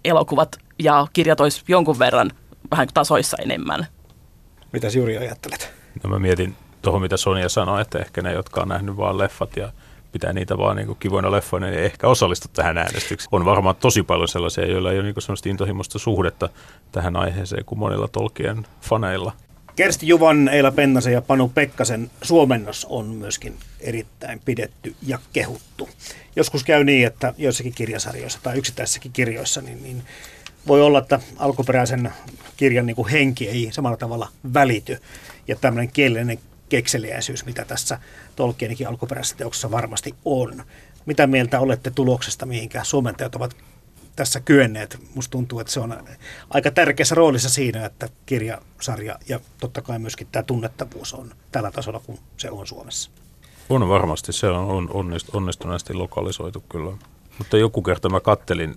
elokuvat 0.05 0.59
ja 0.79 1.07
kirjat 1.13 1.41
olisi 1.41 1.63
jonkun 1.69 1.99
verran 1.99 2.31
vähän 2.71 2.89
tasoissa 2.95 3.37
enemmän. 3.43 3.87
Mitä 4.73 4.89
Juri 4.89 5.19
ajattelet? 5.19 5.73
No 6.05 6.11
mä 6.11 6.19
mietin 6.19 6.57
tuohon, 6.83 7.03
mitä 7.03 7.17
Sonja 7.17 7.49
sanoi, 7.49 7.81
että 7.81 7.99
ehkä 7.99 8.23
ne, 8.23 8.33
jotka 8.33 8.61
on 8.61 8.69
nähnyt 8.69 8.97
vaan 8.97 9.19
leffat 9.19 9.57
ja 9.57 9.73
pitää 10.15 10.33
niitä 10.33 10.59
vaan 10.59 10.77
niin 10.77 10.97
kivoina 11.01 11.31
leffoina, 11.31 11.67
niin 11.67 11.83
ehkä 11.83 12.09
osallistu 12.09 12.49
tähän 12.53 12.79
äänestykseen. 12.79 13.29
On 13.33 13.45
varmaan 13.45 13.77
tosi 13.77 14.03
paljon 14.03 14.29
sellaisia, 14.29 14.67
joilla 14.67 14.93
ei 14.93 14.99
ole 14.99 15.05
niin 15.05 15.15
sellaista 15.19 15.49
intohimoista 15.49 15.99
suhdetta 15.99 16.49
tähän 16.93 17.17
aiheeseen 17.17 17.65
kuin 17.65 17.79
monilla 17.79 18.09
Tolkien 18.09 18.67
faneilla. 18.81 19.33
Kersti 19.77 20.09
Juvan, 20.09 20.49
Eila 20.49 20.71
Pennasen 20.71 21.13
ja 21.13 21.23
Panu 21.23 21.49
Pekkasen 21.49 22.11
suomennos 22.23 22.87
on 22.91 23.07
myöskin 23.07 23.57
erittäin 23.81 24.41
pidetty 24.45 24.95
ja 25.07 25.19
kehuttu. 25.33 25.89
Joskus 26.37 26.65
käy 26.65 26.85
niin, 26.85 27.07
että 27.07 27.35
joissakin 27.39 27.75
kirjasarjoissa 27.75 28.39
tai 28.43 28.59
yksittäisissäkin 28.59 29.13
kirjoissa, 29.13 29.61
niin, 29.61 29.83
niin 29.83 30.03
voi 30.67 30.83
olla, 30.83 30.99
että 30.99 31.21
alkuperäisen 31.37 32.13
kirjan 32.57 32.87
niin 32.87 32.97
kuin 32.97 33.09
henki 33.09 33.49
ei 33.49 33.69
samalla 33.73 33.97
tavalla 33.97 34.29
välity. 34.55 34.99
Ja 35.49 35.57
tämmöinen 35.57 35.93
kielellinen 35.93 36.39
kekseliäisyys, 36.69 37.47
mitä 37.47 37.65
tässä 37.65 37.99
Tolkienikin 38.37 38.89
alkuperäisessä 38.89 39.37
teoksessa 39.37 39.71
varmasti 39.71 40.15
on. 40.25 40.65
Mitä 41.07 41.27
mieltä 41.27 41.61
olette 41.61 41.91
tuloksesta, 41.91 42.47
mihinkä 42.47 42.85
suomentajat 42.85 43.35
ovat 43.35 43.57
tässä 44.17 44.41
kyenneet. 44.41 44.99
Musta 45.15 45.31
tuntuu, 45.31 45.61
että 45.61 45.73
se 45.73 45.81
on 45.81 45.97
aika 46.51 46.71
tärkeässä 46.71 47.15
roolissa 47.15 47.49
siinä, 47.49 47.87
että 47.87 48.09
kirjasarja 48.27 49.19
ja 49.29 49.41
totta 49.61 49.83
kai 49.83 49.99
myöskin 49.99 50.27
tämä 50.33 50.43
tunnettavuus 50.43 51.15
on 51.15 51.31
tällä 51.53 51.71
tasolla, 51.71 52.01
kun 52.07 52.19
se 52.37 52.51
on 52.51 52.67
Suomessa. 52.67 53.11
On 53.69 53.89
varmasti, 53.89 54.33
se 54.33 54.47
on 54.47 54.91
onnistuneesti 55.33 55.95
lokalisoitu 55.95 56.65
kyllä. 56.69 56.97
Mutta 57.39 57.57
joku 57.57 57.83
kerta 57.83 58.09
mä 58.09 58.21
kattelin, 58.21 58.77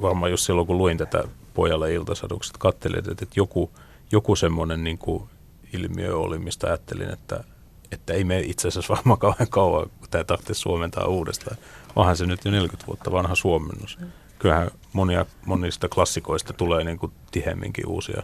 varmaan 0.00 0.30
just 0.30 0.46
silloin 0.46 0.66
kun 0.66 0.78
luin 0.78 0.98
tätä 0.98 1.24
pojalle 1.54 1.94
iltasadukset, 1.94 2.56
kattelin, 2.56 3.10
että 3.10 3.26
joku, 3.36 3.70
joku 4.12 4.36
semmoinen 4.36 4.84
niin 4.84 4.98
kuin 4.98 5.22
ilmiö 5.72 6.16
oli, 6.16 6.38
mistä 6.38 6.66
ajattelin, 6.66 7.10
että, 7.10 7.44
että 7.92 8.12
ei 8.12 8.24
me 8.24 8.40
itse 8.40 8.68
asiassa 8.68 8.94
varmaan 8.94 9.18
kauhean 9.18 9.48
kauan, 9.50 9.90
kun 9.98 10.08
tämä 10.10 10.24
tarvitsee 10.24 10.54
suomentaa 10.54 11.06
uudestaan. 11.06 11.56
Onhan 11.96 12.16
se 12.16 12.26
nyt 12.26 12.44
jo 12.44 12.50
40 12.50 12.86
vuotta 12.86 13.12
vanha 13.12 13.34
suomennos. 13.34 13.98
Kyllähän 14.38 14.70
monia, 14.92 15.26
monista 15.46 15.88
klassikoista 15.88 16.52
tulee 16.52 16.84
niin 16.84 16.98
kuin 16.98 17.12
tihemminkin 17.30 17.86
uusia 17.86 18.22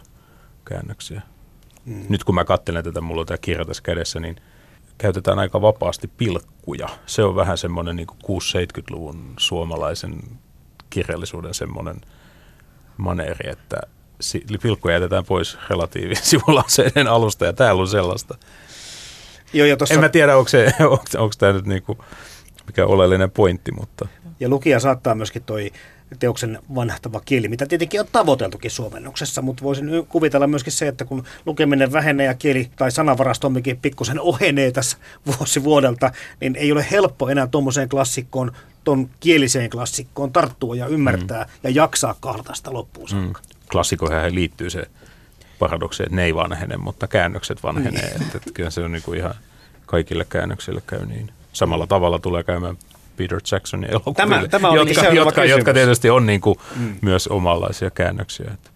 käännöksiä. 0.65 1.21
Mm. 1.85 2.05
Nyt 2.09 2.23
kun 2.23 2.35
mä 2.35 2.45
katselen 2.45 2.83
tätä, 2.83 3.01
mulla 3.01 3.21
on 3.21 3.27
tämä 3.27 3.37
kirja 3.37 3.65
tässä 3.65 3.83
kädessä, 3.83 4.19
niin 4.19 4.35
käytetään 4.97 5.39
aika 5.39 5.61
vapaasti 5.61 6.07
pilkkuja. 6.07 6.89
Se 7.05 7.23
on 7.23 7.35
vähän 7.35 7.57
semmoinen 7.57 7.95
niin 7.95 8.07
6-70-luvun 8.09 9.33
suomalaisen 9.37 10.21
kirjallisuuden 10.89 11.53
semmoinen 11.53 12.01
maneeri, 12.97 13.49
että 13.49 13.81
pilkkuja 14.61 14.95
jätetään 14.95 15.25
pois 15.25 15.57
relatiivin 15.69 16.17
sivulaseiden 16.31 17.07
alusta 17.07 17.45
ja 17.45 17.53
täällä 17.53 17.81
on 17.81 17.87
sellaista. 17.87 18.37
Joo, 19.53 19.67
ja 19.67 19.77
tossa, 19.77 19.93
En 19.93 19.99
mä 20.01 20.09
tiedä, 20.09 20.37
onko, 20.37 20.49
se, 20.49 20.73
onko, 20.79 21.05
onko 21.17 21.33
tämä 21.37 21.53
nyt 21.53 21.65
niinku, 21.65 21.97
mikä 22.67 22.85
oleellinen 22.85 23.31
pointti, 23.31 23.71
mutta 23.71 24.07
ja 24.39 24.49
lukija 24.49 24.79
saattaa 24.79 25.15
myöskin 25.15 25.43
toi 25.43 25.71
teoksen 26.19 26.59
vanhahtava 26.75 27.21
kieli, 27.25 27.47
mitä 27.47 27.65
tietenkin 27.65 27.99
on 27.99 28.07
tavoiteltukin 28.11 28.71
suomennoksessa, 28.71 29.41
mutta 29.41 29.63
voisin 29.63 29.89
kuvitella 30.09 30.47
myöskin 30.47 30.73
se, 30.73 30.87
että 30.87 31.05
kun 31.05 31.23
lukeminen 31.45 31.91
vähenee 31.91 32.25
ja 32.25 32.33
kieli 32.33 32.69
tai 32.75 32.91
sanavarastommekin 32.91 33.77
pikkusen 33.77 34.19
ohenee 34.31 34.71
tässä 34.71 34.97
vuosi 35.25 35.63
vuodelta, 35.63 36.11
niin 36.41 36.55
ei 36.55 36.71
ole 36.71 36.85
helppo 36.91 37.29
enää 37.29 37.47
tuommoiseen 37.47 37.89
klassikkoon, 37.89 38.51
ton 38.83 39.09
kieliseen 39.19 39.69
klassikkoon 39.69 40.31
tarttua 40.31 40.75
ja 40.75 40.87
ymmärtää 40.87 41.43
mm. 41.43 41.49
ja 41.63 41.69
jaksaa 41.69 42.15
kahlata 42.19 42.53
sitä 42.53 42.73
loppuun 42.73 43.09
saakka. 43.09 43.39
mm, 43.39 43.54
klassikoihin 43.71 44.35
liittyy 44.35 44.69
se 44.69 44.83
paradoksi, 45.59 46.03
että 46.03 46.15
ne 46.15 46.23
ei 46.23 46.35
vanhene, 46.35 46.77
mutta 46.77 47.07
käännökset 47.07 47.63
vanhenee. 47.63 48.05
Niin. 48.05 48.21
Että, 48.21 48.37
että 48.37 48.51
kyllä 48.53 48.69
se 48.69 48.81
on 48.81 48.91
niinku 48.91 49.13
ihan 49.13 49.35
kaikille 49.85 50.25
käännöksille 50.29 50.81
käy 50.87 51.05
niin. 51.05 51.31
Samalla 51.53 51.87
tavalla 51.87 52.19
tulee 52.19 52.43
käymään 52.43 52.77
Peter 53.17 53.39
Jacksonin 53.51 53.89
elokuville, 53.89 54.15
Tämä- 54.15 54.47
tämä 54.47 54.69
olikin 54.69 54.95
jotka, 54.95 55.13
jotka, 55.13 55.31
kysymys. 55.31 55.57
jotka 55.57 55.73
tietysti 55.73 56.09
on 56.09 56.25
niinku 56.25 56.61
mm. 56.75 56.95
myös 57.01 57.27
omanlaisia 57.27 57.91
käännöksiä. 57.91 58.51
Että. 58.53 58.69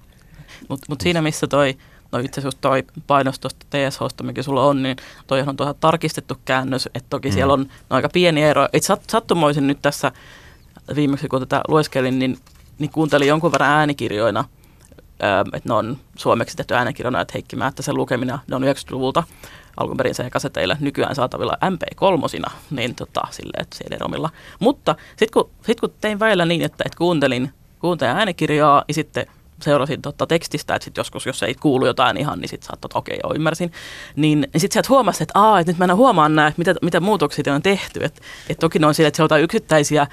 Mutta 0.70 0.86
mut 0.90 1.02
siinä, 1.02 1.22
missä 1.22 1.48
toi, 1.48 1.78
no 2.12 2.20
itse 2.20 2.42
asiassa 2.42 2.58
toi 2.62 2.84
painos 3.08 3.40
tuosta 3.40 3.66
TSHsta, 3.70 4.24
mikä 4.24 4.44
sulla 4.44 4.66
on, 4.66 4.84
niin 4.84 4.98
toi 5.28 5.42
on 5.42 5.56
tuohon 5.56 5.76
tarkistettu 5.80 6.38
käännös, 6.46 6.90
että 6.96 7.10
toki 7.10 7.30
mm. 7.30 7.34
siellä 7.34 7.54
on 7.54 7.60
no, 7.60 7.96
aika 7.96 8.10
pieni 8.10 8.44
ero. 8.44 8.68
Et 8.74 8.84
sat, 8.84 9.02
sattumoisin 9.10 9.68
nyt 9.68 9.80
tässä 9.82 10.12
viimeksi, 10.96 11.28
kun 11.28 11.40
tätä 11.40 11.62
lueskelin, 11.68 12.20
niin, 12.20 12.38
niin 12.80 12.92
kuuntelin 12.92 13.28
jonkun 13.28 13.52
verran 13.52 13.72
äänikirjoina, 13.72 14.46
että 15.53 15.70
ne 15.70 15.74
on 15.74 15.97
suomeksi 16.17 16.57
tehty 16.57 16.74
äänikirjoina, 16.74 17.22
että 17.22 17.32
Heikki 17.34 17.55
Määttäsen 17.55 17.95
lukemina, 17.95 18.39
ne 18.47 18.55
on 18.55 18.63
90-luvulta 18.63 19.24
alun 19.78 19.97
perin 19.97 20.15
se 20.15 20.30
kaseteilla 20.30 20.78
nykyään 20.80 21.15
saatavilla 21.15 21.57
MP3, 21.65 22.51
niin 22.72 22.95
tota, 22.95 23.22
silleen, 23.30 23.61
että 23.61 23.78
CD-romilla. 23.78 24.30
Mutta 24.59 24.95
sitten 25.09 25.34
kun, 25.34 25.49
sit 25.65 25.80
kun 25.80 25.93
tein 26.01 26.20
välillä 26.20 26.45
niin, 26.45 26.61
että, 26.61 26.84
että 26.86 26.97
kuuntelin, 26.97 27.53
kuuntelin 27.80 28.17
äänikirjaa 28.17 28.84
ja 28.88 28.93
sitten 28.93 29.26
seurasin 29.61 30.01
tota 30.01 30.28
tekstistä, 30.28 30.76
että 30.76 30.84
sit 30.84 30.97
joskus, 30.97 31.26
jos 31.26 31.43
ei 31.43 31.55
kuulu 31.55 31.86
jotain 31.86 32.17
ihan, 32.17 32.39
niin 32.39 32.49
sitten 32.49 32.67
saattoi, 32.67 32.88
että 32.88 32.99
okei, 32.99 33.20
joo, 33.24 33.34
ymmärsin. 33.36 33.72
Niin, 34.15 34.39
niin 34.39 34.61
sitten 34.61 34.74
sieltä 34.74 34.89
huomasi, 34.89 35.24
että, 35.24 35.39
aa, 35.39 35.59
että 35.59 35.72
nyt 35.72 35.78
mä 35.78 35.86
en 35.86 35.95
huomaan 35.95 36.36
nämä, 36.36 36.51
mitä, 36.57 36.76
mitä 36.82 36.99
muutoksia 36.99 37.53
on 37.53 37.61
tehty. 37.61 38.03
Että 38.03 38.22
et 38.49 38.59
toki 38.59 38.80
ne 38.80 38.88
on 38.88 38.93
sille, 38.93 39.07
että 39.07 39.15
se 39.15 39.24
on 39.24 39.26
jotain 39.26 39.43
yksittäisiä, 39.43 40.07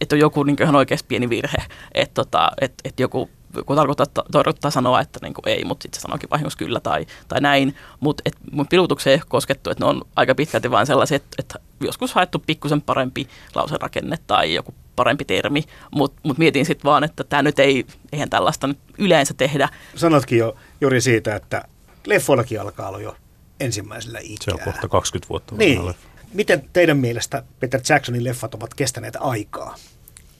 että 0.00 0.16
on 0.16 0.20
joku 0.20 0.42
niin 0.42 0.56
ihan 0.62 0.76
oikeasti 0.76 1.06
pieni 1.08 1.30
virhe. 1.30 1.58
Että 1.94 2.14
tota, 2.14 2.50
et, 2.60 2.74
et 2.84 3.00
joku 3.00 3.30
kun 3.66 3.76
tarkoittaa, 3.76 4.24
tarkoittaa 4.32 4.70
sanoa, 4.70 5.00
että 5.00 5.18
niin 5.22 5.34
kuin 5.34 5.48
ei, 5.48 5.64
mutta 5.64 5.82
sitten 5.82 6.00
se 6.00 6.02
sanoikin 6.02 6.30
vahingossa 6.30 6.58
kyllä 6.58 6.80
tai, 6.80 7.06
tai 7.28 7.40
näin. 7.40 7.76
Mutta 8.00 8.30
mun 8.52 8.66
pilutukseen 8.68 9.12
ei 9.12 9.18
ole 9.18 9.26
koskettu, 9.28 9.70
että 9.70 9.84
ne 9.84 9.88
on 9.90 10.02
aika 10.16 10.34
pitkälti 10.34 10.70
vain 10.70 10.86
sellaisia, 10.86 11.16
että, 11.16 11.28
että 11.38 11.58
joskus 11.80 12.12
haettu 12.14 12.42
pikkusen 12.46 12.82
parempi 12.82 13.28
lauserakenne 13.54 14.18
tai 14.26 14.54
joku 14.54 14.74
parempi 14.96 15.24
termi, 15.24 15.64
mutta 15.90 16.20
mut 16.22 16.38
mietin 16.38 16.66
sitten 16.66 16.84
vaan, 16.84 17.04
että 17.04 17.24
tämä 17.24 17.42
nyt 17.42 17.58
ei, 17.58 17.86
eihän 18.12 18.30
tällaista 18.30 18.66
nyt 18.66 18.78
yleensä 18.98 19.34
tehdä. 19.34 19.68
Sanotkin 19.96 20.38
jo 20.38 20.56
juuri 20.80 21.00
siitä, 21.00 21.36
että 21.36 21.64
leffoillakin 22.06 22.60
alkaa 22.60 22.88
olla 22.88 23.00
jo 23.00 23.16
ensimmäisellä 23.60 24.18
ikää. 24.22 24.44
Se 24.44 24.52
on 24.52 24.60
kohta 24.60 24.88
20 24.88 25.28
vuotta 25.28 25.54
Niin. 25.54 25.94
Miten 26.32 26.68
teidän 26.72 26.96
mielestä 26.96 27.42
Peter 27.60 27.80
Jacksonin 27.88 28.24
leffat 28.24 28.54
ovat 28.54 28.74
kestäneet 28.74 29.16
aikaa? 29.20 29.76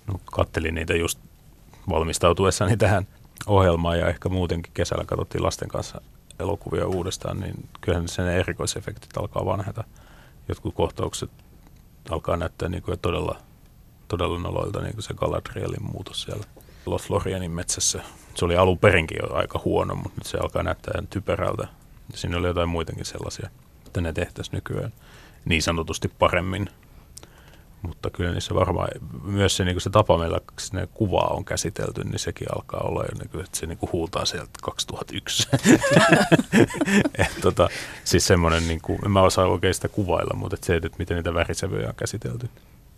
No, 0.07 0.21
kattelin 0.25 0.75
niitä 0.75 0.95
just 0.95 1.19
valmistautuessani 1.89 2.77
tähän 2.77 3.07
ohjelmaan 3.47 3.99
ja 3.99 4.09
ehkä 4.09 4.29
muutenkin 4.29 4.73
kesällä 4.73 5.05
katsottiin 5.05 5.43
lasten 5.43 5.69
kanssa 5.69 6.01
elokuvia 6.41 6.87
uudestaan, 6.87 7.41
niin 7.41 7.69
kyllähän 7.81 8.09
sen 8.09 8.29
erikoisefektit 8.29 9.17
alkaa 9.17 9.45
vanheta. 9.45 9.85
Jotkut 10.49 10.75
kohtaukset 10.75 11.31
alkaa 12.11 12.37
näyttää 12.37 12.69
niin 12.69 12.83
kuin 12.83 12.99
todella, 12.99 13.37
todella 14.09 14.39
noloilta, 14.39 14.81
niin 14.81 14.93
kuin 14.93 15.03
se 15.03 15.15
Galadrielin 15.15 15.93
muutos 15.93 16.23
siellä 16.23 16.45
Lothlorianin 16.87 17.51
metsässä. 17.51 18.03
Se 18.35 18.45
oli 18.45 18.57
alun 18.57 18.79
perinkin 18.79 19.19
jo 19.23 19.35
aika 19.35 19.61
huono, 19.65 19.95
mutta 19.95 20.19
nyt 20.19 20.27
se 20.27 20.39
alkaa 20.39 20.63
näyttää 20.63 21.03
typerältä. 21.11 21.69
Siinä 22.15 22.37
oli 22.37 22.47
jotain 22.47 22.69
muitakin 22.69 23.05
sellaisia, 23.05 23.51
että 23.87 24.01
ne 24.01 24.13
tehtäisiin 24.13 24.55
nykyään 24.55 24.93
niin 25.45 25.63
sanotusti 25.63 26.09
paremmin 26.09 26.69
mutta 27.83 28.11
kyllä 28.11 28.33
niissä 28.33 28.55
varmaan 28.55 28.89
myös 29.23 29.57
se, 29.57 29.65
niin 29.65 29.81
se 29.81 29.91
tapa, 29.91 30.19
millä 30.19 30.41
se 30.59 30.89
kuvaa 30.95 31.29
on 31.31 31.45
käsitelty, 31.45 32.05
niin 32.05 32.19
sekin 32.19 32.47
alkaa 32.57 32.81
olla 32.81 33.03
jo, 33.03 33.19
niin 33.19 33.31
kuin, 33.31 33.45
että 33.45 33.59
se 33.59 33.67
niin 33.67 33.79
kuin 33.79 33.93
huutaa 33.93 34.25
sieltä 34.25 34.51
2001. 34.63 35.49
Et, 37.19 37.41
tota, 37.41 37.69
siis 38.05 38.27
semmoinen, 38.27 38.69
niin 38.69 38.81
kuin, 38.81 38.99
en 39.05 39.11
mä 39.11 39.23
osaa 39.23 39.47
oikein 39.47 39.75
sitä 39.75 39.89
kuvailla, 39.89 40.37
mutta 40.37 40.57
se, 40.63 40.77
että 40.77 40.91
miten 40.99 41.17
niitä 41.17 41.35
värisävyjä 41.35 41.89
on 41.89 41.95
käsitelty, 41.95 42.49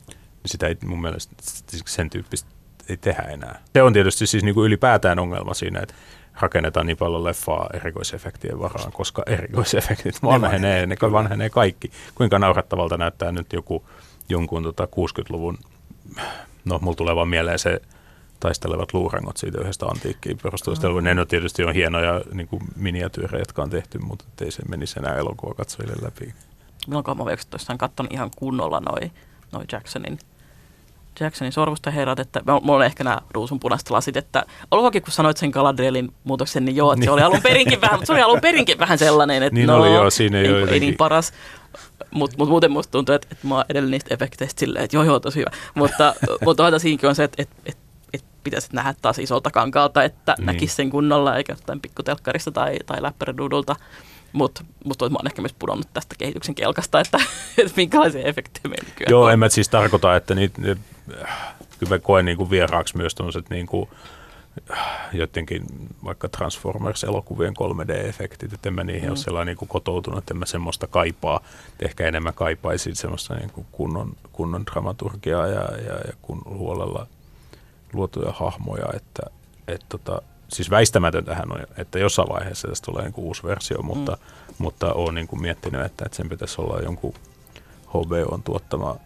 niin 0.08 0.16
sitä 0.46 0.66
ei 0.66 0.76
mun 0.84 1.00
mielestä 1.00 1.34
siis 1.66 1.82
sen 1.86 2.10
tyyppistä 2.10 2.48
ei 2.88 2.96
tehdä 2.96 3.22
enää. 3.22 3.62
Se 3.72 3.82
on 3.82 3.92
tietysti 3.92 4.26
siis 4.26 4.44
niin 4.44 4.54
kuin 4.54 4.66
ylipäätään 4.66 5.18
ongelma 5.18 5.54
siinä, 5.54 5.80
että 5.80 5.94
rakennetaan 6.40 6.86
niin 6.86 6.96
paljon 6.96 7.24
leffaa 7.24 7.70
erikoisefektien 7.74 8.58
varaan, 8.58 8.92
koska 8.92 9.22
erikoisefektit 9.26 10.22
vanhenee, 10.22 10.86
ne 10.86 10.96
vanhenee 11.12 11.50
kaikki. 11.50 11.90
Kuinka 12.14 12.38
naurattavalta 12.38 12.96
näyttää 12.96 13.32
nyt 13.32 13.52
joku 13.52 13.84
jonkun 14.28 14.62
tota 14.62 14.84
60-luvun, 14.84 15.58
no 16.64 16.78
mulla 16.82 16.96
tulee 16.96 17.16
vaan 17.16 17.28
mieleen 17.28 17.58
se 17.58 17.80
taistelevat 18.40 18.94
luurangot 18.94 19.36
siitä 19.36 19.60
yhdestä 19.60 19.86
antiikkiin 19.86 20.38
perustuvasta. 20.42 20.88
Mm. 20.88 21.04
Ne 21.04 21.20
on 21.20 21.26
tietysti 21.26 21.64
on 21.64 21.74
hienoja 21.74 22.20
niin 22.32 22.48
kuin 22.48 22.62
miniatyyrejä, 22.76 23.40
jotka 23.40 23.62
on 23.62 23.70
tehty, 23.70 23.98
mutta 23.98 24.24
ei 24.40 24.50
se 24.50 24.62
menisi 24.68 24.98
enää 24.98 25.16
elokuva 25.16 25.54
katsojille 25.54 25.94
läpi. 26.02 26.34
Milloinkaan 26.86 27.16
mä 27.16 27.22
oikeastaan 27.22 27.78
katsonut 27.78 28.12
ihan 28.12 28.30
kunnolla 28.36 28.80
noi, 28.80 29.10
noi 29.52 29.64
Jacksonin 29.72 30.18
Jacksonin 31.20 31.52
sormusta 31.52 31.90
herrat, 31.90 32.18
että 32.18 32.42
mulla 32.62 32.78
on 32.78 32.84
ehkä 32.84 33.04
nämä 33.04 33.18
ruusunpunaiset 33.30 33.90
lasit, 33.90 34.16
että 34.16 34.44
olkoonkin 34.70 35.02
kun 35.02 35.12
sanoit 35.12 35.36
sen 35.36 35.50
Galadrielin 35.50 36.12
muutoksen, 36.24 36.64
niin 36.64 36.76
joo, 36.76 36.92
että 36.92 37.04
se 37.04 37.10
oli 37.10 37.22
alun 37.28 37.42
perinkin 37.42 37.80
vähän, 37.80 38.06
se 38.06 38.12
oli 38.12 38.22
alun 38.22 38.40
perinkin 38.40 38.78
vähän 38.78 38.98
sellainen, 38.98 39.42
että 39.42 39.54
Niin 39.54 39.66
no, 39.66 39.76
oli, 39.76 39.94
joo, 39.94 40.10
siinä 40.10 40.38
ei 40.38 40.46
ei, 40.46 40.68
ei 40.70 40.80
niin 40.80 40.96
paras. 40.96 41.32
Mutta 42.10 42.36
mut 42.38 42.48
muuten 42.48 42.72
musta 42.72 42.90
tuntuu, 42.92 43.14
että, 43.14 43.28
että 43.32 43.46
mä 43.48 43.54
oon 43.54 43.64
edelleen 43.68 43.90
niistä 43.90 44.14
efekteistä 44.14 44.60
silleen, 44.60 44.84
että 44.84 44.96
joo 44.96 45.04
joo, 45.04 45.20
tosi 45.20 45.38
hyvä. 45.40 45.50
Mutta, 45.74 46.14
mutta 46.44 46.54
toisaalta 46.56 46.78
siinäkin 46.78 47.08
on 47.08 47.14
se, 47.14 47.24
että, 47.24 47.42
että, 47.42 47.56
että, 47.66 47.82
että 48.12 48.28
pitäisi 48.44 48.68
nähdä 48.72 48.94
taas 49.02 49.18
isolta 49.18 49.50
kankaalta, 49.50 50.04
että 50.04 50.34
Niin. 50.38 50.46
näkisi 50.46 50.74
sen 50.74 50.90
kunnolla, 50.90 51.36
eikä 51.36 51.52
jostain 51.52 51.80
pikkutelkkarista 51.80 52.50
tai, 52.50 52.76
tai 52.86 53.02
läppäriduudulta. 53.02 53.76
Mutta 54.32 54.64
musta 54.84 55.08
mä 55.10 55.16
oon 55.16 55.26
ehkä 55.26 55.42
myös 55.42 55.54
pudonnut 55.58 55.88
tästä 55.92 56.14
kehityksen 56.18 56.54
kelkasta, 56.54 57.00
että, 57.00 57.18
että 57.58 57.72
minkälaisia 57.76 58.22
efektejä 58.22 58.62
meillä 58.68 58.88
nykyään 58.88 59.10
Joo, 59.10 59.24
on. 59.24 59.32
en 59.32 59.38
mä 59.38 59.48
siis 59.48 59.68
tarkoita, 59.68 60.16
että 60.16 60.34
niitä, 60.34 60.60
ne, 60.62 60.76
kyllä 61.78 61.90
mä 61.94 61.98
koen 61.98 62.24
niin 62.24 62.36
kuin 62.36 62.50
vieraaksi 62.50 62.96
myös 62.96 63.14
tuollaiset 63.14 63.50
niin 63.50 63.66
kuin, 63.66 63.88
jotenkin 65.12 65.62
vaikka 66.04 66.28
Transformers-elokuvien 66.28 67.54
3D-efektit, 67.58 68.54
että 68.54 68.68
en 68.68 68.74
mä 68.74 68.84
niihin 68.84 69.04
mm. 69.04 69.10
ole 69.10 69.16
sellainen 69.16 69.46
niin 69.46 69.58
kuin 69.58 69.68
kotoutunut, 69.68 70.18
että 70.18 70.34
en 70.34 70.38
mä 70.38 70.46
semmoista 70.46 70.86
kaipaa. 70.86 71.40
Ehkä 71.80 72.06
enemmän 72.06 72.34
kaipaisin 72.34 72.96
semmoista 72.96 73.34
niin 73.34 73.50
kuin 73.50 73.66
kunnon, 73.72 74.16
kunnon 74.32 74.66
dramaturgiaa 74.66 75.46
ja, 75.46 75.76
ja, 75.86 75.94
ja 75.94 76.12
kun 76.22 76.42
huolella 76.46 77.06
luotuja 77.92 78.32
hahmoja, 78.32 78.86
että 78.94 79.22
et 79.68 79.84
tota, 79.88 80.22
siis 80.48 80.70
väistämätöntähän 80.70 81.52
on, 81.52 81.60
että 81.76 81.98
jossain 81.98 82.28
vaiheessa 82.28 82.68
tästä 82.68 82.84
tulee 82.84 83.02
niin 83.02 83.12
kuin 83.12 83.24
uusi 83.24 83.42
versio, 83.42 83.82
mutta, 83.82 84.12
mm. 84.12 84.54
mutta 84.58 84.92
olen 84.92 85.14
niin 85.14 85.28
kuin 85.28 85.42
miettinyt, 85.42 85.80
että, 85.80 86.04
että 86.06 86.16
sen 86.16 86.28
pitäisi 86.28 86.60
olla 86.60 86.80
jonkun 86.80 87.14
HBOn 87.88 88.42
tuottama 88.42 88.96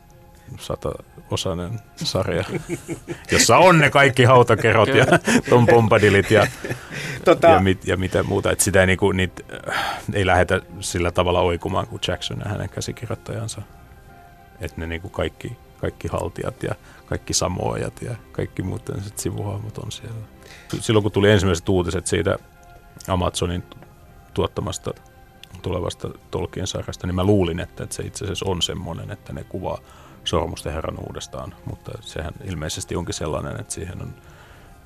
sata-osainen 0.59 1.80
sarja, 1.97 2.45
jossa 3.32 3.57
on 3.57 3.78
ne 3.78 3.90
kaikki 3.90 4.24
hautakerot 4.24 4.88
ja 4.88 5.07
Tom 5.51 5.66
Bombadilit 5.66 6.30
ja, 6.30 6.47
Tota, 7.24 7.49
ja, 7.49 7.61
mit, 7.61 7.86
ja 7.86 7.97
mitä 7.97 8.22
muuta. 8.22 8.51
Että 8.51 8.64
sitä 8.64 8.80
ei, 8.80 8.86
niinku, 8.86 9.12
niitä, 9.12 9.43
äh, 9.68 10.03
ei 10.12 10.26
lähdetä 10.26 10.61
sillä 10.80 11.11
tavalla 11.11 11.40
oikumaan 11.40 11.86
kuin 11.86 12.01
Jackson 12.09 12.38
ja 12.45 12.51
hänen 12.51 12.68
käsikirjoittajansa. 12.68 13.62
Että 14.61 14.80
ne 14.80 14.86
niinku 14.86 15.09
kaikki, 15.09 15.57
kaikki 15.80 16.09
haltijat 16.09 16.62
ja 16.62 16.74
kaikki 17.07 17.34
samoajat 17.34 18.03
ja 18.03 18.14
kaikki 18.32 18.62
muut 18.62 18.90
sivuhahmot 19.16 19.78
on 19.78 19.93
siellä. 19.93 20.26
Silloin 20.80 21.03
kun 21.03 21.12
tuli 21.12 21.30
ensimmäiset 21.30 21.68
uutiset 21.68 22.07
siitä 22.07 22.38
Amazonin 23.09 23.62
tuottamasta 24.34 24.95
tulevasta 25.62 26.11
Tolkien 26.30 26.66
sarjasta, 26.66 27.07
niin 27.07 27.14
mä 27.14 27.24
luulin, 27.24 27.61
että, 27.61 27.84
että 27.84 27.97
se 27.97 28.03
itse 28.03 28.24
asiassa 28.24 28.49
on 28.49 28.62
semmoinen, 28.62 29.11
että 29.11 29.32
ne 29.32 29.45
kuvaa 29.45 29.78
Sormusten 30.25 30.73
herran 30.73 30.99
uudestaan, 31.09 31.55
mutta 31.64 31.93
sehän 32.01 32.35
ilmeisesti 32.45 32.97
onkin 32.97 33.14
sellainen, 33.14 33.61
että 33.61 33.75
siihen 33.75 34.03
on 34.03 34.14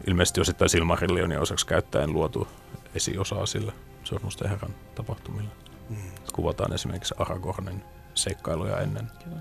ilmeisesti 0.07 0.41
osittain 0.41 0.69
Silmarillionin 0.69 1.41
osaksi 1.41 1.67
käyttäen 1.67 2.13
luotu 2.13 2.49
esiosaa 2.95 3.47
sillä 3.47 3.73
Sormusten 4.05 4.51
herran 4.51 4.75
tapahtumilla. 4.95 5.51
Mm. 5.89 5.97
Kuvataan 6.33 6.73
esimerkiksi 6.73 7.15
Aragornin 7.19 7.85
seikkailuja 8.15 8.81
ennen. 8.81 9.11
Kyllä. 9.25 9.41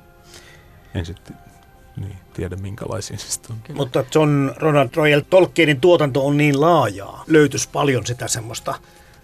En 0.96 1.06
sitten 1.06 1.38
niin, 1.98 2.18
tiedä 2.34 2.56
minkälaisia 2.56 3.18
se 3.18 3.32
sitten 3.32 3.52
on. 3.52 3.62
Kyllä. 3.64 3.78
Mutta 3.78 4.06
John 4.16 4.52
Ronald 4.56 4.90
Royal 4.96 5.22
Tolkienin 5.30 5.82
tuotanto 5.82 6.28
on 6.28 6.38
niin 6.38 6.62
laajaa. 6.62 7.24
Löytyisi 7.28 7.70
paljon 7.70 8.06
sitä 8.06 8.28
semmoista 8.28 8.76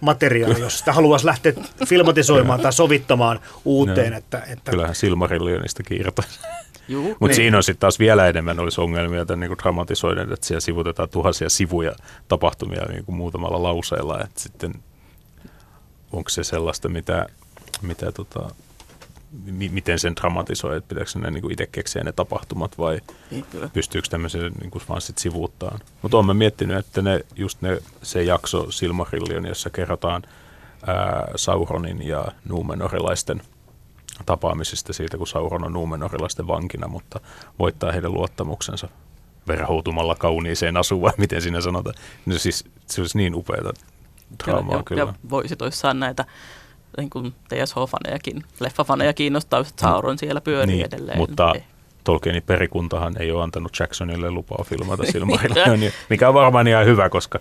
materiaali, 0.02 0.60
jos 0.60 0.78
sitä 0.78 0.92
haluaisi 0.92 1.26
lähteä 1.26 1.52
filmatisoimaan 1.86 2.60
tai 2.60 2.72
sovittamaan 2.72 3.40
uuteen. 3.64 4.12
Että, 4.12 4.42
että... 4.48 4.70
Kyllähän 4.70 4.94
Silmarillionista 4.94 5.82
kiirtäisi. 5.82 6.38
Mutta 6.88 7.26
Niin. 7.26 7.34
siinä 7.34 7.56
on 7.56 7.62
sitten 7.62 7.80
taas 7.80 7.98
vielä 7.98 8.28
enemmän 8.28 8.60
olisi 8.60 8.80
ongelmia 8.80 9.24
tämän 9.26 9.40
niin 9.40 9.58
dramatisoiden, 9.62 10.32
että 10.32 10.46
siellä 10.46 10.60
sivutetaan 10.60 11.08
tuhansia 11.08 11.48
sivuja 11.50 11.92
tapahtumia 12.28 12.86
niin 12.88 13.04
kuin 13.04 13.16
muutamalla 13.16 13.62
lauseella. 13.62 14.20
Että 14.24 14.40
sitten 14.40 14.74
onko 16.12 16.30
se 16.30 16.44
sellaista, 16.44 16.88
mitä, 16.88 17.26
mitä 17.82 18.12
tota, 18.12 18.50
mi- 19.44 19.68
miten 19.68 19.98
sen 19.98 20.16
dramatisoi, 20.16 20.76
että 20.76 20.88
pitääkö 20.88 21.10
ne 21.18 21.30
niin 21.30 21.52
itse 21.52 21.66
keksiä 21.66 22.04
ne 22.04 22.12
tapahtumat 22.12 22.78
vai 22.78 23.00
Niin, 23.30 23.44
kyllä. 23.50 23.68
pystyykö 23.72 24.08
tämmöisen 24.08 24.52
niin 24.60 24.70
kuin 24.70 24.82
vaan 24.88 25.00
sit 25.00 25.18
sivuuttaan. 25.18 25.78
Mutta 26.02 26.16
olen 26.16 26.36
miettinyt, 26.36 26.76
että 26.76 27.02
ne, 27.02 27.20
just 27.36 27.62
ne, 27.62 27.78
se 28.02 28.22
jakso 28.22 28.70
Silmarillion, 28.70 29.46
jossa 29.46 29.70
kerrotaan 29.70 30.22
ää, 30.86 31.28
Sauronin 31.36 32.06
ja 32.06 32.24
Numenorilaisten 32.48 33.42
tapaamisista 34.26 34.92
siitä, 34.92 35.18
kun 35.18 35.26
Sauron 35.26 35.64
on 35.64 35.72
Numenorilaisten 35.72 36.46
vankina, 36.46 36.88
mutta 36.88 37.20
voittaa 37.58 37.92
heidän 37.92 38.12
luottamuksensa 38.12 38.88
verhoutumalla 39.48 40.14
kauniiseen 40.14 40.76
asuun, 40.76 41.02
vai 41.02 41.12
miten 41.18 41.42
siinä 41.42 41.60
sanotaan. 41.60 41.94
No 42.26 42.38
siis 42.38 42.64
se 42.86 43.00
olisi 43.00 43.18
niin 43.18 43.34
upeata 43.34 43.72
draamaa 44.44 44.76
ja, 44.76 44.82
kyllä. 44.82 45.02
ja 45.02 45.14
voisi 45.30 45.56
toissaan 45.56 46.00
näitä 46.00 46.24
niin 46.96 47.10
kuin 47.10 47.34
TSH-fanejakin, 47.48 48.42
leffafaneja 48.60 49.12
kiinnostaa, 49.12 49.60
että 49.60 49.72
Sauron 49.80 50.18
siellä 50.18 50.40
pyörii 50.40 50.76
niin, 50.76 50.86
edelleen. 50.86 51.18
Mutta 51.18 51.52
Eh, 51.56 51.64
Tolkienin 52.04 52.42
perikuntahan 52.42 53.22
ei 53.22 53.30
ole 53.32 53.42
antanut 53.42 53.72
Jacksonille 53.80 54.30
lupaa 54.30 54.64
filmata 54.64 55.04
Silmarillionia, 55.12 55.90
mikä 56.10 56.28
on 56.28 56.34
varmaan 56.34 56.68
ihan 56.68 56.86
hyvä, 56.86 57.08
koska, 57.08 57.38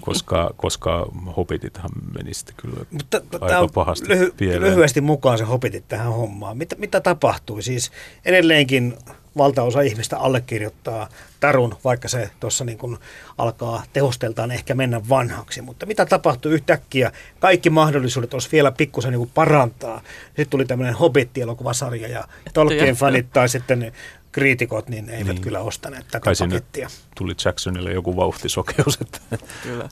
koska, 0.00 0.50
koska 0.56 1.06
Hobbitithan 1.36 1.90
meni 2.18 2.34
sitten 2.34 2.54
kyllä 2.56 2.84
Mutta 2.90 3.20
aika 3.40 3.68
pahasti 3.74 4.08
lyhy- 4.08 4.32
pieleen. 4.36 4.62
lyhyesti 4.72 5.00
mukaan 5.00 5.38
se 5.38 5.44
hopitit 5.44 5.88
tähän 5.88 6.12
hommaan. 6.12 6.58
Mitä, 6.58 6.76
mitä 6.78 7.00
tapahtui? 7.00 7.62
Siis 7.62 7.90
edelleenkin 8.24 8.94
valtaosa 9.36 9.80
ihmistä 9.80 10.18
allekirjoittaa 10.18 11.08
tarun, 11.40 11.74
vaikka 11.84 12.08
se 12.08 12.30
tuossa 12.40 12.64
niin 12.64 12.78
kuin 12.78 12.98
alkaa 13.38 13.82
tehosteltaan 13.92 14.50
ehkä 14.50 14.74
mennä 14.74 15.00
vanhaksi. 15.08 15.62
Mutta 15.62 15.86
mitä 15.86 16.06
tapahtui 16.06 16.52
yhtäkkiä? 16.52 17.12
Kaikki 17.40 17.70
mahdollisuudet 17.70 18.34
olisi 18.34 18.48
vielä 18.52 18.72
pikkusen 18.72 19.12
niin 19.12 19.30
parantaa. 19.34 20.00
Sitten 20.26 20.48
tuli 20.50 20.64
tämmöinen 20.64 20.94
Hobbit-elokuvasarja 20.94 22.08
ja 22.08 22.24
Tolkien-fanit 22.54 23.26
tai 23.32 23.48
sitten 23.48 23.92
kriitikot, 24.32 24.88
niin 24.88 25.08
eivät 25.08 25.32
Niin. 25.32 25.40
kyllä 25.42 25.60
ostaneet 25.60 26.06
tätä 26.10 26.30
pakettia. 26.40 26.88
tuli 27.18 27.34
Jacksonille 27.44 27.92
joku 27.92 28.16
vauhtisokeus, 28.16 28.98
että 29.00 29.18
Kyllä, 29.62 29.88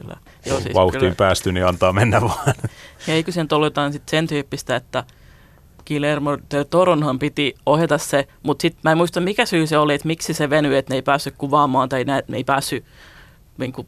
kyllä. 0.00 0.16
Joo, 0.46 0.60
siis 0.60 0.74
vauhtiin 0.74 1.00
kyllä. 1.00 1.14
päästy, 1.14 1.52
niin 1.52 1.66
antaa 1.66 1.92
mennä 1.92 2.20
vaan. 2.20 2.54
Ja 3.06 3.14
eikö 3.14 3.32
sen 3.32 3.46
ollut 3.52 3.66
jotain 3.66 3.92
sit 3.92 4.08
sen 4.08 4.26
tyyppistä, 4.26 4.76
että 4.76 5.04
Guillermo 5.86 6.38
del 6.50 6.64
Toronhan 6.64 7.18
piti 7.18 7.54
ohjata 7.66 7.98
se, 7.98 8.28
mutta 8.42 8.62
sitten 8.62 8.80
mä 8.84 8.90
en 8.90 8.96
muista 8.96 9.20
mikä 9.20 9.46
syy 9.46 9.66
se 9.66 9.78
oli, 9.78 9.94
että 9.94 10.06
miksi 10.06 10.34
se 10.34 10.50
venyi, 10.50 10.76
että 10.76 10.92
ne 10.92 10.96
ei 10.96 11.02
päässyt 11.02 11.34
kuvaamaan 11.38 11.88
tai 11.88 12.04
ne, 12.04 12.24
ne 12.28 12.36
ei 12.36 12.44
päässyt 12.44 12.84
niin 13.58 13.72
kuin, 13.72 13.86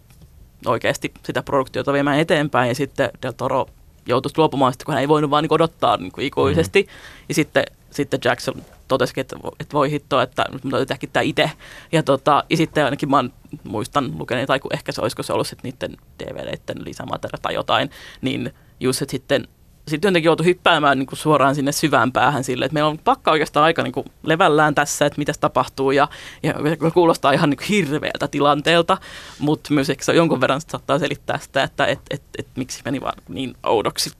oikeasti 0.67 1.13
sitä 1.25 1.43
produktiota 1.43 1.93
viemään 1.93 2.19
eteenpäin 2.19 2.69
ja 2.69 2.75
sitten 2.75 3.11
del 3.23 3.33
Toro 3.33 3.67
joutui 4.07 4.33
luopumaan, 4.37 4.73
sitten, 4.73 4.85
kun 4.85 4.95
hän 4.95 5.01
ei 5.01 5.09
voinut 5.09 5.31
vaan 5.31 5.43
niin 5.45 5.53
odottaa 5.53 5.97
niin 5.97 6.13
kuin 6.13 6.27
ikuisesti. 6.27 6.83
Mm-hmm. 6.83 7.25
Ja 7.29 7.35
sitten, 7.35 7.65
sitten 7.91 8.21
Jackson 8.25 8.63
totesi, 8.91 9.21
että, 9.21 9.37
että 9.61 9.73
voi 9.73 9.91
hittoa, 9.91 10.23
että 10.23 10.45
nyt 10.53 10.65
mä 10.65 10.71
täytyy 10.71 11.11
tämä 11.13 11.23
itse. 11.23 11.51
Ja, 11.93 12.03
tota, 12.03 12.45
ja 12.51 12.57
sitten 12.57 12.85
ainakin 12.85 13.11
mä 13.11 13.17
oon- 13.17 13.33
muistan 13.65 14.19
lukeneen, 14.19 14.47
tai 14.47 14.61
kun 14.61 14.75
ehkä 14.75 14.93
se 14.93 15.01
olisiko 15.01 15.23
se 15.23 15.33
ollut 15.33 15.47
sitten 15.47 15.73
niiden 15.73 15.97
DVDiden 16.19 16.85
lisämateriaalia 16.85 17.43
tai 17.43 17.55
jotain, 17.55 17.91
niin 18.21 18.55
just, 18.81 19.03
että 19.03 19.11
sitten 19.11 19.49
sitten 19.89 20.09
jotenkin 20.09 20.27
joutui 20.27 20.47
hyppäämään 20.47 20.99
niin 20.99 21.07
kuin 21.07 21.19
suoraan 21.19 21.55
sinne 21.55 21.73
syvään 21.73 22.13
päähän 22.13 22.45
sille, 22.45 22.65
että 22.65 22.75
meillä 22.75 22.91
on 22.91 22.99
pakka 22.99 23.31
oikeastaan 23.31 23.65
aika 23.65 23.83
niin 23.83 23.93
kuin 23.93 24.07
levällään 24.23 24.75
tässä, 24.75 25.07
että 25.07 25.19
mitä 25.19 25.33
tapahtuu 25.41 25.91
ja, 25.91 26.09
ja 26.43 26.55
kuulostaa 26.95 27.33
ihan 27.33 27.51
niin 27.51 27.59
kuin 27.59 27.69
hirveältä 27.69 28.29
tilanteelta, 28.29 28.99
mutta 29.39 29.75
myös 29.75 29.91
ehkä 29.91 30.05
se 30.05 30.13
jonkun 30.13 30.41
verran 30.41 30.61
saattaa 30.61 30.99
selittää 30.99 31.39
sitä, 31.39 31.63
että 31.63 31.87
et, 31.87 32.01
et, 32.11 32.23
et, 32.39 32.47
miksi 32.57 32.83
meni 32.85 33.01
vaan 33.01 33.23
niin 33.29 33.55
oudoksi 33.63 34.13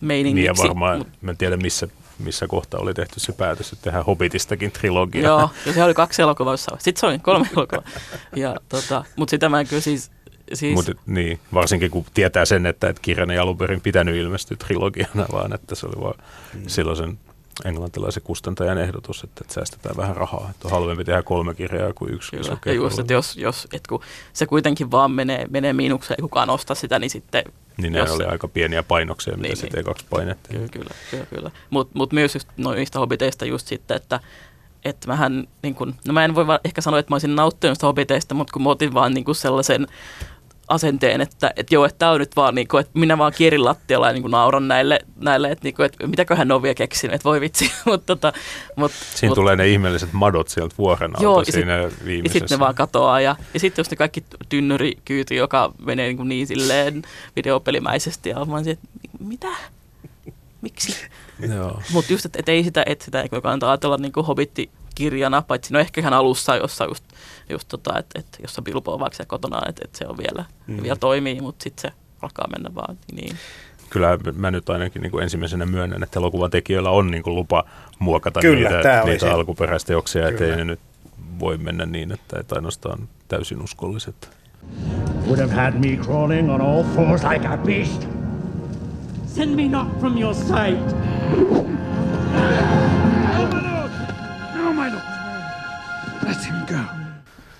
meiningiksi. 0.00 0.48
Niin 0.48 0.62
ja 0.62 0.68
varmaan, 0.68 0.98
Mut- 1.00 1.08
mä 1.20 1.30
en 1.30 1.36
tiedä 1.36 1.56
missä, 1.56 1.88
missä 2.18 2.46
kohtaa 2.46 2.80
oli 2.80 2.94
tehty 2.94 3.20
se 3.20 3.32
päätös, 3.32 3.72
että 3.72 3.82
tehdään 3.82 4.04
Hobbitistakin 4.04 4.72
trilogia. 4.72 5.22
Joo, 5.22 5.50
ja 5.66 5.72
se 5.72 5.82
oli 5.82 5.94
kaksi 5.94 6.22
elokuvaa 6.22 6.52
jossain. 6.52 6.80
Sitten 6.80 7.00
se 7.00 7.06
oli 7.06 7.18
kolme 7.18 7.48
elokuvaa. 7.56 7.84
Ja, 8.36 8.56
tota, 8.68 9.04
mutta 9.16 9.30
sitä 9.30 9.48
mä 9.48 9.60
en 9.60 9.66
kyllä 9.66 9.82
siis... 9.82 10.10
siis 10.52 10.74
Mut, 10.74 10.96
niin, 11.06 11.40
varsinkin 11.54 11.90
kun 11.90 12.04
tietää 12.14 12.44
sen, 12.44 12.66
että, 12.66 12.88
että 12.88 13.02
kirjan 13.02 13.30
ei 13.30 13.38
alun 13.38 13.58
perin 13.58 13.80
pitänyt 13.80 14.16
ilmestyä 14.16 14.56
trilogiana, 14.56 15.26
vaan 15.32 15.54
että 15.54 15.74
se 15.74 15.86
oli 15.86 16.00
vaan 16.00 16.14
mm. 16.54 16.62
silloisen 16.66 17.18
englantilaisen 17.64 18.22
kustantajan 18.22 18.78
ehdotus, 18.78 19.24
että, 19.24 19.40
että 19.40 19.54
säästetään 19.54 19.96
vähän 19.96 20.16
rahaa. 20.16 20.48
Että 20.50 20.68
on 20.68 20.72
halvempi 20.72 21.04
tehdä 21.04 21.22
kolme 21.22 21.54
kirjaa 21.54 21.92
kuin 21.92 22.14
yksi 22.14 22.30
Kyllä. 22.30 22.58
Ja 22.66 22.72
just, 22.72 22.98
että 22.98 23.12
jos, 23.12 23.36
jos 23.36 23.68
et 23.72 23.86
kun 23.86 24.00
se 24.32 24.46
kuitenkin 24.46 24.90
vaan 24.90 25.10
menee, 25.10 25.46
menee 25.50 25.72
miinukseen, 25.72 26.16
ei 26.18 26.22
kukaan 26.22 26.50
osta 26.50 26.74
sitä, 26.74 26.98
niin 26.98 27.10
sitten... 27.10 27.44
Niin 27.76 27.92
ne 27.92 27.98
jos- 27.98 28.10
oli 28.10 28.24
aika 28.24 28.48
pieniä 28.48 28.82
painoksia, 28.82 29.36
mitä 29.36 29.48
Niin, 29.48 29.56
se 29.56 29.66
niin. 29.66 29.86
T2 29.86 30.04
painettiin. 30.10 30.54
Kyllä, 30.58 30.68
kyllä, 30.70 30.94
kyllä. 31.10 31.26
kyllä. 31.26 31.50
Mutta 31.70 31.98
mut 31.98 32.12
myös 32.12 32.34
just 32.34 32.48
noista 32.56 32.98
hobiteista 32.98 33.44
just 33.44 33.66
sitten, 33.66 33.96
että 33.96 34.20
että 34.84 35.08
mähän, 35.08 35.48
niin 35.62 35.74
kun, 35.74 35.94
no 36.06 36.12
mä 36.12 36.24
en 36.24 36.34
voi 36.34 36.44
ehkä 36.64 36.80
sanoa, 36.80 36.98
että 37.00 37.10
mä 37.12 37.14
olisin 37.14 37.36
nauttinut 37.36 37.70
niistä 37.70 37.86
hobiteista, 37.86 38.34
mutta 38.34 38.52
kun 38.52 38.62
mä 38.62 38.70
otin 38.70 38.94
vaan 38.94 39.14
niin 39.14 39.24
kun 39.24 39.34
sellaisen 39.34 39.86
asenteen, 40.68 41.20
että, 41.20 41.52
että 41.56 41.74
joo, 41.74 41.84
että 41.84 41.98
tämä 41.98 42.10
on 42.10 42.20
nyt 42.20 42.36
vaan, 42.36 42.54
niin 42.54 42.68
kuin, 42.68 42.80
että 42.80 42.98
minä 42.98 43.18
vaan 43.18 43.32
kierin 43.36 43.64
lattialla 43.64 44.06
ja 44.06 44.12
niin 44.12 44.22
kuin 44.22 44.30
nauran 44.30 44.68
näille, 44.68 45.00
näille 45.16 45.50
että, 45.50 45.64
niin 45.64 45.74
kuin, 45.74 45.86
että 45.86 46.06
mitäköhän 46.06 46.48
ne 46.48 46.54
on 46.54 46.62
vielä 46.62 46.74
keksinyt, 46.74 47.14
että 47.14 47.24
voi 47.24 47.40
vitsi. 47.40 47.70
mutta, 47.86 48.06
tota, 48.06 48.32
mutta, 48.76 48.96
Siinä 49.14 49.30
mutta, 49.30 49.40
tulee 49.40 49.56
ne 49.56 49.68
ihmeelliset 49.68 50.12
madot 50.12 50.48
sieltä 50.48 50.74
vuoren 50.78 51.10
alta 51.10 51.22
Joo, 51.22 51.40
ja 51.40 51.52
siinä 51.52 51.76
Ja 51.76 51.90
viimeisessä. 52.04 52.38
sitten 52.38 52.58
ne 52.58 52.60
vaan 52.60 52.74
katoaa. 52.74 53.20
Ja, 53.20 53.36
ja 53.54 53.60
sitten 53.60 53.80
just 53.80 53.90
ne 53.90 53.96
kaikki 53.96 54.24
tynnyrikyyti, 54.48 55.36
joka 55.36 55.72
menee 55.86 56.06
niin, 56.06 56.16
kuin 56.16 56.28
niin 56.28 56.46
silleen 56.46 57.02
videopelimäisesti. 57.36 58.28
Ja 58.28 58.38
oon 58.38 58.68
että 58.68 58.88
mitä? 59.20 59.48
Miksi? 60.60 60.96
Mutta 61.92 62.12
just, 62.12 62.24
että 62.24 62.38
et 62.40 62.48
ei 62.48 62.64
sitä, 62.64 62.82
et 62.86 63.00
sitä 63.00 63.22
ei 63.22 63.28
kannata 63.28 63.70
ajatella 63.70 63.96
niin 63.96 64.12
kuin 64.12 64.26
hobbittikirjana, 64.26 65.42
paitsi 65.42 65.72
no 65.72 65.78
ehkä 65.78 66.00
ihan 66.00 66.12
alussa, 66.12 66.56
jossa 66.56 66.84
just, 66.84 67.04
just 67.50 67.68
tota, 67.68 67.98
että 67.98 68.18
et, 68.18 68.26
jossa 68.42 68.62
Bilbo 68.62 68.92
on 68.92 69.00
vaikka 69.00 69.16
siellä 69.16 69.28
kotona, 69.28 69.60
että 69.68 69.82
et 69.84 69.94
se 69.94 70.06
on 70.06 70.16
vielä, 70.18 70.44
mm. 70.66 70.82
vielä 70.82 70.96
toimii, 70.96 71.40
mutta 71.40 71.62
sitten 71.62 71.82
se 71.82 71.96
alkaa 72.22 72.48
mennä 72.48 72.74
vaan 72.74 72.98
niin. 73.12 73.36
Kyllä 73.90 74.18
mä 74.36 74.50
nyt 74.50 74.70
ainakin 74.70 75.02
niin 75.02 75.10
kuin 75.10 75.22
ensimmäisenä 75.22 75.66
myönnän, 75.66 76.02
että 76.02 76.20
elokuvan 76.20 76.50
tekijöillä 76.50 76.90
on 76.90 77.10
niin 77.10 77.22
kuin 77.22 77.34
lupa 77.34 77.64
muokata 77.98 78.40
Kyllä, 78.40 78.70
niitä, 78.70 79.02
niitä 79.04 79.34
alkuperäisteoksia, 79.34 80.28
ettei 80.28 80.56
ne 80.56 80.64
nyt 80.64 80.80
voi 81.38 81.58
mennä 81.58 81.86
niin, 81.86 82.12
että, 82.12 82.40
että 82.40 82.54
ainoastaan 82.54 83.08
täysin 83.28 83.62
uskolliset. 83.62 84.30
Would 85.26 85.38
have 85.38 85.52
had 85.52 85.74
me 85.74 85.96
crawling 85.96 86.50
on 86.50 86.60
all 86.60 86.82
fours 86.82 87.22
like 87.24 87.46
a 87.46 87.56
beast. 87.56 88.08
Send 89.26 89.56
me 89.56 89.68
not 89.68 90.00
from 90.00 90.16
your 90.16 90.34
sight. 90.34 90.94
No, 94.54 94.72
my 94.72 94.90
lord. 94.90 95.02
Let 96.22 96.44
him 96.46 96.66
go. 96.66 97.03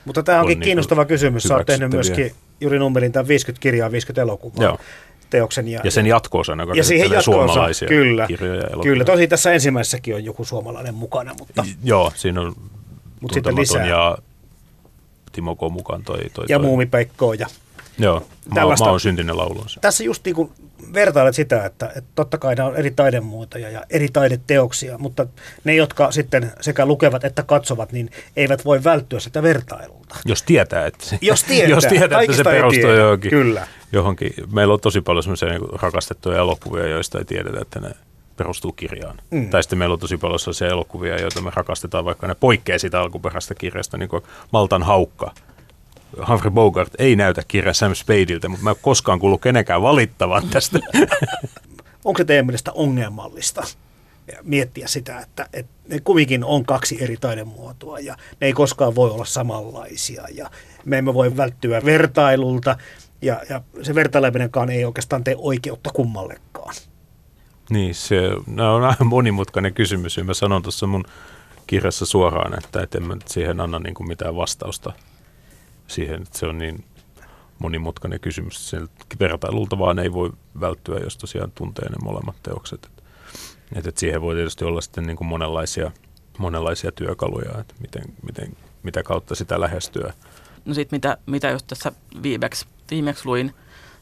Mutta 0.05 0.23
tämä 0.23 0.41
onkin 0.41 0.57
On 0.57 0.61
niin 0.61 0.65
kiinnostava 0.65 1.01
kuin 1.05 1.09
kysymys. 1.09 1.43
Sä 1.43 1.57
oot 1.57 1.67
tehnyt 1.67 1.91
myöskin 1.91 2.33
Juri 2.61 2.79
Nummelin 2.79 3.13
tämän 3.13 3.29
50 3.29 3.63
kirjaa, 3.63 3.93
50 3.93 4.23
elokuvaa 4.23 4.65
Joo. 4.65 4.79
teoksen. 5.31 5.69
Ja, 5.69 5.81
Ja 5.85 5.91
sen 5.91 6.07
jatko-osana, 6.07 6.63
joka 6.63 6.75
ja 6.75 6.85
siihen 6.85 7.05
jatko 7.11 7.23
suomalaisia 7.23 7.89
kyllä, 7.89 8.27
kirjoja 8.27 8.55
ja 8.61 8.67
elokuvia. 8.67 8.83
kyllä. 8.93 9.05
Tosi 9.05 9.27
tässä 9.29 9.53
ensimmäisessäkin 9.53 10.15
on 10.15 10.25
joku 10.25 10.45
suomalainen 10.45 10.95
mukana, 10.95 11.35
mutta 11.39 11.65
Joo, 11.85 12.13
siinä 12.15 12.41
on 12.41 12.47
Mut 12.47 12.57
sitten 13.33 13.55
tuntematon 13.55 13.61
lisää. 13.61 13.87
ja 13.87 14.19
Timo 15.33 15.57
K. 15.57 15.61
mukaan 15.71 16.03
toi, 16.03 16.19
toi, 16.35 16.45
ja 16.49 16.59
toi. 16.59 16.67
Muumipeikkoa 16.67 17.35
ja 17.35 17.47
Joo, 17.99 18.21
mä, 18.21 18.55
Tällaista- 18.55 18.85
mä 18.85 18.91
oon 18.91 19.01
syntinen 19.01 19.37
laulunsa. 19.37 19.81
tässä 19.81 20.05
just 20.05 20.25
niin 20.25 20.35
kuin 20.35 20.53
vertailet 20.95 21.35
sitä, 21.35 21.65
että, 21.65 21.87
että 21.87 22.11
totta 22.15 22.39
kai 22.39 22.55
nämä 22.55 22.69
on 22.69 22.77
eri 22.77 22.91
taidemuotoja 22.91 23.71
ja 23.71 23.83
eri 23.91 24.09
taideteoksia, 24.13 24.99
mutta 24.99 25.27
ne, 25.65 25.75
jotka 25.75 26.11
sitten 26.13 26.53
sekä 26.61 26.87
lukevat 26.87 27.25
että 27.25 27.43
katsovat, 27.43 27.93
niin 27.93 28.11
eivät 28.37 28.65
voi 28.65 28.85
välttyä 28.85 29.21
sitä 29.21 29.43
vertailulta. 29.43 30.17
Jos 30.25 30.43
tietää, 30.43 30.87
että 30.87 31.05
se, 31.07 31.19
Jos 31.21 31.45
tietää. 31.49 31.69
jos 31.71 31.85
tietää 31.87 32.21
että 32.21 32.37
se 32.37 32.45
perustuu 32.45 32.83
tiedä. 32.83 32.97
johonkin, 32.99 33.31
Kyllä. 33.31 33.67
johonkin. 33.93 34.33
Meillä 34.53 34.75
on 34.75 34.81
tosi 34.81 35.01
paljon 35.01 35.23
semmoisia 35.23 35.49
niin 35.49 35.63
rakastettuja 35.83 36.39
elokuvia, 36.39 36.87
joista 36.89 37.19
ei 37.19 37.25
tiedetä, 37.25 37.59
että 37.61 37.81
ne 37.81 37.91
perustuu 38.37 38.73
kirjaan. 38.73 39.17
Mm. 39.31 39.51
Tai 39.51 39.63
sitten 39.63 39.79
meillä 39.79 39.93
on 39.93 39.99
tosi 39.99 40.17
paljon 40.17 40.39
sellaisia 40.39 40.69
elokuvia, 40.69 41.21
joita 41.21 41.41
me 41.41 41.51
rakastetaan, 41.55 42.05
vaikka 42.05 42.27
ne 42.27 42.35
poikkeaa 42.35 42.79
siitä 42.79 43.01
alkuperäisestä 43.01 43.55
kirjasta, 43.55 43.97
niin 43.99 44.09
kuin 44.09 44.23
Maltan 44.53 44.83
haukka. 44.83 45.33
Humphrey 46.29 46.51
Bogart 46.51 46.93
ei 46.99 47.17
näytä 47.17 47.43
kirja 47.49 47.75
Sam 47.75 47.95
Spadeiltä, 47.95 48.49
mutta 48.49 48.65
mä 48.65 48.71
en 48.71 48.77
koskaan 48.83 49.19
kuullut 49.19 49.41
kenenkään 49.41 49.83
valittavan 49.83 50.49
tästä. 50.49 50.79
Onko 52.05 52.19
se 52.19 52.25
teidän 52.25 52.47
mielestä 52.47 52.73
ongelmallista 52.73 53.63
miettiä 54.43 54.87
sitä, 54.89 55.21
että, 55.21 55.49
että 55.53 55.73
ne 55.89 56.01
kumminkin 56.01 56.45
on 56.45 56.67
kaksi 56.67 57.03
eri 57.05 57.17
taidemuotoa 57.17 57.99
ja 57.99 58.17
ne 58.41 58.47
ei 58.47 58.53
koskaan 58.53 58.95
voi 58.95 59.11
olla 59.11 59.25
samanlaisia 59.25 60.25
ja 60.35 60.51
me 60.85 60.99
emme 60.99 61.15
voi 61.15 61.37
välttyä 61.37 61.83
vertailulta 61.85 62.77
ja, 63.23 63.41
ja 63.51 63.61
se 63.83 63.95
vertaileminenkaan 63.95 64.71
ei 64.71 64.85
oikeastaan 64.85 65.25
tee 65.25 65.35
oikeutta 65.39 65.91
kummallekaan. 65.91 66.75
Niin, 67.71 67.95
se 67.95 68.21
no, 68.47 68.75
on 68.75 68.85
aika 68.85 69.05
monimutkainen 69.05 69.75
kysymys 69.75 70.17
ja 70.17 70.25
mä 70.25 70.35
sanon 70.35 70.63
tuossa 70.63 70.87
mun 70.87 71.05
kirjassa 71.67 72.07
suoraan, 72.07 72.59
että, 72.59 72.83
et 72.83 72.95
en 72.95 73.03
mä 73.03 73.17
siihen 73.27 73.61
anna 73.61 73.79
niin 73.79 73.95
kuin 73.95 74.09
mitään 74.09 74.37
vastausta 74.37 74.93
siihen, 75.87 76.23
että 76.23 76.39
se 76.39 76.47
on 76.47 76.59
niin 76.59 76.85
monimutkainen 77.59 78.21
kysymys. 78.21 78.71
Sen 78.71 78.89
vertailulta 79.21 79.79
vaan 79.79 79.99
ei 79.99 80.13
voi 80.13 80.31
välttyä, 80.61 80.99
jos 80.99 81.17
tosiaan 81.17 81.53
tuntee 81.55 81.89
ne 81.89 81.97
molemmat 82.03 82.37
teokset. 82.43 82.89
Et, 83.75 83.87
et 83.87 83.99
siihen 83.99 84.23
voi 84.23 84.35
tietysti 84.35 84.65
olla 84.65 84.81
sitten 84.81 85.07
niin 85.07 85.17
kuin 85.17 85.29
monenlaisia, 85.29 85.91
monenlaisia 86.39 86.93
työkaluja, 86.93 87.61
että 87.61 87.75
miten, 87.81 88.03
miten, 88.23 88.57
mitä 88.83 89.03
kautta 89.03 89.35
sitä 89.35 89.61
lähestyä. 89.61 90.13
No 90.65 90.75
sitten 90.75 90.97
mitä, 90.97 91.17
mitä 91.27 91.51
just 91.51 91.67
tässä 91.67 91.93
viimeksi, 92.23 92.67
viimeksi 92.91 93.27
luin, 93.27 93.55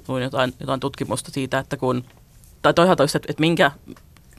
luin 0.08 0.22
jotain, 0.22 0.54
jotain 0.60 0.80
tutkimusta 0.80 1.30
siitä, 1.30 1.58
että 1.58 1.76
kun, 1.76 2.04
tai 2.62 2.74
toisaalta 2.74 3.02
just, 3.02 3.14
että, 3.16 3.26
että 3.30 3.40
minkä, 3.40 3.70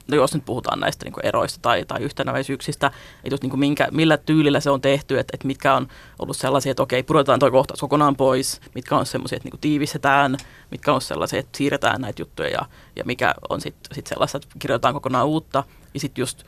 no 0.08 0.16
jos 0.16 0.34
nyt 0.34 0.44
puhutaan 0.44 0.80
näistä 0.80 1.04
niin 1.04 1.14
eroista 1.22 1.58
tai, 1.62 1.84
tai 1.84 2.02
yhtenäväisyyksistä, 2.02 2.86
että 3.24 3.34
just 3.34 3.42
niin 3.42 3.58
minkä, 3.58 3.88
millä 3.90 4.16
tyylillä 4.16 4.60
se 4.60 4.70
on 4.70 4.80
tehty, 4.80 5.18
että, 5.18 5.30
että 5.34 5.46
mitkä 5.46 5.74
on 5.74 5.88
ollut 6.18 6.36
sellaisia, 6.36 6.70
että 6.70 6.82
okei, 6.82 7.02
pudotetaan 7.02 7.38
tuo 7.38 7.50
kohtaus 7.50 7.80
kokonaan 7.80 8.16
pois, 8.16 8.60
mitkä 8.74 8.96
on 8.96 9.06
sellaisia, 9.06 9.36
että 9.36 9.48
niin 9.48 9.60
tiivistetään, 9.60 10.36
mitkä 10.70 10.92
on 10.92 11.00
sellaisia, 11.00 11.38
että 11.38 11.58
siirretään 11.58 12.00
näitä 12.00 12.22
juttuja 12.22 12.48
ja, 12.48 12.66
ja 12.96 13.04
mikä 13.04 13.34
on 13.48 13.60
sitten 13.60 13.94
sit 13.94 14.06
sellaista, 14.06 14.36
että 14.38 14.48
kirjoitetaan 14.58 14.94
kokonaan 14.94 15.26
uutta. 15.26 15.64
Ja 15.94 16.00
sitten 16.00 16.22
just, 16.22 16.44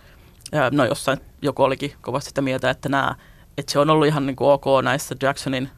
no 0.71 0.85
jossain 0.85 1.21
joku 1.43 1.63
olikin 1.63 1.93
kovasti 2.01 2.29
sitä 2.29 2.43
mieltä, 2.43 2.71
että 2.71 2.89
nämä, 2.89 3.15
että 3.59 3.73
se 3.73 3.79
on 3.79 3.91
ollut 3.91 4.07
ihan 4.07 4.27
niin 4.27 4.37
kuin 4.37 4.51
ok 4.51 4.65
näissä 4.83 5.17
Jacksonin 5.23 5.71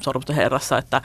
sormusten 0.00 0.36
herrassa, 0.36 0.78
että, 0.78 1.02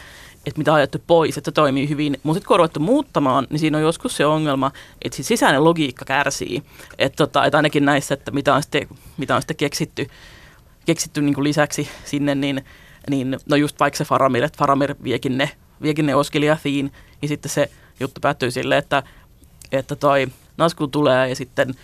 että 0.47 0.57
mitä 0.57 0.71
on 0.71 0.77
ajettu 0.77 1.03
pois, 1.07 1.37
että 1.37 1.51
se 1.51 1.53
toimii 1.53 1.89
hyvin. 1.89 2.17
Mutta 2.23 2.37
sitten 2.37 2.47
kun 2.47 2.53
on 2.55 2.59
ruvettu 2.59 2.79
muuttamaan, 2.79 3.47
niin 3.49 3.59
siinä 3.59 3.77
on 3.77 3.83
joskus 3.83 4.17
se 4.17 4.25
ongelma, 4.25 4.71
että 5.01 5.15
siis 5.15 5.27
sisäinen 5.27 5.63
logiikka 5.63 6.05
kärsii. 6.05 6.63
Että, 6.97 7.15
tota, 7.15 7.45
että 7.45 7.57
ainakin 7.57 7.85
näissä, 7.85 8.13
että 8.13 8.31
mitä 8.31 8.55
on 8.55 8.61
sitten, 8.61 8.87
mitä 9.17 9.35
on 9.35 9.41
sitten 9.41 9.57
keksitty, 9.57 10.07
keksitty 10.85 11.21
niin 11.21 11.43
lisäksi 11.43 11.89
sinne, 12.05 12.35
niin, 12.35 12.65
niin 13.09 13.39
no 13.49 13.55
just 13.55 13.79
vaikka 13.79 13.97
se 13.97 14.05
Faramir, 14.05 14.43
että 14.43 14.57
Faramir 14.57 14.95
viekin 15.03 15.37
ne, 15.37 15.51
viekin 15.81 16.05
ne 16.05 16.15
Oskeliathiin, 16.15 16.91
ja 17.21 17.27
sitten 17.27 17.49
se 17.51 17.69
juttu 17.99 18.21
päättyy 18.21 18.51
silleen, 18.51 18.79
että, 18.79 19.03
että 19.71 19.95
toi 19.95 20.27
Nazgul 20.57 20.87
tulee 20.87 21.29
ja 21.29 21.35
sitten 21.35 21.75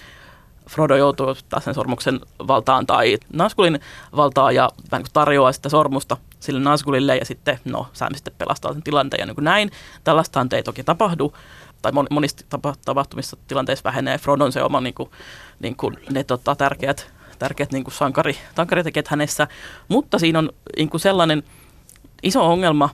Frodo 0.70 0.96
joutuu 0.96 1.36
taas 1.50 1.64
sen 1.64 1.74
sormuksen 1.74 2.20
valtaan 2.48 2.86
tai 2.86 3.18
Nazgulin 3.34 3.80
valtaa 4.16 4.52
ja 4.52 4.70
vähän 4.92 5.06
tarjoaa 5.14 5.52
sitä 5.52 5.70
sormusta 5.70 6.18
sille 6.44 6.60
Nazgulille 6.60 7.18
ja 7.18 7.26
sitten, 7.26 7.60
no, 7.66 7.88
Sam 7.94 8.16
sitten 8.16 8.34
pelastaa 8.38 8.74
sen 8.74 8.84
tilanteen 8.84 9.22
ja 9.22 9.26
niin 9.26 9.36
kuin 9.36 9.46
näin. 9.46 9.72
Tällaistahan 10.04 10.50
ei 10.52 10.64
toki 10.64 10.84
tapahdu, 10.84 11.34
tai 11.82 11.92
monista 12.10 12.58
tapahtumissa 12.86 13.38
tilanteissa 13.48 13.84
vähenee 13.84 14.18
Frodon 14.18 14.52
se 14.52 14.64
oma 14.64 14.82
niin 14.82 14.94
kuin, 14.94 15.12
niin 15.60 15.76
kuin 15.76 15.98
ne 16.10 16.24
tota, 16.24 16.56
tärkeät, 16.56 17.14
tärkeät 17.40 17.72
niin 17.72 17.84
kuin 17.84 17.94
sankari, 17.94 18.38
sankaritekijät 18.56 19.08
hänessä, 19.08 19.48
mutta 19.88 20.20
siinä 20.20 20.40
on 20.40 20.50
niin 20.78 20.90
kuin 20.90 21.02
sellainen 21.02 21.44
iso 22.24 22.52
ongelma, 22.52 22.90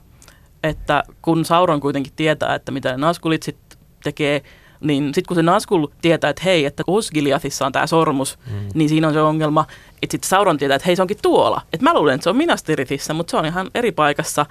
että 0.62 1.02
kun 1.22 1.44
Sauron 1.44 1.80
kuitenkin 1.80 2.12
tietää, 2.16 2.54
että 2.54 2.72
mitä 2.72 2.96
Nazgulit 2.96 3.42
sitten 3.42 3.78
tekee, 4.02 4.42
niin 4.80 5.04
sitten 5.04 5.24
kun 5.28 5.34
se 5.34 5.42
Nazgul 5.42 5.86
tietää, 6.02 6.30
että 6.30 6.42
hei, 6.44 6.64
että 6.64 6.82
Osgiliathissa 6.86 7.66
on 7.66 7.72
tämä 7.72 7.86
sormus, 7.86 8.38
mm. 8.46 8.68
niin 8.74 8.88
siinä 8.88 9.08
on 9.08 9.14
se 9.14 9.20
ongelma, 9.20 9.66
että 10.02 10.12
sitten 10.14 10.28
Sauron 10.28 10.58
tietää, 10.58 10.76
että 10.76 10.86
hei 10.86 10.96
se 10.96 11.02
onkin 11.02 11.18
tuolla. 11.22 11.62
Että 11.72 11.84
mä 11.84 11.94
luulen, 11.94 12.14
että 12.14 12.22
se 12.22 12.30
on 12.30 12.36
Minastirithissä, 12.36 13.14
mutta 13.14 13.30
se 13.30 13.36
on 13.36 13.46
ihan 13.46 13.70
eri 13.74 13.92
paikassa. 13.92 14.46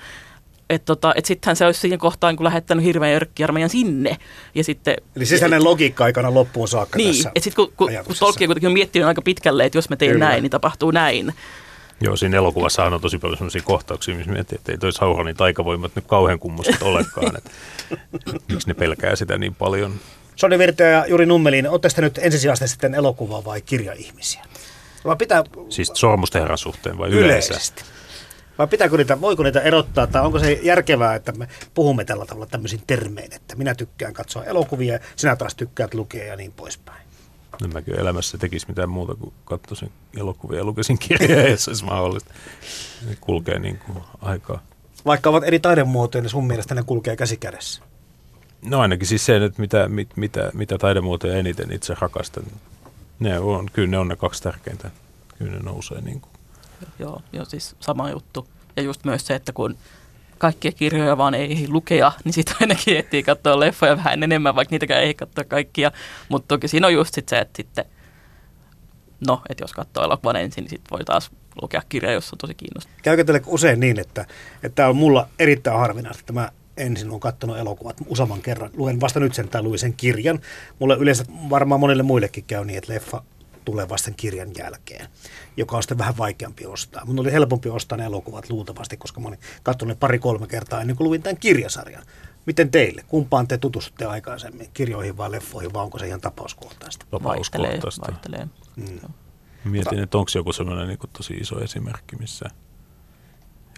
Että 0.69 0.85
tota, 0.85 1.13
et 1.15 1.25
sittenhän 1.25 1.55
se 1.55 1.65
olisi 1.65 1.79
siinä 1.79 1.97
kohtaan 1.97 2.35
kun 2.35 2.43
lähettänyt 2.43 2.85
hirveän 2.85 3.15
örkkiarmeijan 3.15 3.69
sinne. 3.69 4.17
Ja 4.55 4.63
sitten, 4.63 4.95
Eli 5.15 5.25
sisäinen 5.25 5.63
logiikka 5.63 6.03
aikana 6.03 6.33
loppuun 6.33 6.67
saakka 6.67 6.97
niin, 6.97 7.15
tässä 7.15 7.29
että 7.29 7.43
sitten 7.43 7.65
kun, 7.65 7.73
kun, 7.77 7.91
kun 8.05 8.15
Tolkien 8.19 8.47
kuitenkin 8.47 8.67
on 8.67 8.73
miettinyt 8.73 9.07
aika 9.07 9.21
pitkälle, 9.21 9.65
että 9.65 9.77
jos 9.77 9.89
mä 9.89 9.95
teen 9.95 10.11
Kyllä. 10.11 10.25
näin, 10.25 10.41
niin 10.41 10.51
tapahtuu 10.51 10.91
näin. 10.91 11.33
Joo, 12.01 12.15
siinä 12.15 12.37
elokuvassa 12.37 12.85
on 12.85 13.01
tosi 13.01 13.17
paljon 13.17 13.37
sellaisia 13.37 13.61
kohtauksia, 13.61 14.15
missä 14.15 14.31
miettii, 14.31 14.55
että 14.55 14.71
ei 14.71 14.77
toi 14.77 14.93
Sauronin 14.93 15.35
taikavoimat 15.35 15.95
nyt 15.95 16.05
kauhean 16.07 16.39
kummoset 16.39 16.81
olekaan. 16.91 17.35
Että, 17.37 17.51
miksi 18.49 18.67
ne 18.67 18.73
pelkää 18.73 19.15
sitä 19.15 19.37
niin 19.37 19.55
paljon. 19.55 19.93
Soni 20.39 20.59
Virta 20.59 20.83
ja 20.83 21.05
Juri 21.05 21.25
Nummelin, 21.25 21.69
oletteko 21.69 21.95
te 21.95 22.01
nyt 22.01 22.17
ensisijaisesti 22.17 22.67
sitten 22.67 22.93
elokuva- 22.95 23.45
vai 23.45 23.61
kirjaihmisiä? 23.61 24.41
Vai 25.05 25.15
pitää 25.15 25.43
Siis 25.69 25.91
sormusten 25.93 26.41
herran 26.41 26.57
suhteen 26.57 26.97
vai 26.97 27.09
yleensä? 27.09 27.25
yleisesti? 27.53 27.83
Vai 28.57 28.67
pitääkö 28.67 28.97
niitä, 28.97 29.21
voiko 29.21 29.43
niitä 29.43 29.61
erottaa, 29.61 30.07
tai 30.07 30.21
onko 30.25 30.39
se 30.39 30.51
järkevää, 30.51 31.15
että 31.15 31.31
me 31.31 31.47
puhumme 31.73 32.05
tällä 32.05 32.25
tavalla 32.25 32.45
tämmöisin 32.45 32.81
termein, 32.87 33.33
että 33.33 33.55
minä 33.55 33.75
tykkään 33.75 34.13
katsoa 34.13 34.43
elokuvia, 34.43 34.99
sinä 35.15 35.35
taas 35.35 35.55
tykkäät 35.55 35.93
lukea 35.93 36.25
ja 36.25 36.35
niin 36.35 36.51
poispäin. 36.51 37.01
En 37.63 37.73
mäkin 37.73 37.99
elämässä 37.99 38.37
tekisi 38.37 38.65
mitään 38.67 38.89
muuta 38.89 39.15
kuin 39.15 39.33
katsoisin 39.45 39.91
elokuvia 40.17 40.57
ja 40.57 40.63
lukisin 40.63 40.99
kirjoja, 40.99 41.49
jos 41.49 41.67
olisi 41.67 41.85
mahdollista. 41.85 42.33
Ne 43.09 43.17
kulkee 43.21 43.59
niin 43.59 43.77
kuin 43.85 44.03
aikaa. 44.21 44.63
Vaikka 45.05 45.29
ovat 45.29 45.43
eri 45.43 45.59
taidemuotoja, 45.59 46.21
niin 46.21 46.29
sun 46.29 46.47
mielestä 46.47 46.75
ne 46.75 46.83
kulkee 46.85 47.15
käsi 47.15 47.37
kädessä. 47.37 47.81
No 48.61 48.79
ainakin 48.79 49.07
siis 49.07 49.25
se, 49.25 49.45
että 49.45 49.61
mitä, 49.61 49.87
mit, 49.87 50.09
mitä, 50.15 50.51
mitä 50.53 50.77
taidemuotoja 50.77 51.37
eniten 51.37 51.71
itse 51.71 51.95
rakastan. 51.99 52.43
Ne 53.19 53.39
on, 53.39 53.69
kyllä 53.73 53.87
ne 53.87 53.97
on 53.97 54.07
ne 54.07 54.15
kaksi 54.15 54.43
tärkeintä. 54.43 54.91
Kyllä 55.37 55.51
ne 55.51 55.59
nousee 55.59 56.01
niin 56.01 56.21
kuin. 56.21 56.31
Joo, 56.99 57.21
joo, 57.33 57.45
siis 57.45 57.75
sama 57.79 58.09
juttu. 58.09 58.47
Ja 58.75 58.83
just 58.83 59.05
myös 59.05 59.27
se, 59.27 59.35
että 59.35 59.53
kun 59.53 59.77
kaikkia 60.37 60.71
kirjoja 60.71 61.17
vaan 61.17 61.33
ei 61.33 61.65
lukea, 61.69 62.11
niin 62.23 62.33
sitten 62.33 62.55
ainakin 62.61 62.97
ehtii 62.97 63.23
katsoa 63.23 63.59
leffoja 63.59 63.97
vähän 63.97 64.23
enemmän, 64.23 64.55
vaikka 64.55 64.73
niitäkään 64.73 65.03
ei 65.03 65.13
katsoa 65.13 65.43
kaikkia. 65.43 65.91
Mutta 66.29 66.47
toki 66.47 66.67
siinä 66.67 66.87
on 66.87 66.93
just 66.93 67.13
sit 67.13 67.29
se, 67.29 67.37
että 67.39 67.57
sitten, 67.57 67.85
no, 69.27 69.41
että 69.49 69.63
jos 69.63 69.73
katsoo 69.73 70.03
elokuvan 70.03 70.35
ensin, 70.35 70.61
niin 70.61 70.69
sitten 70.69 70.91
voi 70.91 71.05
taas 71.05 71.31
lukea 71.61 71.81
kirja, 71.89 72.11
jos 72.11 72.31
on 72.33 72.37
tosi 72.37 72.53
kiinnostava. 72.55 72.95
Käykö 73.01 73.23
teille 73.23 73.41
usein 73.45 73.79
niin, 73.79 73.99
että 73.99 74.25
että 74.63 74.75
tämä 74.75 74.89
on 74.89 74.95
mulla 74.95 75.27
erittäin 75.39 75.79
harvinaista, 75.79 76.19
että 76.19 76.33
mä 76.33 76.49
ensin 76.79 77.09
olen 77.09 77.19
katsonut 77.19 77.57
elokuvat 77.57 77.97
useamman 78.07 78.41
kerran. 78.41 78.69
Luen 78.73 79.01
vasta 79.01 79.19
nyt 79.19 79.33
sen 79.33 79.49
tai 79.49 79.63
luin 79.63 79.79
sen 79.79 79.93
kirjan. 79.93 80.39
Mulle 80.79 80.95
yleensä 80.95 81.25
varmaan 81.49 81.79
monille 81.79 82.03
muillekin 82.03 82.43
käy 82.43 82.65
niin, 82.65 82.77
että 82.77 82.93
leffa 82.93 83.23
tulee 83.65 83.89
vasta 83.89 84.05
sen 84.05 84.15
kirjan 84.15 84.49
jälkeen, 84.57 85.07
joka 85.57 85.75
on 85.75 85.83
sitten 85.83 85.97
vähän 85.97 86.17
vaikeampi 86.17 86.65
ostaa. 86.65 87.05
Mun 87.05 87.19
oli 87.19 87.31
helpompi 87.31 87.69
ostaa 87.69 87.97
ne 87.97 88.05
elokuvat 88.05 88.49
luultavasti, 88.49 88.97
koska 88.97 89.21
mä 89.21 89.27
olin 89.27 89.39
katsonut 89.63 89.95
ne 89.95 89.99
pari-kolme 89.99 90.47
kertaa 90.47 90.81
ennen 90.81 90.95
kuin 90.95 91.07
luin 91.07 91.21
tämän 91.21 91.37
kirjasarjan. 91.37 92.03
Miten 92.45 92.71
teille? 92.71 93.03
Kumpaan 93.07 93.47
te 93.47 93.57
tutustutte 93.57 94.05
aikaisemmin? 94.05 94.69
Kirjoihin 94.73 95.17
vai 95.17 95.31
leffoihin, 95.31 95.73
vai 95.73 95.83
onko 95.83 95.99
se 95.99 96.07
ihan 96.07 96.21
tapauskohtaista? 96.21 97.05
Vaihtelee, 97.11 97.79
vaihtelee. 98.07 98.47
Mm. 98.75 98.99
Mietin, 99.63 99.99
että 99.99 100.17
onko 100.17 100.31
joku 100.35 100.53
sellainen 100.53 100.87
niin 100.87 100.99
tosi 101.13 101.33
iso 101.33 101.59
esimerkki, 101.59 102.15
missä 102.15 102.45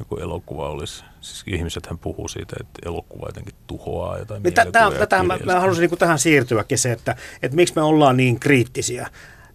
joku 0.01 0.17
elokuva 0.17 0.69
olisi. 0.69 1.03
Siis 1.21 1.43
ihmisethän 1.47 1.97
puhuu 1.97 2.27
siitä, 2.27 2.55
että 2.59 2.79
elokuva 2.89 3.27
jotenkin 3.27 3.55
tuhoaa 3.67 4.17
jotain 4.17 4.43
Niin, 4.43 4.53
tä- 4.53 4.65
tää- 4.65 4.81
mielikuvia 4.81 4.99
Tätähän 4.99 5.27
mä, 5.27 5.37
mä 5.45 5.59
halusin 5.59 5.89
niin 5.89 5.97
tähän 5.99 6.19
siirtyäkin 6.19 6.77
se, 6.77 6.91
että, 6.91 7.15
että 7.41 7.55
miksi 7.55 7.75
me 7.75 7.81
ollaan 7.81 8.17
niin 8.17 8.39
kriittisiä. 8.39 9.07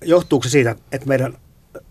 Johtuuko 0.05 0.45
se 0.45 0.51
siitä, 0.51 0.77
että 0.93 1.09
meidän 1.09 1.35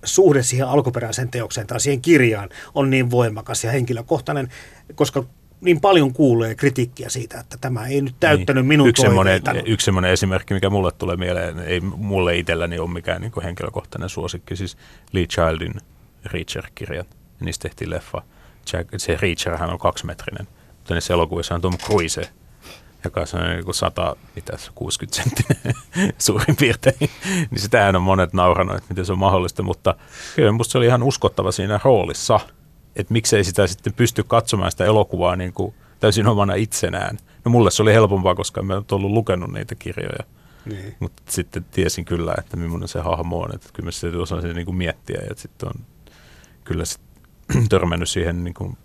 suhde 0.04 0.44
siihen 0.44 0.68
alkuperäiseen 0.68 1.32
teokseen 1.32 1.68
tai 1.68 1.80
siihen 1.80 2.02
kirjaan 2.02 2.50
on 2.76 2.90
niin 2.90 3.12
voimakas 3.12 3.64
ja 3.64 3.72
henkilökohtainen, 3.72 4.50
koska 4.96 5.24
niin 5.62 5.82
paljon 5.82 6.14
kuulee 6.14 6.56
kritiikkiä 6.56 7.10
siitä, 7.10 7.40
että 7.40 7.58
tämä 7.62 7.88
ei 7.88 8.02
nyt 8.02 8.16
täyttänyt 8.20 8.64
Niin. 8.64 8.68
minun 8.68 8.88
yksi 8.90 9.02
semmoinen, 9.02 9.42
yksi 9.66 9.86
semmoinen 9.86 10.12
esimerkki, 10.12 10.54
mikä 10.54 10.70
mulle 10.70 10.92
tulee 10.92 11.16
mieleen, 11.18 11.60
ei 11.60 11.80
mulle 11.80 12.38
itselläni 12.38 12.80
ole 12.80 12.90
mikään 12.90 13.22
niin 13.22 13.32
henkilökohtainen 13.44 14.10
suosikki, 14.10 14.56
siis 14.56 14.78
Lee 15.12 15.26
Childin 15.26 15.74
Reacher-kirjat. 16.26 17.08
Niistä 17.40 17.62
tehtiin 17.62 17.90
leffa. 17.90 18.22
Jack, 18.74 18.90
se 18.98 19.18
Reacherhän 19.22 19.70
on 19.70 19.80
kaksimetrinen, 19.80 20.48
mutta 20.78 20.94
niissä 20.94 21.14
elokuvissa 21.14 21.56
on 21.56 21.62
Tom 21.62 21.78
Cruise, 21.78 22.30
joka 23.04 23.22
on 23.22 23.50
niin 23.50 23.74
100, 23.74 24.16
mitä 24.36 24.58
se, 24.58 24.72
60 24.76 25.24
senttinen 25.24 25.76
suurin 26.18 26.56
piirtein. 26.56 27.10
niin 27.52 27.62
sitähän 27.62 27.96
on 27.96 28.02
monet 28.02 28.34
nauranut, 28.34 28.76
että 28.76 28.90
miten 28.90 29.06
se 29.06 29.12
on 29.12 29.20
mahdollista, 29.20 29.64
mutta 29.64 29.96
kyllä 30.36 30.52
musta 30.52 30.72
se 30.72 30.78
oli 30.78 30.86
ihan 30.86 31.04
uskottava 31.04 31.52
siinä 31.52 31.80
roolissa, 31.84 32.40
että 32.96 33.14
miksei 33.14 33.44
sitä 33.44 33.68
sitten 33.68 33.94
pysty 33.94 34.24
katsomaan 34.24 34.72
sitä 34.72 34.86
elokuvaa 34.86 35.36
niin 35.36 35.54
kuin 35.54 35.74
täysin 36.00 36.28
omana 36.28 36.54
itsenään. 36.54 37.18
No 37.46 37.52
mulle 37.52 37.72
se 37.72 37.82
oli 37.82 37.94
helpompaa, 37.94 38.36
koska 38.36 38.62
en 38.62 38.68
mä 38.68 38.76
nyt 38.76 38.92
ollut 38.92 39.12
lukenut 39.12 39.54
niitä 39.54 39.76
kirjoja. 39.76 40.24
Niin. 40.66 40.96
Mutta 41.00 41.24
sitten 41.30 41.66
tiesin 41.72 42.06
kyllä, 42.06 42.36
että 42.38 42.58
millainen 42.58 42.88
se 42.88 43.00
hahmo 43.00 43.40
on. 43.40 43.56
Että 43.56 43.70
kyllä 43.74 43.88
mä 43.88 43.92
sitä 43.92 44.18
osasin 44.18 44.56
niin 44.56 44.66
kuin 44.66 44.78
miettiä. 44.78 45.22
Ja 45.30 45.36
sitten 45.36 45.70
on 45.70 45.86
kyllä 46.64 46.86
sit 46.86 47.02
törmännyt 47.70 48.10
siihen 48.10 48.44
niin 48.44 48.54
kuin 48.54 48.78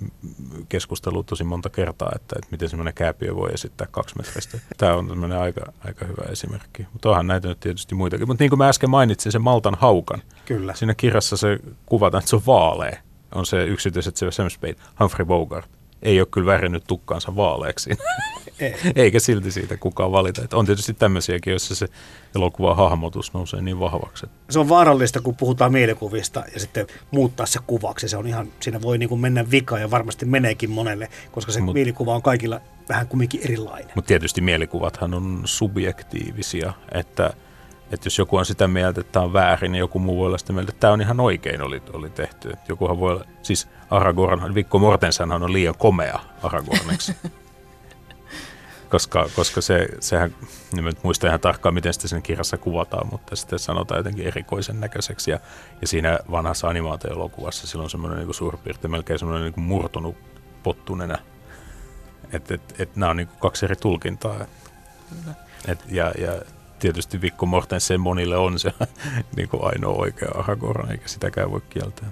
keskusteluun 0.68 1.24
tosi 1.24 1.44
monta 1.44 1.68
kertaa, 1.70 2.12
että, 2.14 2.36
että 2.38 2.48
miten 2.50 2.68
semmoinen 2.68 2.94
kääpiö 2.94 3.36
voi 3.36 3.50
esittää 3.54 3.86
kaksi 3.90 4.16
metristä. 4.16 4.58
Tämä 4.76 4.94
on 4.94 5.08
tämmöinen 5.08 5.38
aika, 5.38 5.72
aika 5.84 6.04
hyvä 6.04 6.22
esimerkki. 6.32 6.86
Mutta 6.92 7.08
onhan 7.08 7.26
näitä 7.26 7.48
nyt 7.48 7.60
tietysti 7.60 7.94
muitakin. 7.94 8.28
Mutta 8.28 8.44
niin 8.44 8.50
kuin 8.50 8.58
mä 8.58 8.68
äsken 8.68 8.90
mainitsin, 8.90 9.32
se 9.32 9.38
Maltan 9.38 9.76
haukan. 9.80 10.22
Kyllä. 10.44 10.74
Siinä 10.74 10.94
kirjassa 10.94 11.36
se 11.36 11.58
kuvataan, 11.86 12.18
että 12.18 12.30
se 12.30 12.36
on 12.36 12.42
vaalea. 12.46 12.96
On 13.34 13.46
se 13.46 13.64
yksityiset 13.64 14.16
se 14.16 14.30
Sam 14.30 14.50
Spade, 14.50 14.76
Humphrey 15.00 15.26
Bogart. 15.26 15.70
Ei 16.02 16.20
ole 16.20 16.28
kyllä 16.30 16.46
värinyt 16.46 16.84
tukkaansa 16.86 17.36
vaaleeksi. 17.36 17.90
Ei. 18.60 18.74
Eikä 18.94 19.20
silti 19.20 19.50
siitä 19.50 19.76
kukaan 19.76 20.12
valita. 20.12 20.44
Että 20.44 20.56
on 20.56 20.66
tietysti 20.66 20.94
tämmöisiäkin, 20.94 21.50
joissa 21.50 21.74
se 21.74 21.86
elokuvan 22.34 22.76
hahmotus 22.76 23.34
nousee 23.34 23.62
niin 23.62 23.80
vahvaksi. 23.80 24.26
Se 24.50 24.58
on 24.58 24.68
vaarallista, 24.68 25.20
kun 25.20 25.36
puhutaan 25.36 25.72
mielikuvista 25.72 26.44
ja 26.54 26.60
sitten 26.60 26.86
muuttaa 27.10 27.46
se 27.46 27.58
kuvaksi. 27.66 28.08
Se 28.08 28.16
on 28.16 28.26
ihan, 28.26 28.48
siinä 28.60 28.82
voi 28.82 28.98
niin 28.98 29.08
kuin 29.08 29.20
mennä 29.20 29.50
vika 29.50 29.78
ja 29.78 29.90
varmasti 29.90 30.26
meneekin 30.26 30.70
monelle, 30.70 31.08
koska 31.32 31.52
se 31.52 31.60
Mut- 31.60 31.74
mielikuva 31.74 32.14
on 32.14 32.22
kaikilla 32.22 32.60
vähän 32.88 33.08
kumminkin 33.08 33.40
erilainen. 33.44 33.92
Mutta 33.94 34.08
tietysti 34.08 34.40
mielikuvathan 34.40 35.14
on 35.14 35.42
subjektiivisia, 35.44 36.72
että, 36.92 37.32
että 37.92 38.06
jos 38.06 38.18
joku 38.18 38.36
on 38.36 38.46
sitä 38.46 38.68
mieltä, 38.68 39.00
että 39.00 39.12
tämä 39.12 39.24
on 39.24 39.32
väärin, 39.32 39.72
niin 39.72 39.80
joku 39.80 39.98
muu 39.98 40.18
voi 40.18 40.26
olla 40.26 40.38
sitä 40.38 40.52
mieltä, 40.52 40.70
että 40.70 40.80
tämä 40.80 40.92
on 40.92 41.00
ihan 41.00 41.20
oikein 41.20 41.62
oli, 41.62 41.82
oli 41.92 42.10
tehty. 42.10 42.50
Et 42.50 42.68
jokuhan 42.68 43.00
voi 43.00 43.12
olla, 43.12 43.24
siis 43.42 43.68
Aragorn, 43.90 44.54
Vikko 44.54 44.78
Mortensenhan 44.78 45.42
on 45.42 45.52
liian 45.52 45.74
komea 45.78 46.20
Aragorniksi. 46.42 47.16
koska, 48.90 49.26
koska 49.36 49.60
se, 49.60 49.88
sehän, 50.00 50.34
en 50.78 50.84
nyt 50.84 51.04
muista 51.04 51.26
ihan 51.26 51.40
tarkkaan, 51.40 51.74
miten 51.74 51.92
sitä 51.92 52.08
siinä 52.08 52.20
kirjassa 52.20 52.58
kuvataan, 52.58 53.08
mutta 53.10 53.36
sitten 53.36 53.58
sanotaan 53.58 53.98
jotenkin 53.98 54.26
erikoisen 54.26 54.80
näköiseksi. 54.80 55.30
Ja, 55.30 55.40
ja 55.80 55.88
siinä 55.88 56.18
vanhassa 56.30 56.68
animaatio-elokuvassa 56.68 57.66
sillä 57.66 57.84
on 57.84 57.90
semmoinen 57.90 58.18
niin 58.18 58.34
suurin 58.34 58.60
piirtein 58.60 58.90
melkein 58.90 59.18
semmoinen 59.18 59.52
niin 59.52 59.64
murtunut 59.64 60.16
pottunenä. 60.62 61.18
Että 62.32 62.54
et, 62.54 62.74
et 62.78 62.96
nämä 62.96 63.10
on 63.10 63.16
niin 63.16 63.28
kaksi 63.38 63.66
eri 63.66 63.76
tulkintaa. 63.76 64.36
Et, 65.68 65.84
ja, 65.88 66.12
ja 66.18 66.42
tietysti 66.78 67.20
Vikko 67.20 67.46
Mortensen 67.46 68.00
monille 68.00 68.36
on 68.36 68.58
se 68.58 68.72
niin 69.36 69.48
kuin 69.48 69.64
ainoa 69.64 69.94
oikea 69.94 70.30
Aragorn, 70.34 70.90
eikä 70.90 71.08
sitäkään 71.08 71.50
voi 71.50 71.62
kieltää. 71.70 72.10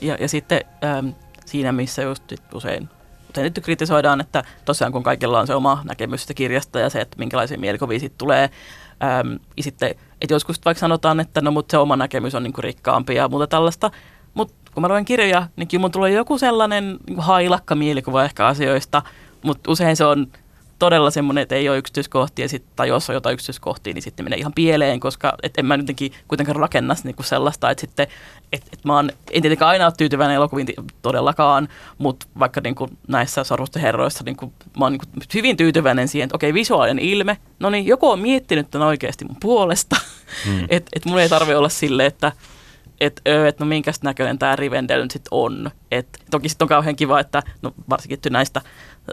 Ja, 0.00 0.16
ja 0.20 0.28
sitten 0.28 0.60
äm, 0.84 1.12
siinä, 1.46 1.72
missä 1.72 2.02
just 2.02 2.32
usein, 2.54 2.88
usein 3.30 3.44
nyt 3.44 3.60
kritisoidaan, 3.62 4.20
että 4.20 4.44
tosiaan 4.64 4.92
kun 4.92 5.02
kaikilla 5.02 5.40
on 5.40 5.46
se 5.46 5.54
oma 5.54 5.82
näkemys 5.84 6.22
sitä 6.22 6.34
kirjasta 6.34 6.78
ja 6.78 6.90
se, 6.90 7.00
että 7.00 7.18
minkälaisia 7.18 7.58
mielikuvia 7.58 8.00
siitä 8.00 8.14
tulee. 8.18 8.50
Äm, 9.02 9.38
ja 9.56 9.62
sitten, 9.62 9.90
että 10.20 10.34
joskus 10.34 10.60
vaikka 10.64 10.80
sanotaan, 10.80 11.20
että 11.20 11.40
no 11.40 11.50
mutta 11.50 11.70
se 11.70 11.78
oma 11.78 11.96
näkemys 11.96 12.34
on 12.34 12.42
niinku 12.42 12.60
rikkaampi 12.60 13.14
ja 13.14 13.28
muuta 13.28 13.46
tällaista. 13.46 13.90
Mutta 14.34 14.54
kun 14.74 14.80
mä 14.80 14.88
luen 14.88 15.04
kirjoja, 15.04 15.46
niin 15.56 15.68
kyllä 15.68 15.80
mun 15.80 15.90
tulee 15.90 16.12
joku 16.12 16.38
sellainen 16.38 16.98
niin 17.06 17.20
hailakka 17.20 17.74
mielikuva 17.74 18.24
ehkä 18.24 18.46
asioista, 18.46 19.02
mutta 19.42 19.70
usein 19.70 19.96
se 19.96 20.04
on 20.04 20.26
todella 20.78 21.10
semmoinen, 21.10 21.42
että 21.42 21.54
ei 21.54 21.68
ole 21.68 21.78
yksityiskohtia, 21.78 22.48
sit, 22.48 22.64
tai 22.76 22.88
jos 22.88 23.10
on 23.10 23.14
jotain 23.14 23.34
yksityiskohtia, 23.34 23.94
niin 23.94 24.02
sitten 24.02 24.26
menee 24.26 24.38
ihan 24.38 24.52
pieleen, 24.52 25.00
koska 25.00 25.32
et 25.42 25.58
en 25.58 25.66
mä 25.66 25.74
jotenkin 25.74 26.12
kuitenkaan 26.28 26.56
rakenna 26.56 26.94
niinku 27.04 27.22
sellaista, 27.22 27.70
että 27.70 27.80
sitten, 27.80 28.06
et, 28.52 28.62
et 28.72 28.84
mä 28.84 28.94
oon, 28.94 29.10
en 29.32 29.42
tietenkään 29.42 29.68
aina 29.68 29.84
ole 29.84 29.92
tyytyväinen 29.98 30.36
elokuviin 30.36 30.66
todellakaan, 31.02 31.68
mutta 31.98 32.26
vaikka 32.38 32.60
niinku 32.60 32.88
näissä 33.08 33.44
Sormusten 33.44 33.82
herroissa 33.82 34.24
niinku, 34.24 34.52
mä 34.78 34.84
oon 34.84 34.92
niinku 34.92 35.06
hyvin 35.34 35.56
tyytyväinen 35.56 36.08
siihen, 36.08 36.26
että 36.26 36.36
okei, 36.36 36.54
visuaalinen 36.54 37.04
ilme, 37.04 37.36
no 37.60 37.70
niin, 37.70 37.86
joku 37.86 38.10
on 38.10 38.20
miettinyt 38.20 38.70
tämän 38.70 38.88
oikeasti 38.88 39.24
mun 39.24 39.36
puolesta, 39.40 39.96
mm. 40.46 40.66
että 40.68 40.90
et 40.96 41.04
mun 41.04 41.20
ei 41.20 41.28
tarvi 41.28 41.54
olla 41.54 41.68
silleen, 41.68 42.06
että 42.06 42.32
että 43.00 43.46
et, 43.48 43.60
no 43.60 43.66
minkäs 43.66 44.02
näköinen 44.02 44.38
tämä 44.38 44.56
Rivendell 44.56 45.02
nyt 45.02 45.10
sitten 45.10 45.28
on. 45.30 45.70
Et, 45.90 46.08
toki 46.30 46.48
sitten 46.48 46.64
on 46.64 46.68
kauhean 46.68 46.96
kiva, 46.96 47.20
että 47.20 47.42
no, 47.62 47.72
varsinkin 47.90 48.18
näistä 48.30 48.60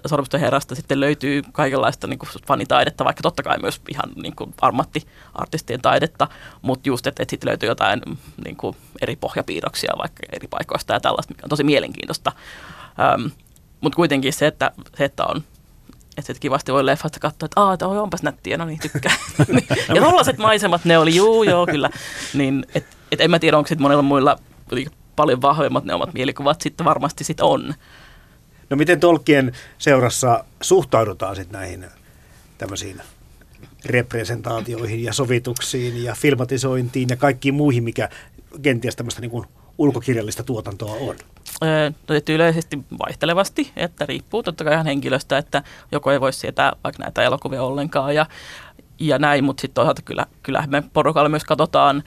Sormusten 0.05 0.39
herrasta 0.39 0.75
sitten 0.75 0.99
löytyy 0.99 1.41
kaikenlaista 1.51 2.07
niin 2.07 2.19
kuin 2.19 2.29
fanitaidetta, 2.47 3.05
vaikka 3.05 3.21
totta 3.21 3.43
kai 3.43 3.57
myös 3.59 3.81
ihan 3.89 4.11
niin 4.15 4.35
kuin 4.35 4.53
ammattiartistien 4.61 5.81
taidetta, 5.81 6.27
mutta 6.61 6.89
just, 6.89 7.07
että, 7.07 7.23
että 7.23 7.31
sitten 7.31 7.49
löytyy 7.49 7.69
jotain 7.69 8.01
niin 8.45 8.55
kuin 8.55 8.75
eri 9.01 9.15
pohjapiirroksia 9.15 9.93
vaikka 9.97 10.23
eri 10.33 10.47
paikoista 10.47 10.93
ja 10.93 10.99
tällaista, 10.99 11.33
mikä 11.33 11.45
on 11.45 11.49
tosi 11.49 11.63
mielenkiintoista. 11.63 12.31
Ähm, 12.99 13.27
mutta 13.81 13.95
kuitenkin 13.95 14.33
se, 14.33 14.47
että, 14.47 14.71
se, 14.97 15.05
että 15.05 15.25
on 15.25 15.43
että 16.17 16.33
sit 16.33 16.39
kivasti 16.39 16.73
voi 16.73 16.85
leffasta 16.85 17.19
katsoa, 17.19 17.45
että, 17.45 17.61
Aa, 17.61 17.73
että 17.73 17.87
oi, 17.87 17.99
onpas 17.99 18.23
nättiä, 18.23 18.57
no 18.57 18.65
niin, 18.65 18.79
tykkää. 18.79 19.15
ja 19.95 20.01
tollaiset 20.01 20.37
maisemat 20.37 20.85
ne 20.85 20.97
oli, 20.97 21.15
juu, 21.15 21.43
joo, 21.43 21.65
kyllä. 21.65 21.89
Niin, 22.33 22.65
et, 22.75 22.85
et 23.11 23.21
en 23.21 23.31
mä 23.31 23.39
tiedä, 23.39 23.57
onko 23.57 23.67
sitten 23.67 23.81
monilla 23.81 24.01
muilla 24.01 24.39
paljon 25.15 25.41
vahvemmat 25.41 25.83
ne 25.83 25.93
omat 25.93 26.13
mielikuvat 26.13 26.61
sitten 26.61 26.85
varmasti 26.85 27.23
sit 27.23 27.41
on. 27.41 27.73
No 28.69 28.77
miten 28.77 28.99
Tolkien 28.99 29.51
seurassa 29.77 30.43
suhtaudutaan 30.61 31.35
sitten 31.35 31.59
näihin 31.59 31.85
tämmöisiin 32.57 33.01
representaatioihin 33.85 35.03
ja 35.03 35.13
sovituksiin 35.13 36.03
ja 36.03 36.15
filmatisointiin 36.15 37.09
ja 37.09 37.15
kaikkiin 37.15 37.55
muihin, 37.55 37.83
mikä 37.83 38.09
kenties 38.61 38.95
tämmöistä 38.95 39.21
niin 39.21 39.31
kuin 39.31 39.45
ulkokirjallista 39.77 40.43
tuotantoa 40.43 40.95
on? 40.95 41.15
Öö, 41.63 41.91
yleisesti 42.29 42.79
vaihtelevasti, 42.99 43.71
että 43.75 44.05
riippuu 44.05 44.43
totta 44.43 44.63
kai 44.63 44.73
ihan 44.73 44.85
henkilöstä, 44.85 45.37
että 45.37 45.63
joku 45.91 46.09
ei 46.09 46.21
voi 46.21 46.33
sietää 46.33 46.73
vaikka 46.83 47.03
näitä 47.03 47.23
elokuvia 47.23 47.63
ollenkaan 47.63 48.15
ja, 48.15 48.25
ja 48.99 49.19
näin, 49.19 49.43
mutta 49.43 49.61
sitten 49.61 49.75
toisaalta 49.75 50.01
kyllä, 50.01 50.25
kyllä 50.43 50.63
me 50.67 50.83
porukalla 50.93 51.29
myös 51.29 51.43
katsotaan 51.43 52.03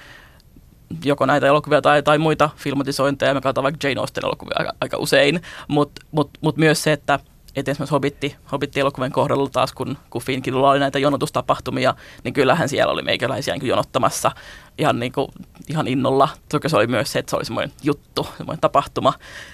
joko 1.04 1.26
näitä 1.26 1.46
elokuvia 1.46 1.82
tai, 1.82 2.02
tai 2.02 2.18
muita 2.18 2.50
filmatisointeja, 2.56 3.34
me 3.34 3.40
katsotaan 3.40 3.62
vaikka 3.62 3.88
Jane 3.88 4.00
Austen 4.00 4.24
elokuvia 4.24 4.56
aika, 4.58 4.72
aika 4.80 4.96
usein, 4.96 5.40
mutta 5.68 6.02
mut, 6.12 6.30
mut 6.40 6.56
myös 6.56 6.82
se, 6.82 6.92
että 6.92 7.18
et 7.56 7.68
esimerkiksi 7.68 7.92
Hobitti, 7.92 8.36
Hobitti-elokuvien 8.52 9.12
kohdalla 9.12 9.48
taas, 9.52 9.72
kun, 9.72 9.98
kun 10.10 10.22
Finkinulla 10.22 10.70
oli 10.70 10.78
näitä 10.78 10.98
jonotustapahtumia, 10.98 11.94
niin 12.24 12.34
kyllähän 12.34 12.68
siellä 12.68 12.92
oli 12.92 13.02
meikäläisiä 13.02 13.54
niin 13.54 13.66
jonottamassa 13.66 14.32
ihan, 14.78 14.98
niin 15.00 15.12
kuin, 15.12 15.28
ihan 15.68 15.88
innolla. 15.88 16.28
Toki 16.48 16.68
se 16.68 16.76
oli 16.76 16.86
myös 16.86 17.12
se, 17.12 17.18
että 17.18 17.30
se 17.30 17.36
oli 17.36 17.44
semmoinen 17.44 17.72
juttu, 17.82 18.26
semmoinen 18.36 18.60
tapahtuma, 18.60 19.12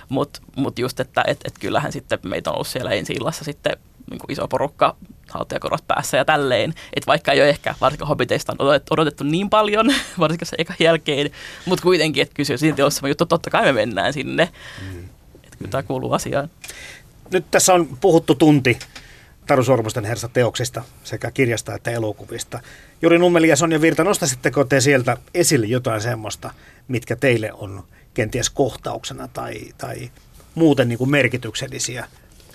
mutta 0.09 0.41
mut 0.57 0.78
just, 0.78 1.01
että 1.01 1.24
et, 1.26 1.41
et 1.45 1.55
kyllähän 1.61 1.93
sitten 1.93 2.18
meitä 2.22 2.51
on 2.51 2.55
ollut 2.55 2.66
siellä 2.68 2.91
ensi 2.91 3.12
illassa 3.12 3.45
sitten 3.45 3.76
niin 4.11 4.18
kuin 4.18 4.32
iso 4.32 4.49
porukka 4.49 4.97
haltijakorvat 5.31 5.85
päässä 5.89 6.16
ja 6.16 6.25
tälleen. 6.25 6.75
Että 6.93 7.07
vaikka 7.07 7.33
ei 7.33 7.41
ole 7.41 7.49
ehkä, 7.49 7.75
varsinkin 7.81 8.07
Hobbiteista 8.07 8.55
on 8.59 8.81
odotettu, 8.91 9.25
niin 9.25 9.51
paljon, 9.51 9.95
varsinkin 10.18 10.47
se 10.47 10.57
eka 10.59 10.75
jälkeen, 10.79 11.31
mutta 11.66 11.83
kuitenkin, 11.83 12.22
että 12.22 12.35
kysyä 12.35 12.57
silti 12.57 12.83
on 12.83 12.93
semmoinen 12.93 13.11
juttu, 13.11 13.27
totta 13.27 13.51
kai 13.51 13.64
me 13.64 13.72
mennään 13.72 14.12
sinne. 14.12 14.49
Mm. 14.93 15.05
Että 15.45 15.57
kyllä 15.59 15.70
tämä 15.70 15.83
kuuluu 15.83 16.12
asiaan. 16.12 16.51
Nyt 17.31 17.45
tässä 17.51 17.75
on 17.75 17.89
puhuttu 18.01 18.35
tunti 18.35 18.79
Taru 19.47 19.64
Sormusten 19.64 20.05
hersa 20.05 20.29
teoksista 20.29 20.83
sekä 21.05 21.31
kirjasta 21.31 21.75
että 21.75 21.91
elokuvista. 21.91 22.61
Juri 23.03 23.18
Nummeli 23.18 23.49
ja 23.49 23.57
Sonja 23.57 23.81
Virta, 23.81 24.05
nostaisitteko 24.05 24.64
te 24.64 24.81
sieltä 24.81 25.16
esille 25.35 25.66
jotain 25.66 26.01
semmoista, 26.01 26.51
mitkä 26.89 27.16
teille 27.16 27.53
on 27.53 27.85
kenties 28.14 28.51
kohtauksena 28.51 29.29
tai, 29.29 29.55
tai 29.79 30.11
muuten 30.55 30.89
niin 30.89 30.99
kuin 30.99 31.11
merkityksellisiä 31.11 32.07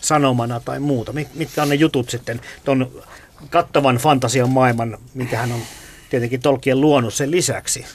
sanomana 0.02 0.60
tai 0.60 0.80
muuta? 0.80 1.14
Mitkä 1.34 1.62
on 1.62 1.70
ne 1.70 1.76
jutut 1.76 2.10
sitten 2.10 2.42
tuon 2.66 2.92
kattavan 3.50 3.96
fantasian 3.96 4.50
maailman, 4.50 4.98
minkä 5.14 5.38
hän 5.38 5.52
on 5.52 5.62
tietenkin 6.10 6.42
Tolkien 6.42 6.82
luonut 6.82 7.14
sen 7.14 7.32
lisäksi, 7.32 7.86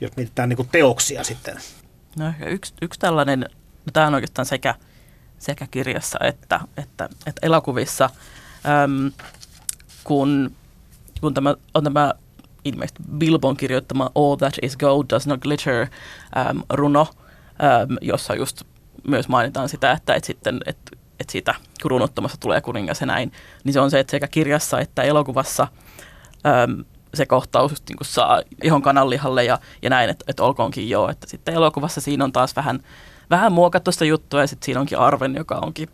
jos 0.00 0.16
mietitään 0.16 0.48
niin 0.48 0.68
teoksia 0.72 1.24
sitten? 1.24 1.56
No 2.18 2.32
yksi, 2.46 2.74
yksi 2.82 3.00
tällainen, 3.00 3.40
no 3.86 3.90
tämä 3.92 4.06
on 4.06 4.14
oikeastaan 4.14 4.46
sekä, 4.46 4.74
sekä 5.38 5.66
kirjassa 5.70 6.18
että, 6.24 6.60
että, 6.76 7.08
että 7.26 7.46
elokuvissa, 7.46 8.10
äm, 8.84 9.12
kun, 10.04 10.52
kun 11.20 11.34
tämä, 11.34 11.54
on 11.74 11.84
tämä 11.84 12.14
ilmeisesti 12.64 13.02
Bilbon 13.18 13.56
kirjoittama 13.56 14.10
All 14.14 14.36
That 14.36 14.54
Is 14.62 14.76
Gold 14.76 15.04
Does 15.10 15.26
Not 15.26 15.40
Glitter 15.40 15.86
äm, 16.36 16.62
runo, 16.70 17.00
äm, 17.00 17.96
jossa 18.00 18.34
just 18.34 18.62
myös 19.08 19.28
mainitaan 19.28 19.68
sitä, 19.68 19.92
että 19.92 20.14
et 20.14 20.24
sitten, 20.24 20.60
et, 20.66 20.78
et 21.20 21.30
siitä 21.30 21.54
kun 21.82 21.90
runottomasta 21.90 22.38
tulee 22.40 22.60
kuningas 22.60 23.00
ja 23.00 23.06
näin, 23.06 23.32
niin 23.64 23.72
se 23.72 23.80
on 23.80 23.90
se, 23.90 24.00
että 24.00 24.10
sekä 24.10 24.28
kirjassa 24.28 24.80
että 24.80 25.02
elokuvassa 25.02 25.68
äm, 26.46 26.84
se 27.14 27.26
kohtaus 27.26 27.72
just 27.72 27.88
niin 27.88 27.96
kuin 27.96 28.06
saa 28.06 28.42
ihon 28.62 28.82
kananlihalle 28.82 29.44
ja, 29.44 29.58
ja 29.82 29.90
näin, 29.90 30.10
että, 30.10 30.24
että 30.28 30.42
olkoonkin 30.42 30.90
joo. 30.90 31.08
Että 31.10 31.26
sitten 31.26 31.54
elokuvassa 31.54 32.00
siinä 32.00 32.24
on 32.24 32.32
taas 32.32 32.56
vähän, 32.56 32.80
vähän 33.30 33.52
muokattu 33.52 33.92
sitä 33.92 34.04
juttua 34.04 34.40
ja 34.40 34.46
sitten 34.46 34.66
siinä 34.66 34.80
onkin 34.80 34.98
Arven, 34.98 35.34
joka 35.34 35.54
onkin 35.54 35.88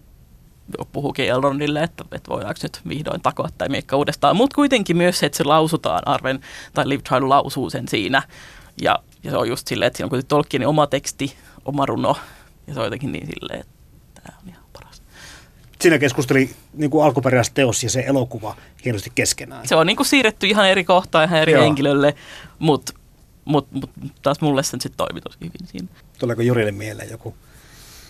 puhuukin 0.92 1.28
Elrondille, 1.28 1.82
että, 1.82 2.04
että 2.12 2.30
voidaanko 2.30 2.60
nyt 2.62 2.80
vihdoin 2.88 3.22
takoa 3.22 3.48
tai 3.58 3.68
miekka 3.68 3.96
uudestaan. 3.96 4.36
Mutta 4.36 4.54
kuitenkin 4.54 4.96
myös 4.96 5.18
se, 5.18 5.26
että 5.26 5.36
se 5.36 5.44
lausutaan 5.44 6.02
Arven, 6.06 6.40
tai 6.74 6.88
Liv 6.88 7.00
Tyler 7.08 7.28
lausuu 7.28 7.70
sen 7.70 7.88
siinä. 7.88 8.22
Ja, 8.82 8.98
ja 9.22 9.30
se 9.30 9.36
on 9.36 9.48
just 9.48 9.66
silleen, 9.66 9.86
että 9.86 9.96
siinä 9.96 10.06
on 10.06 10.10
kuitenkin 10.10 10.28
Tolkienin 10.28 10.68
oma 10.68 10.86
teksti, 10.86 11.36
oma 11.64 11.86
runo, 11.86 12.16
ja 12.66 12.74
se 12.74 12.80
on 12.80 12.86
jotenkin 12.86 13.12
niin 13.12 13.26
silleen, 13.26 13.60
että 13.60 13.72
tämä 14.14 14.38
on 14.42 14.48
ihan. 14.48 14.64
Siinä 15.80 15.98
keskusteli 15.98 16.50
niin 16.74 16.90
kuin 16.90 17.04
alkuperäisteos 17.04 17.84
ja 17.84 17.90
se 17.90 18.04
elokuva 18.06 18.56
hienosti 18.84 19.12
keskenään. 19.14 19.68
Se 19.68 19.76
on 19.76 19.86
niin 19.86 19.96
kuin 19.96 20.06
siirretty 20.06 20.46
ihan 20.46 20.68
eri 20.68 20.84
kohtaan 20.84 21.28
ihan 21.28 21.40
eri 21.40 21.52
Joo. 21.52 21.62
henkilölle, 21.62 22.14
mutta 22.58 22.92
mut, 23.44 23.72
mut, 23.72 23.90
taas 24.22 24.40
mulle 24.40 24.62
sen 24.62 24.80
sitten 24.80 24.96
toimi 24.96 25.20
tosi 25.20 25.38
hyvin 25.40 25.66
siinä. 25.66 25.88
Tuleeko 26.18 26.42
Jurille 26.42 26.72
mieleen 26.72 27.10
joku 27.10 27.34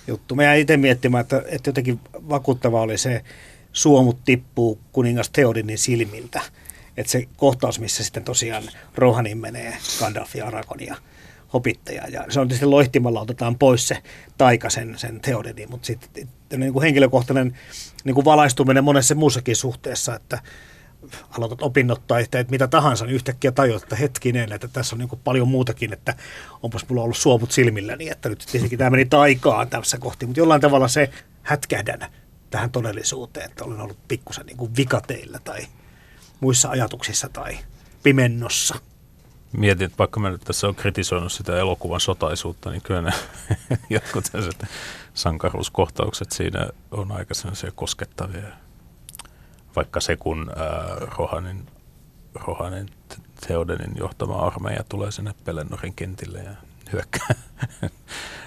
juttu? 0.07 0.35
Mä 0.35 0.43
jäin 0.43 0.61
itse 0.61 0.77
miettimään, 0.77 1.21
että, 1.21 1.43
että 1.47 1.69
jotenkin 1.69 2.01
vakuuttava 2.15 2.81
oli 2.81 2.99
se 2.99 3.25
suomut 3.73 4.19
tippuu 4.25 4.79
kuningas 4.93 5.31
Theodinin 5.31 5.79
silmiltä. 5.79 6.41
Että 6.97 7.13
se 7.13 7.29
kohtaus, 7.37 7.81
missä 7.81 8.05
sitten 8.05 8.25
tosiaan 8.25 8.65
Rohanin 8.95 9.39
menee 9.39 9.77
Gandalf 9.99 10.35
ja 10.35 10.47
Aragorn 10.47 10.81
ja 11.47 11.51
hopitteja. 11.53 12.09
Ja 12.09 12.25
se 12.29 12.41
on 12.41 12.51
sitten 12.51 12.71
loihtimalla 12.71 13.21
otetaan 13.21 13.59
pois 13.59 13.89
se 13.89 14.03
taika 14.39 14.71
sen, 14.71 14.99
sen 14.99 15.21
Theodenin, 15.21 15.71
mutta 15.71 15.87
sitten 15.87 16.29
niin 16.57 16.73
kuin 16.73 16.83
henkilökohtainen 16.83 17.59
niin 18.05 18.15
kuin 18.15 18.25
valaistuminen 18.25 18.85
monessa 18.85 19.15
muussakin 19.15 19.57
suhteessa, 19.57 20.15
että 20.15 20.39
aloitat 21.39 21.63
opinnot 21.63 22.07
tai 22.07 22.27
teet 22.31 22.51
mitä 22.51 22.67
tahansa, 22.67 23.05
niin 23.05 23.15
yhtäkkiä 23.15 23.53
tajuat, 23.53 23.83
että 23.83 23.97
hetkinen, 23.97 24.53
että 24.53 24.69
tässä 24.69 24.95
on 24.97 24.99
niin 24.99 25.09
kuin 25.09 25.21
paljon 25.25 25.49
muutakin, 25.49 25.93
että 25.93 26.15
onpas 26.63 26.89
mulla 26.89 27.03
ollut 27.03 27.17
suomut 27.17 27.53
silmilläni, 27.53 28.09
että 28.09 28.29
nyt 28.29 28.47
tietenkin 28.53 28.79
tämä 28.79 28.91
meni 28.91 29.05
taikaan 29.05 29.69
tässä 29.69 29.99
kohti, 29.99 30.27
mutta 30.27 30.41
jollain 30.41 30.61
tavalla 30.61 30.89
se 30.89 31.11
hätkähdän 31.43 32.01
tähän 32.51 32.71
todellisuuteen, 32.71 33.51
että 33.51 33.65
olen 33.65 33.81
ollut 33.81 34.09
pikkusen 34.09 34.47
niin 34.47 34.77
vikateillä 34.77 35.39
tai 35.45 35.67
muissa 36.41 36.69
ajatuksissa 36.69 37.29
tai 37.29 37.59
pimennossa. 38.03 38.75
Mietin, 39.57 39.85
että 39.85 39.99
vaikka 39.99 40.21
mä 40.21 40.31
nyt 40.31 40.41
tässä 40.41 40.69
on 40.69 40.75
kritisoinut 40.75 41.33
sitä 41.33 41.59
elokuvan 41.59 42.01
sotaisuutta, 42.01 42.71
niin 42.71 42.83
kyllä 42.83 43.03
ne 43.03 43.13
jotkut 43.91 44.25
sankaruuskohtaukset 45.15 46.33
siinä 46.33 46.69
on 46.91 47.13
aika 47.13 47.35
sellaisia 47.35 47.73
koskettavia. 47.75 48.49
Vaikka 49.77 50.01
se, 50.01 50.17
kun 50.17 50.51
äh, 50.51 51.09
Rohanin, 51.19 51.67
Rohanin 52.35 52.89
Theodenin 53.47 53.97
johtama 53.99 54.35
armeija 54.35 54.85
tulee 54.89 55.11
sinne 55.11 55.35
Pelennorin 55.45 55.95
kentille 55.95 56.39
ja 56.39 56.55
hyökkää 56.93 57.35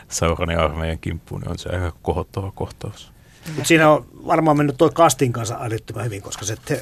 Sauronin 0.07 0.59
armeijan 0.59 0.99
kimppuun, 0.99 1.41
niin 1.41 1.51
on 1.51 1.59
se 1.59 1.69
aika 1.69 1.97
kohottava 2.01 2.51
kohtaus. 2.51 3.11
Mutta 3.47 3.67
siinä 3.67 3.89
on 3.89 4.05
varmaan 4.25 4.57
mennyt 4.57 4.77
tuo 4.77 4.89
casting 4.89 5.33
kanssa 5.33 5.57
älyttömän 5.61 6.05
hyvin, 6.05 6.21
koska 6.21 6.45
se, 6.45 6.55
te, 6.65 6.81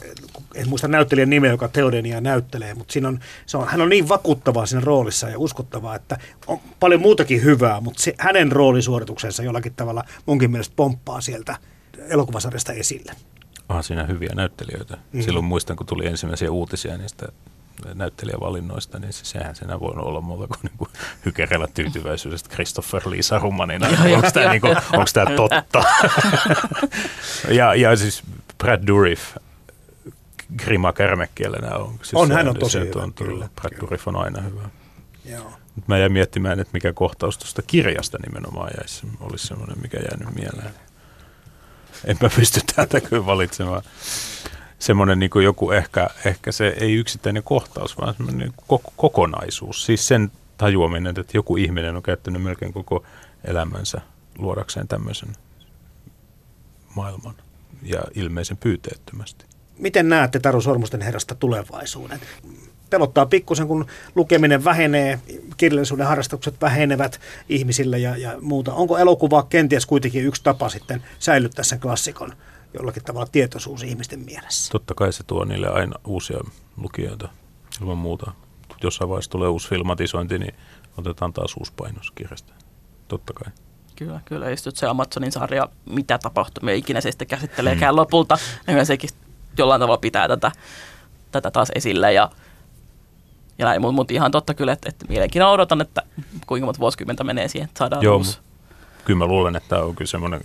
en 0.56 0.70
muista 0.70 0.88
näyttelijän 0.88 1.30
nimeä, 1.30 1.52
joka 1.52 1.68
Teodenia 1.68 2.22
näyttelee, 2.22 2.74
mutta 2.74 2.92
siinä 2.92 3.08
on, 3.08 3.20
se 3.46 3.58
on, 3.58 3.68
hän 3.68 3.82
on 3.82 3.90
niin 3.90 4.10
vakuuttavaa 4.10 4.66
siinä 4.66 4.86
roolissa 4.86 5.30
ja 5.30 5.40
uskottavaa, 5.40 5.96
että 5.96 6.18
on 6.48 6.60
paljon 6.80 7.02
muutakin 7.02 7.44
hyvää, 7.44 7.82
mutta 7.82 8.04
se, 8.04 8.16
hänen 8.18 8.52
roolisuorituksensa 8.52 9.44
jollakin 9.44 9.74
tavalla 9.76 10.04
munkin 10.26 10.52
mielestä 10.52 10.74
pomppaa 10.76 11.22
sieltä 11.22 11.58
elokuvasarjasta 12.10 12.74
esille. 12.74 13.12
Onhan 13.70 13.84
siinä 13.84 14.04
hyviä 14.04 14.32
näyttelijöitä. 14.36 14.96
Mm-hmm. 14.96 15.22
Silloin 15.22 15.46
muistan, 15.46 15.76
kun 15.76 15.86
tuli 15.88 16.08
ensimmäisiä 16.08 16.52
uutisia 16.52 16.98
niistä 16.98 17.28
näyttelijävalinnoista, 17.94 19.00
niin 19.00 19.14
sehän 19.14 19.56
siinä 19.56 19.80
voi 19.80 19.94
olla 19.96 20.22
muuta 20.22 20.48
kuin, 20.48 20.60
niin 20.64 20.78
kuin 20.78 20.90
hykerellä 21.26 21.68
tyytyväisyydestä 21.74 22.50
Christopher 22.50 23.02
Lee 23.06 23.22
Sarumanina. 23.22 23.88
onko 24.16 24.32
tämä, 24.34 24.52
niin 24.52 24.62
kuin, 24.62 24.76
totta? 25.36 25.84
ja, 27.58 27.76
ja 27.76 27.96
siis 27.96 28.24
Brad 28.58 28.88
Dourif, 28.88 29.36
Grima 30.58 30.94
kärmekielenä 30.94 31.76
on. 31.76 31.94
Siis 31.94 32.14
on, 32.14 32.32
hän 32.32 32.48
on 32.48 32.56
tosi 32.56 32.80
hyvä. 32.80 33.02
On, 33.04 33.14
kyllä, 33.14 33.50
Brad 33.56 33.70
kyllä. 33.70 33.82
Dourif 33.82 34.08
on 34.08 34.16
aina 34.16 34.42
hyvä. 34.42 34.70
Joo. 35.26 35.52
Mä 35.88 35.98
jäin 35.98 36.12
miettimään, 36.12 36.60
että 36.60 36.74
mikä 36.74 36.94
kohtaus 36.94 37.38
tuosta 37.38 37.62
kirjasta 37.62 38.18
nimenomaan 38.28 38.72
jäisi, 38.78 39.08
olisi 39.20 39.48
semmoinen, 39.48 39.82
mikä 39.82 39.98
jäänyt 39.98 40.36
mieleen. 40.36 40.74
Enpä 42.06 42.30
pysty 42.36 42.60
täältä 42.76 43.02
kyllä 43.02 43.26
valitsemaan 43.26 43.82
semmoinen 44.80 45.20
niin 45.20 45.32
joku 45.44 45.72
ehkä, 45.72 46.10
ehkä 46.26 46.52
se 46.52 46.76
ei 46.80 46.94
yksittäinen 46.94 47.44
kohtaus, 47.44 47.98
vaan 47.98 48.16
semmoinen 48.16 48.54
koko, 48.68 48.94
kokonaisuus. 48.98 49.86
Siis 49.86 50.08
sen 50.08 50.32
tajuaminen, 50.58 51.20
että 51.20 51.38
joku 51.38 51.58
ihminen 51.58 51.96
on 51.96 52.04
käyttänyt 52.04 52.42
melkein 52.42 52.74
koko 52.74 53.04
elämänsä 53.44 54.02
luodakseen 54.38 54.88
tämmöisen 54.88 55.30
maailman 56.96 57.36
ja 57.84 58.02
ilmeisen 58.16 58.58
pyyteettömästi. 58.58 59.46
Miten 59.78 60.10
näette 60.10 60.40
Taru 60.40 60.62
Sormusten 60.62 61.02
herrasta 61.02 61.36
tulevaisuuden? 61.36 62.20
Pelottaa 62.90 63.26
pikkusen, 63.26 63.68
kun 63.68 63.86
lukeminen 64.16 64.64
vähenee, 64.64 65.20
kirjallisuuden 65.58 66.08
harrastukset 66.08 66.62
vähenevät 66.62 67.20
ihmisillä 67.50 67.98
ja, 67.98 68.18
ja 68.18 68.38
muuta. 68.42 68.74
Onko 68.74 68.98
elokuva 68.98 69.44
kenties 69.44 69.86
kuitenkin 69.86 70.24
yksi 70.24 70.44
tapa 70.44 70.70
sitten 70.70 71.04
säilyttää 71.20 71.64
sen 71.64 71.80
klassikon 71.80 72.34
jollakin 72.74 73.04
tavalla 73.04 73.28
tietoisuus 73.32 73.84
ihmisten 73.84 74.20
mielessä. 74.20 74.72
Totta 74.72 74.94
kai 74.94 75.14
se 75.14 75.24
tuo 75.24 75.46
niille 75.46 75.70
aina 75.70 76.00
uusia 76.06 76.40
lukijoita 76.78 77.30
ilman 77.82 77.98
muuta. 77.98 78.32
Jossain 78.84 79.10
vaiheessa 79.10 79.32
tulee 79.32 79.50
uusi 79.50 79.70
filmatisointi, 79.70 80.40
niin 80.40 80.56
otetaan 80.98 81.34
taas 81.34 81.56
uusi 81.58 81.74
painos 81.78 82.12
kirjasta. 82.12 82.54
Totta 83.08 83.34
kai. 83.34 83.54
Kyllä, 83.96 84.22
kyllä. 84.26 84.50
Just 84.50 84.68
se 84.74 84.88
Amazonin 84.88 85.32
sarja, 85.32 85.70
mitä 85.86 86.18
tapahtumia 86.18 86.76
ikinä 86.76 87.02
se 87.02 87.12
sitten 87.12 87.28
käsitteleekään 87.28 87.94
hmm. 87.94 88.00
lopulta, 88.00 88.38
niin 88.68 88.86
sekin 88.86 89.10
jollain 89.58 89.82
tavalla 89.82 89.98
pitää 89.98 90.28
tätä, 90.28 90.52
tätä 91.32 91.52
taas 91.52 91.72
esillä 91.76 92.12
ja, 92.12 92.32
ja 93.58 93.66
näin, 93.66 93.82
mutta 93.82 93.96
mut 93.96 94.12
ihan 94.12 94.32
totta 94.32 94.54
kyllä, 94.54 94.74
että, 94.74 94.90
että 94.90 95.06
mielenkiinnolla 95.10 95.54
odotan, 95.54 95.82
että 95.82 96.02
kuinka 96.48 96.66
monta 96.66 96.80
vuosikymmentä 96.80 97.24
menee 97.24 97.48
siihen, 97.48 97.68
että 97.68 97.80
saadaan 97.80 98.04
Joo, 98.04 98.18
uusi. 98.18 98.40
Kyllä 99.06 99.18
mä 99.18 99.26
luulen, 99.26 99.56
että 99.56 99.70
tämä 99.70 99.82
on 99.82 99.96
kyllä 99.96 100.10
semmoinen 100.10 100.42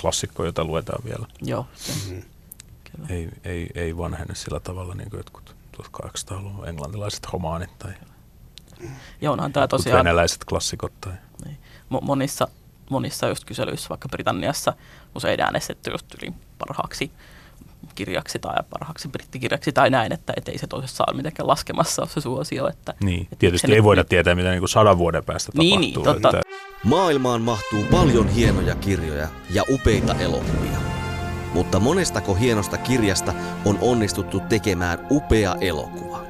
klassikko, 0.00 0.44
jota 0.44 0.64
luetaan 0.64 1.04
vielä. 1.04 1.26
Joo. 1.42 1.66
Mm-hmm. 1.88 2.22
Ei, 3.08 3.28
ei, 3.44 3.70
ei 3.74 3.96
vanhene 3.96 4.34
sillä 4.34 4.60
tavalla 4.60 4.94
niin 4.94 5.10
kuin 5.10 5.18
jotkut 5.18 5.56
1800-luvun 5.76 6.68
englantilaiset 6.68 7.26
romaanit 7.32 7.78
tai 7.78 7.92
ja 9.20 9.30
onhan 9.30 9.52
tämä 9.52 9.68
tosiaan... 9.68 9.98
venäläiset 9.98 10.44
klassikot. 10.44 10.92
Tai. 11.00 11.12
Niin. 11.44 11.58
Monissa, 12.02 12.48
monissa 12.90 13.28
just 13.28 13.44
kyselyissä, 13.44 13.88
vaikka 13.88 14.08
Britanniassa, 14.08 14.72
usein 15.14 15.40
äänestetty 15.40 15.90
just 15.90 16.06
yli 16.14 16.32
parhaaksi 16.58 17.12
kirjaksi 17.94 18.38
tai 18.38 18.56
parhaaksi 18.70 19.08
brittikirjaksi 19.08 19.72
tai 19.72 19.90
näin, 19.90 20.12
että 20.12 20.32
ei 20.46 20.58
se 20.58 20.66
tosissaan 20.66 21.10
ole 21.10 21.16
mitenkään 21.16 21.46
laskemassa 21.46 22.06
se 22.06 22.20
suosio. 22.20 22.68
Että, 22.68 22.94
niin, 23.04 23.22
että 23.22 23.36
tietysti 23.38 23.74
ei 23.74 23.82
voida 23.82 24.04
tietää, 24.04 24.34
mitä 24.34 24.50
niin 24.50 24.60
kuin 24.60 24.68
sadan 24.68 24.98
vuoden 24.98 25.24
päästä 25.24 25.52
niin, 25.54 25.80
niin 25.80 25.94
tapahtuu. 25.94 26.12
Niin, 26.12 26.22
totta. 26.22 26.38
Että... 26.38 26.50
Maailmaan 26.84 27.42
mahtuu 27.42 27.84
paljon 27.90 28.28
hienoja 28.28 28.74
kirjoja 28.74 29.28
ja 29.50 29.62
upeita 29.70 30.14
elokuvia. 30.14 30.78
Mutta 31.54 31.80
monestako 31.80 32.34
hienosta 32.34 32.78
kirjasta 32.78 33.34
on 33.64 33.78
onnistuttu 33.80 34.40
tekemään 34.40 35.06
upea 35.10 35.54
elokuva? 35.60 36.24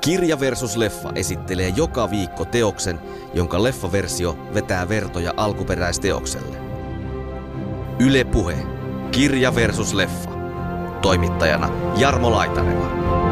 Kirja 0.00 0.40
versus 0.40 0.76
leffa 0.76 1.12
esittelee 1.14 1.68
joka 1.76 2.10
viikko 2.10 2.44
teoksen, 2.44 3.00
jonka 3.34 3.62
leffaversio 3.62 4.38
vetää 4.54 4.88
vertoja 4.88 5.34
alkuperäisteokselle. 5.36 6.56
Yle 7.98 8.24
Puhe. 8.24 8.56
Kirja 9.12 9.54
versus 9.54 9.94
leffa. 9.94 10.39
Toimittajana 11.02 11.68
Jarmo 11.96 12.30
Laitaneva. 12.30 13.29